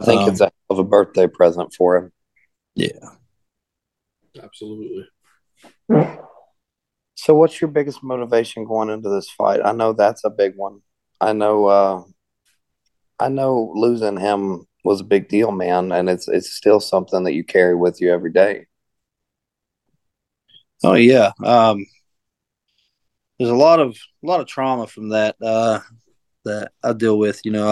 I 0.00 0.04
think 0.06 0.22
Um, 0.22 0.30
it's 0.30 0.40
a 0.40 0.44
hell 0.44 0.52
of 0.70 0.78
a 0.78 0.84
birthday 0.84 1.26
present 1.26 1.74
for 1.74 1.98
him. 1.98 2.12
Yeah. 2.74 3.10
Absolutely. 4.42 5.06
So, 7.14 7.34
what's 7.34 7.60
your 7.60 7.70
biggest 7.70 8.02
motivation 8.02 8.64
going 8.64 8.90
into 8.90 9.08
this 9.08 9.30
fight? 9.30 9.60
I 9.64 9.72
know 9.72 9.92
that's 9.92 10.24
a 10.24 10.30
big 10.30 10.56
one. 10.56 10.80
I 11.20 11.32
know, 11.32 11.66
uh, 11.66 12.02
I 13.20 13.28
know 13.28 13.72
losing 13.76 14.18
him 14.18 14.66
was 14.84 15.00
a 15.00 15.04
big 15.04 15.28
deal, 15.28 15.52
man, 15.52 15.92
and 15.92 16.08
it's 16.08 16.26
it's 16.26 16.52
still 16.52 16.80
something 16.80 17.22
that 17.24 17.34
you 17.34 17.44
carry 17.44 17.76
with 17.76 18.00
you 18.00 18.12
every 18.12 18.32
day. 18.32 18.66
Oh 20.84 20.94
yeah. 20.94 21.30
Um, 21.44 21.86
there's 23.38 23.50
a 23.50 23.54
lot 23.54 23.80
of 23.80 23.90
a 23.90 24.26
lot 24.26 24.40
of 24.40 24.46
trauma 24.46 24.86
from 24.86 25.10
that 25.10 25.36
uh, 25.40 25.80
that 26.44 26.72
I 26.82 26.92
deal 26.92 27.18
with. 27.18 27.40
You 27.44 27.52
know, 27.52 27.68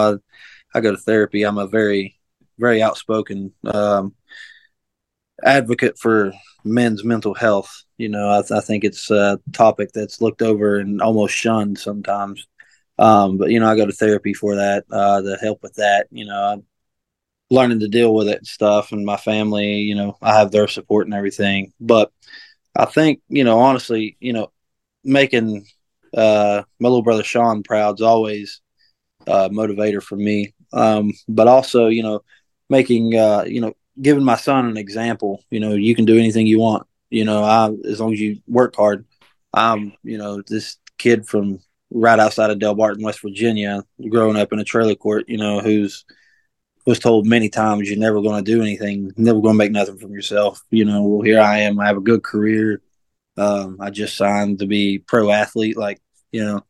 I 0.73 0.77
I 0.77 0.81
go 0.81 0.91
to 0.91 0.97
therapy. 0.97 1.43
I'm 1.43 1.57
a 1.57 1.67
very 1.67 2.17
very 2.57 2.81
outspoken 2.81 3.53
um, 3.65 4.13
advocate 5.43 5.97
for 5.97 6.33
men's 6.63 7.03
mental 7.03 7.33
health. 7.33 7.83
You 7.97 8.09
know, 8.09 8.27
I, 8.29 8.57
I 8.57 8.61
think 8.61 8.83
it's 8.83 9.11
a 9.11 9.39
topic 9.53 9.91
that's 9.93 10.21
looked 10.21 10.41
over 10.41 10.77
and 10.77 11.01
almost 11.01 11.35
shunned 11.35 11.77
sometimes. 11.77 12.47
Um, 12.97 13.37
but 13.37 13.49
you 13.49 13.59
know, 13.59 13.67
I 13.67 13.75
go 13.75 13.85
to 13.85 13.91
therapy 13.91 14.33
for 14.33 14.55
that 14.55 14.85
uh, 14.91 15.21
to 15.21 15.37
help 15.41 15.63
with 15.63 15.75
that. 15.75 16.07
You 16.11 16.25
know, 16.25 16.43
I'm 16.43 16.63
learning 17.49 17.79
to 17.81 17.87
deal 17.87 18.13
with 18.13 18.27
it 18.27 18.37
and 18.37 18.47
stuff, 18.47 18.91
and 18.91 19.05
my 19.05 19.17
family. 19.17 19.77
You 19.77 19.95
know, 19.95 20.17
I 20.21 20.37
have 20.37 20.51
their 20.51 20.67
support 20.67 21.07
and 21.07 21.13
everything, 21.13 21.73
but 21.79 22.11
I 22.75 22.85
think, 22.85 23.21
you 23.27 23.43
know, 23.43 23.59
honestly, 23.59 24.17
you 24.19 24.33
know, 24.33 24.51
making 25.03 25.65
uh, 26.15 26.63
my 26.79 26.89
little 26.89 27.03
brother 27.03 27.23
Sean 27.23 27.63
proud 27.63 27.99
is 27.99 28.01
always 28.01 28.61
a 29.27 29.49
motivator 29.49 30.01
for 30.01 30.15
me. 30.15 30.53
Um, 30.73 31.11
but 31.27 31.47
also, 31.47 31.87
you 31.87 32.03
know, 32.03 32.23
making, 32.69 33.15
uh, 33.15 33.43
you 33.45 33.61
know, 33.61 33.73
giving 33.99 34.23
my 34.23 34.35
son 34.35 34.67
an 34.67 34.77
example, 34.77 35.43
you 35.49 35.59
know, 35.59 35.73
you 35.73 35.95
can 35.95 36.05
do 36.05 36.17
anything 36.17 36.47
you 36.47 36.59
want, 36.59 36.87
you 37.09 37.25
know, 37.25 37.43
I, 37.43 37.71
as 37.87 37.99
long 37.99 38.13
as 38.13 38.19
you 38.19 38.41
work 38.47 38.75
hard. 38.75 39.05
I'm, 39.53 39.93
you 40.03 40.17
know, 40.17 40.41
this 40.47 40.77
kid 40.97 41.27
from 41.27 41.59
right 41.89 42.19
outside 42.19 42.51
of 42.51 42.59
Delbarton, 42.59 43.03
West 43.03 43.21
Virginia, 43.21 43.83
growing 44.09 44.37
up 44.37 44.53
in 44.53 44.59
a 44.59 44.63
trailer 44.63 44.95
court, 44.95 45.25
you 45.27 45.37
know, 45.37 45.59
who's, 45.59 46.05
was 46.85 46.99
told 46.99 47.27
many 47.27 47.49
times 47.49 47.89
you're 47.89 47.99
never 47.99 48.21
going 48.21 48.43
to 48.43 48.51
do 48.51 48.61
anything, 48.61 49.11
never 49.17 49.41
going 49.41 49.53
to 49.53 49.57
make 49.57 49.71
nothing 49.71 49.97
from 49.97 50.13
yourself. 50.13 50.61
You 50.71 50.85
know, 50.85 51.03
well, 51.03 51.21
here 51.21 51.39
I 51.39 51.59
am. 51.59 51.79
I 51.79 51.87
have 51.87 51.97
a 51.97 52.01
good 52.01 52.23
career. 52.23 52.81
Um, 53.37 53.77
I 53.79 53.89
just 53.91 54.17
signed 54.17 54.59
to 54.59 54.65
be 54.65 54.99
pro 54.99 55.29
athlete. 55.29 55.77
Like, 55.77 56.01
you 56.31 56.43
know, 56.43 56.61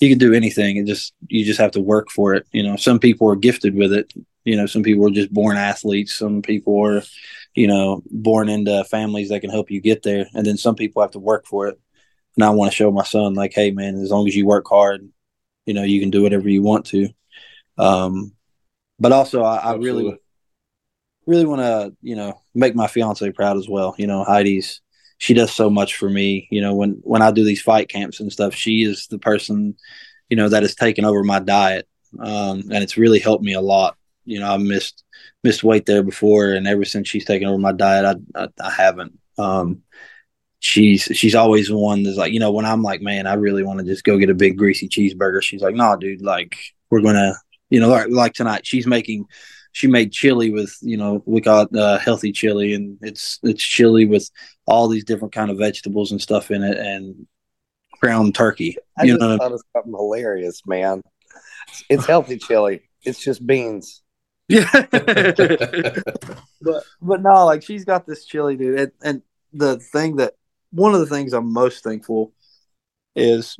you 0.00 0.08
can 0.08 0.18
do 0.18 0.34
anything. 0.34 0.76
It 0.76 0.86
just 0.86 1.14
you 1.28 1.44
just 1.44 1.60
have 1.60 1.72
to 1.72 1.80
work 1.80 2.10
for 2.10 2.34
it. 2.34 2.46
You 2.52 2.62
know, 2.62 2.76
some 2.76 2.98
people 2.98 3.30
are 3.30 3.36
gifted 3.36 3.74
with 3.74 3.92
it. 3.92 4.12
You 4.44 4.56
know, 4.56 4.66
some 4.66 4.82
people 4.82 5.06
are 5.06 5.10
just 5.10 5.32
born 5.32 5.56
athletes. 5.56 6.14
Some 6.14 6.42
people 6.42 6.84
are, 6.84 7.02
you 7.54 7.66
know, 7.66 8.02
born 8.10 8.48
into 8.48 8.84
families 8.84 9.28
that 9.28 9.40
can 9.40 9.50
help 9.50 9.70
you 9.70 9.80
get 9.80 10.02
there. 10.02 10.26
And 10.34 10.46
then 10.46 10.56
some 10.56 10.74
people 10.74 11.02
have 11.02 11.10
to 11.12 11.18
work 11.18 11.46
for 11.46 11.68
it. 11.68 11.78
And 12.36 12.44
I 12.44 12.50
want 12.50 12.70
to 12.70 12.76
show 12.76 12.90
my 12.90 13.04
son, 13.04 13.34
like, 13.34 13.52
hey, 13.52 13.72
man, 13.72 13.96
as 13.96 14.10
long 14.10 14.26
as 14.28 14.36
you 14.36 14.46
work 14.46 14.66
hard, 14.68 15.08
you 15.66 15.74
know, 15.74 15.82
you 15.82 16.00
can 16.00 16.10
do 16.10 16.22
whatever 16.22 16.48
you 16.48 16.62
want 16.62 16.86
to. 16.86 17.08
Um, 17.76 18.32
but 18.98 19.12
also, 19.12 19.42
I, 19.42 19.56
I 19.56 19.74
really, 19.74 20.18
really 21.26 21.44
want 21.44 21.60
to, 21.60 21.96
you 22.00 22.16
know, 22.16 22.40
make 22.54 22.74
my 22.74 22.86
fiance 22.86 23.30
proud 23.32 23.56
as 23.56 23.68
well. 23.68 23.94
You 23.98 24.06
know, 24.06 24.24
Heidi's 24.24 24.80
she 25.18 25.34
does 25.34 25.52
so 25.52 25.68
much 25.68 25.96
for 25.96 26.08
me. 26.08 26.48
You 26.50 26.60
know, 26.60 26.74
when 26.74 27.00
when 27.02 27.22
I 27.22 27.30
do 27.30 27.44
these 27.44 27.60
fight 27.60 27.88
camps 27.88 28.20
and 28.20 28.32
stuff, 28.32 28.54
she 28.54 28.82
is 28.82 29.08
the 29.08 29.18
person, 29.18 29.76
you 30.28 30.36
know, 30.36 30.48
that 30.48 30.62
has 30.62 30.74
taken 30.74 31.04
over 31.04 31.22
my 31.22 31.40
diet, 31.40 31.86
um, 32.18 32.62
and 32.70 32.82
it's 32.82 32.96
really 32.96 33.18
helped 33.18 33.44
me 33.44 33.52
a 33.52 33.60
lot. 33.60 33.97
You 34.28 34.40
know, 34.40 34.52
I 34.52 34.56
missed 34.58 35.04
missed 35.42 35.64
weight 35.64 35.86
there 35.86 36.02
before, 36.02 36.52
and 36.52 36.66
ever 36.66 36.84
since 36.84 37.08
she's 37.08 37.24
taken 37.24 37.48
over 37.48 37.58
my 37.58 37.72
diet, 37.72 38.04
I 38.04 38.42
I, 38.44 38.48
I 38.62 38.70
haven't. 38.70 39.18
Um, 39.38 39.82
she's 40.60 41.02
she's 41.02 41.34
always 41.34 41.68
the 41.68 41.76
one 41.78 42.02
that's 42.02 42.16
like, 42.16 42.32
you 42.32 42.40
know, 42.40 42.52
when 42.52 42.64
I'm 42.66 42.82
like, 42.82 43.00
man, 43.00 43.26
I 43.26 43.34
really 43.34 43.62
want 43.62 43.78
to 43.80 43.84
just 43.84 44.04
go 44.04 44.18
get 44.18 44.30
a 44.30 44.34
big 44.34 44.58
greasy 44.58 44.88
cheeseburger. 44.88 45.42
She's 45.42 45.62
like, 45.62 45.74
no, 45.74 45.96
dude, 45.96 46.22
like 46.22 46.56
we're 46.90 47.02
gonna, 47.02 47.34
you 47.70 47.80
know, 47.80 47.88
like, 47.88 48.08
like 48.10 48.34
tonight, 48.34 48.66
she's 48.66 48.86
making. 48.86 49.26
She 49.72 49.86
made 49.86 50.12
chili 50.12 50.50
with, 50.50 50.76
you 50.80 50.96
know, 50.96 51.22
we 51.24 51.40
got 51.40 51.72
uh, 51.76 51.98
healthy 51.98 52.32
chili, 52.32 52.74
and 52.74 52.98
it's 53.00 53.38
it's 53.44 53.62
chili 53.62 54.06
with 54.06 54.28
all 54.66 54.88
these 54.88 55.04
different 55.04 55.32
kind 55.32 55.50
of 55.50 55.58
vegetables 55.58 56.10
and 56.10 56.20
stuff 56.20 56.50
in 56.50 56.64
it, 56.64 56.78
and 56.78 57.26
ground 58.00 58.34
turkey. 58.34 58.76
I 58.98 59.04
You 59.04 59.12
just 59.12 59.20
know, 59.20 59.38
thought 59.38 59.52
of 59.52 59.62
something 59.76 59.92
hilarious, 59.92 60.62
man. 60.66 61.02
It's 61.88 62.06
healthy 62.06 62.38
chili. 62.38 62.88
It's 63.04 63.22
just 63.22 63.46
beans. 63.46 64.02
Yeah. 64.48 64.66
but 66.62 66.84
but 67.02 67.22
no, 67.22 67.44
like 67.44 67.62
she's 67.62 67.84
got 67.84 68.06
this 68.06 68.24
chili, 68.24 68.56
dude. 68.56 68.78
And, 68.80 68.92
and 69.02 69.22
the 69.52 69.78
thing 69.78 70.16
that 70.16 70.34
one 70.70 70.94
of 70.94 71.00
the 71.00 71.06
things 71.06 71.32
I'm 71.32 71.52
most 71.52 71.84
thankful 71.84 72.32
is 73.14 73.58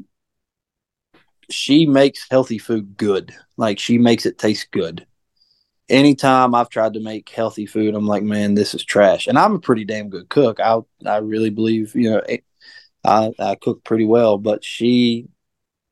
she 1.50 1.86
makes 1.86 2.26
healthy 2.30 2.58
food 2.58 2.96
good. 2.96 3.34
Like 3.56 3.78
she 3.78 3.98
makes 3.98 4.26
it 4.26 4.38
taste 4.38 4.70
good. 4.70 5.06
Anytime 5.88 6.54
I've 6.54 6.68
tried 6.68 6.94
to 6.94 7.00
make 7.00 7.28
healthy 7.30 7.64
food, 7.64 7.94
I'm 7.94 8.06
like, 8.06 8.22
man, 8.22 8.54
this 8.54 8.74
is 8.74 8.84
trash. 8.84 9.26
And 9.26 9.38
I'm 9.38 9.54
a 9.54 9.60
pretty 9.60 9.84
damn 9.84 10.10
good 10.10 10.28
cook. 10.28 10.60
I 10.60 10.80
I 11.06 11.18
really 11.18 11.50
believe, 11.50 11.94
you 11.94 12.10
know, 12.10 12.22
I 13.04 13.32
I 13.38 13.54
cook 13.56 13.84
pretty 13.84 14.04
well. 14.04 14.38
But 14.38 14.64
she, 14.64 15.28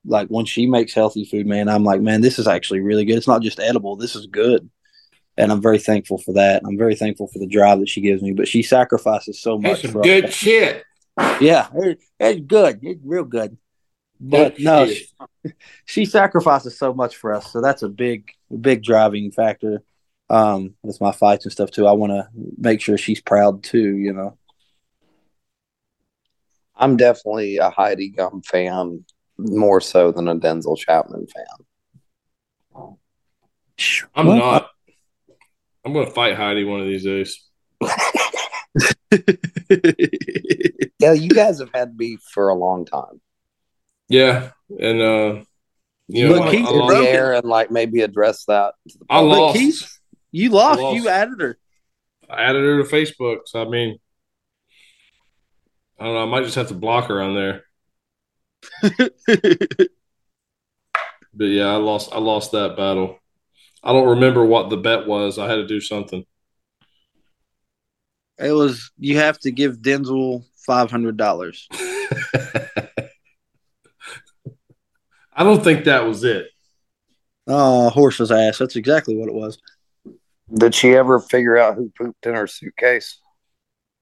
like, 0.05 0.29
when 0.29 0.47
she 0.47 0.67
makes 0.67 0.95
healthy 0.95 1.25
food, 1.25 1.47
man, 1.47 1.69
I'm 1.69 1.85
like, 1.85 2.01
man, 2.03 2.21
this 2.23 2.39
is 2.39 2.47
actually 2.49 2.81
really 2.81 3.05
good. 3.07 3.17
It's 3.17 3.29
not 3.29 3.43
just 3.43 3.61
edible. 3.61 3.97
This 3.97 4.17
is 4.17 4.27
good 4.27 4.71
and 5.37 5.53
I'm 5.53 5.61
very 5.61 5.79
thankful 5.79 6.18
for 6.18 6.33
that. 6.35 6.62
I'm 6.64 6.79
very 6.79 6.94
thankful 6.94 7.29
for 7.29 7.38
the 7.38 7.46
drive 7.46 7.81
that 7.81 7.88
she 7.88 8.01
gives 8.01 8.22
me. 8.22 8.33
But 8.33 8.49
she 8.49 8.62
sacrifices 8.62 9.40
so 9.40 9.59
much. 9.59 9.83
That's 9.83 9.83
some 9.83 9.92
for 9.92 10.03
good 10.03 10.33
shit. 10.33 10.85
Yeah, 11.40 11.68
it, 11.75 12.01
it's 12.18 12.40
good. 12.40 12.81
It's 12.83 13.01
real 13.05 13.25
good. 13.25 13.57
But 14.20 14.57
Good 14.57 14.64
no, 14.64 14.87
she, 14.87 15.07
she 15.85 16.05
sacrifices 16.05 16.79
so 16.79 16.94
much 16.94 17.16
for 17.16 17.35
us, 17.35 17.53
so 17.53 17.61
that's 17.61 17.83
a 17.83 17.88
big, 17.88 18.31
big 18.61 18.83
driving 18.83 19.31
factor. 19.31 19.83
Um, 20.29 20.75
with 20.83 21.01
my 21.01 21.12
fights 21.12 21.44
and 21.44 21.53
stuff 21.53 21.70
too, 21.70 21.87
I 21.87 21.92
want 21.92 22.11
to 22.12 22.29
make 22.59 22.81
sure 22.81 22.99
she's 22.99 23.20
proud 23.20 23.62
too. 23.62 23.96
You 23.96 24.12
know. 24.12 24.38
I'm 26.75 26.96
definitely 26.96 27.59
a 27.59 27.70
Heidi 27.70 28.11
Gum 28.11 28.42
fan, 28.42 29.05
more 29.38 29.81
so 29.81 30.12
than 30.12 30.29
a 30.29 30.35
Densel 30.35 30.79
Chapman 30.79 31.27
fan. 31.27 32.96
I'm 34.14 34.27
Well, 34.27 34.37
not. 34.37 34.70
I'm 35.87 35.92
going 35.92 36.07
to 36.07 36.12
fight 36.12 36.35
Heidi 36.35 36.64
one 36.64 36.81
of 36.81 36.87
these 36.87 37.05
days. 37.05 37.42
Yeah, 40.99 41.12
you 41.12 41.29
guys 41.29 41.61
have 41.61 41.70
had 41.75 41.96
beef 41.96 42.20
for 42.33 42.49
a 42.49 42.55
long 42.55 42.85
time. 42.87 43.20
Yeah, 44.09 44.51
and 44.70 45.01
uh, 45.01 45.42
you 46.09 46.27
know, 46.29 46.38
But 46.38 46.49
I, 46.49 46.51
Keith 46.51 46.66
I 46.66 46.70
In 46.70 46.79
lost. 46.79 46.94
the 46.96 47.09
air 47.09 47.33
and 47.35 47.44
like 47.44 47.70
maybe 47.70 48.01
address 48.01 48.44
that. 48.46 48.75
To 48.88 48.98
the 48.98 49.04
I. 49.11 49.21
But 49.21 49.27
lost. 49.27 49.56
Keith, 49.56 49.98
you 50.33 50.50
lost. 50.50 50.81
I 50.81 50.83
lost. 50.83 50.96
You 50.96 51.08
added 51.08 51.40
her. 51.40 51.58
I 52.29 52.42
added 52.44 52.65
her 52.65 52.83
to 52.83 52.88
Facebook, 52.88 53.40
so 53.46 53.63
I 53.63 53.69
mean, 53.69 53.98
I 56.00 56.04
don't 56.04 56.15
know. 56.15 56.23
I 56.23 56.27
might 56.27 56.44
just 56.44 56.56
have 56.56 56.69
to 56.69 56.75
block 56.75 57.08
her 57.08 57.23
on 57.23 57.35
there. 57.35 57.63
But 61.38 61.44
yeah, 61.44 61.67
I 61.67 61.77
lost. 61.77 62.11
I 62.13 62.19
lost 62.19 62.52
that 62.52 62.79
battle. 62.79 63.19
I 63.83 63.92
don't 63.92 64.08
remember 64.08 64.44
what 64.44 64.70
the 64.70 64.77
bet 64.77 65.06
was. 65.06 65.38
I 65.38 65.48
had 65.48 65.56
to 65.56 65.66
do 65.66 65.81
something. 65.81 66.24
It 68.38 68.52
was 68.52 68.90
you 68.98 69.18
have 69.18 69.38
to 69.40 69.50
give 69.50 69.79
Densel 69.79 70.44
five 70.66 70.90
hundred 70.90 71.16
dollars. 71.16 71.68
I 75.38 75.44
don't 75.44 75.62
think 75.62 75.85
that 75.85 76.04
was 76.04 76.24
it. 76.24 76.46
Oh, 77.46 77.90
horse's 77.90 78.33
ass. 78.33 78.58
That's 78.58 78.77
exactly 78.77 79.16
what 79.16 79.29
it 79.29 79.35
was. 79.35 79.58
Did 80.52 80.74
she 80.74 80.94
ever 80.94 81.20
figure 81.20 81.56
out 81.56 81.77
who 81.77 81.90
pooped 81.90 82.27
in 82.27 82.35
her 82.35 82.46
suitcase? 82.46 83.18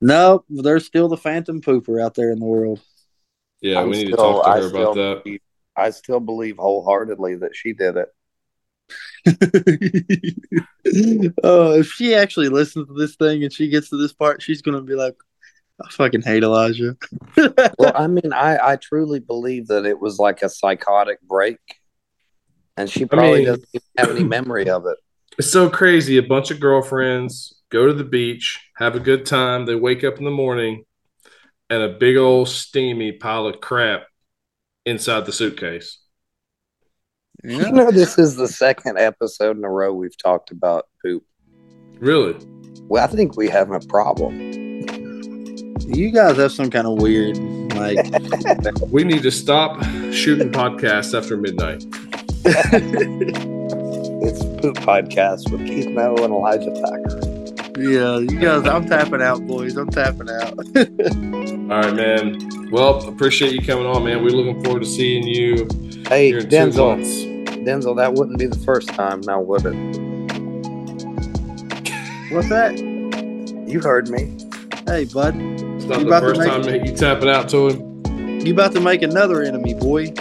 No, 0.00 0.44
there's 0.48 0.86
still 0.86 1.08
the 1.08 1.16
phantom 1.16 1.60
pooper 1.60 2.02
out 2.02 2.14
there 2.14 2.30
in 2.30 2.38
the 2.38 2.44
world. 2.44 2.80
Yeah, 3.60 3.80
I'm 3.80 3.88
we 3.88 4.04
need 4.04 4.10
to 4.10 4.16
talk 4.16 4.44
to 4.44 4.50
I 4.50 4.58
about 4.58 4.68
still 4.68 4.94
that. 4.94 5.38
I 5.76 5.90
still 5.90 6.20
believe 6.20 6.56
wholeheartedly 6.58 7.36
that 7.36 7.56
she 7.56 7.72
did 7.72 7.96
it. 7.96 8.08
oh, 11.42 11.72
if 11.78 11.86
she 11.86 12.14
actually 12.14 12.48
listens 12.48 12.86
to 12.88 12.94
this 12.94 13.16
thing 13.16 13.42
and 13.42 13.52
she 13.52 13.68
gets 13.68 13.88
to 13.90 13.96
this 13.96 14.12
part, 14.12 14.42
she's 14.42 14.62
gonna 14.62 14.82
be 14.82 14.94
like, 14.94 15.16
"I 15.82 15.90
fucking 15.90 16.22
hate 16.22 16.42
Elijah." 16.42 16.96
well, 17.78 17.92
I 17.94 18.06
mean, 18.06 18.32
I, 18.32 18.58
I 18.72 18.76
truly 18.76 19.20
believe 19.20 19.68
that 19.68 19.86
it 19.86 19.98
was 19.98 20.18
like 20.18 20.42
a 20.42 20.48
psychotic 20.48 21.20
break, 21.22 21.58
and 22.76 22.88
she 22.90 23.06
probably 23.06 23.38
mean- 23.38 23.46
doesn't 23.46 23.68
even 23.72 23.86
have 23.98 24.10
any 24.10 24.24
memory 24.24 24.68
of 24.68 24.86
it. 24.86 24.98
It's 25.38 25.50
so 25.50 25.68
crazy. 25.68 26.16
A 26.18 26.22
bunch 26.22 26.50
of 26.50 26.60
girlfriends 26.60 27.60
go 27.70 27.86
to 27.86 27.92
the 27.92 28.04
beach, 28.04 28.60
have 28.76 28.94
a 28.94 29.00
good 29.00 29.26
time. 29.26 29.66
They 29.66 29.74
wake 29.74 30.04
up 30.04 30.18
in 30.18 30.24
the 30.24 30.30
morning, 30.30 30.84
and 31.70 31.82
a 31.82 31.88
big 31.88 32.16
old 32.16 32.48
steamy 32.48 33.12
pile 33.12 33.46
of 33.46 33.60
crap 33.60 34.04
inside 34.84 35.26
the 35.26 35.32
suitcase. 35.32 35.98
You 37.44 37.70
know, 37.72 37.90
this 37.90 38.18
is 38.18 38.36
the 38.36 38.48
second 38.48 38.96
episode 38.98 39.58
in 39.58 39.64
a 39.64 39.68
row 39.68 39.92
we've 39.92 40.16
talked 40.16 40.50
about 40.50 40.86
poop. 41.02 41.22
Really? 41.98 42.34
Well, 42.88 43.04
I 43.04 43.06
think 43.06 43.36
we 43.36 43.50
have 43.50 43.70
a 43.70 43.80
problem. 43.80 44.40
You 45.86 46.10
guys 46.10 46.36
have 46.38 46.52
some 46.52 46.70
kind 46.70 46.86
of 46.86 47.02
weird, 47.02 47.36
like, 47.74 47.98
We 48.90 49.04
need 49.04 49.22
to 49.24 49.30
stop 49.30 49.82
shooting 50.10 50.50
podcasts 50.52 51.16
after 51.16 51.36
midnight. 51.36 51.84
It's 52.46 54.42
Poop 54.62 54.76
Podcast 54.78 55.50
with 55.52 55.66
Keith 55.66 55.88
Noah 55.88 56.22
and 56.24 56.32
Elijah 56.32 56.70
Thacker. 56.70 57.78
yeah, 57.78 58.18
you 58.20 58.38
guys. 58.40 58.66
I'm 58.66 58.86
tapping 58.86 59.20
out, 59.20 59.46
boys. 59.46 59.76
I'm 59.76 59.90
tapping 59.90 60.30
out. 60.30 60.52
All 61.70 61.82
right, 61.82 61.94
man. 61.94 62.70
Well, 62.70 63.06
appreciate 63.06 63.52
you 63.52 63.60
coming 63.60 63.84
on, 63.84 64.04
man. 64.04 64.22
We're 64.24 64.30
looking 64.30 64.64
forward 64.64 64.80
to 64.80 64.88
seeing 64.88 65.26
you 65.26 65.68
Hey, 66.08 66.28
here 66.28 66.38
in 66.38 66.48
two 66.48 66.56
Densel. 66.56 67.33
Months. 67.66 67.86
Densel, 67.86 67.96
that 67.96 68.14
wouldn't 68.14 68.38
be 68.38 68.46
the 68.46 68.58
first 68.58 68.88
time, 68.88 69.20
now 69.22 69.40
would 69.40 69.64
it? 69.66 69.74
What's 72.32 72.48
that? 72.48 72.78
You 73.68 73.80
heard 73.80 74.08
me. 74.08 74.36
Hey, 74.86 75.04
bud. 75.04 75.34
It's 75.36 75.84
not 75.84 75.98
You 75.98 76.04
the 76.04 76.08
about 76.08 76.22
first 76.22 76.40
make- 76.40 76.48
time 76.48 76.62
that 76.64 76.86
you 76.86 76.96
tapping 76.96 77.28
out 77.28 77.48
to 77.50 77.68
him. 77.68 78.40
You 78.44 78.52
about 78.52 78.72
to 78.72 78.80
make 78.80 79.02
another 79.02 79.42
enemy, 79.42 79.74
boy? 79.74 80.12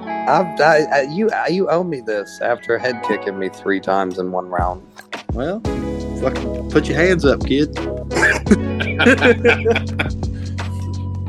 I've, 0.00 0.60
I, 0.60 0.86
I, 0.92 1.00
you, 1.02 1.30
I, 1.30 1.48
you 1.48 1.68
owe 1.68 1.84
me 1.84 2.00
this 2.00 2.40
after 2.42 2.78
head 2.78 3.00
kicking 3.06 3.38
me 3.38 3.48
three 3.48 3.80
times 3.80 4.18
in 4.18 4.32
one 4.32 4.48
round. 4.48 4.82
Well, 5.32 5.60
fucking 6.20 6.70
put 6.70 6.88
your 6.88 6.96
hands 6.98 7.24
up, 7.24 7.44
kid. 7.46 7.76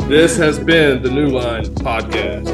This 0.07 0.37
has 0.37 0.57
been 0.57 1.03
the 1.03 1.11
New 1.11 1.27
Line 1.27 1.65
Podcast. 1.65 2.47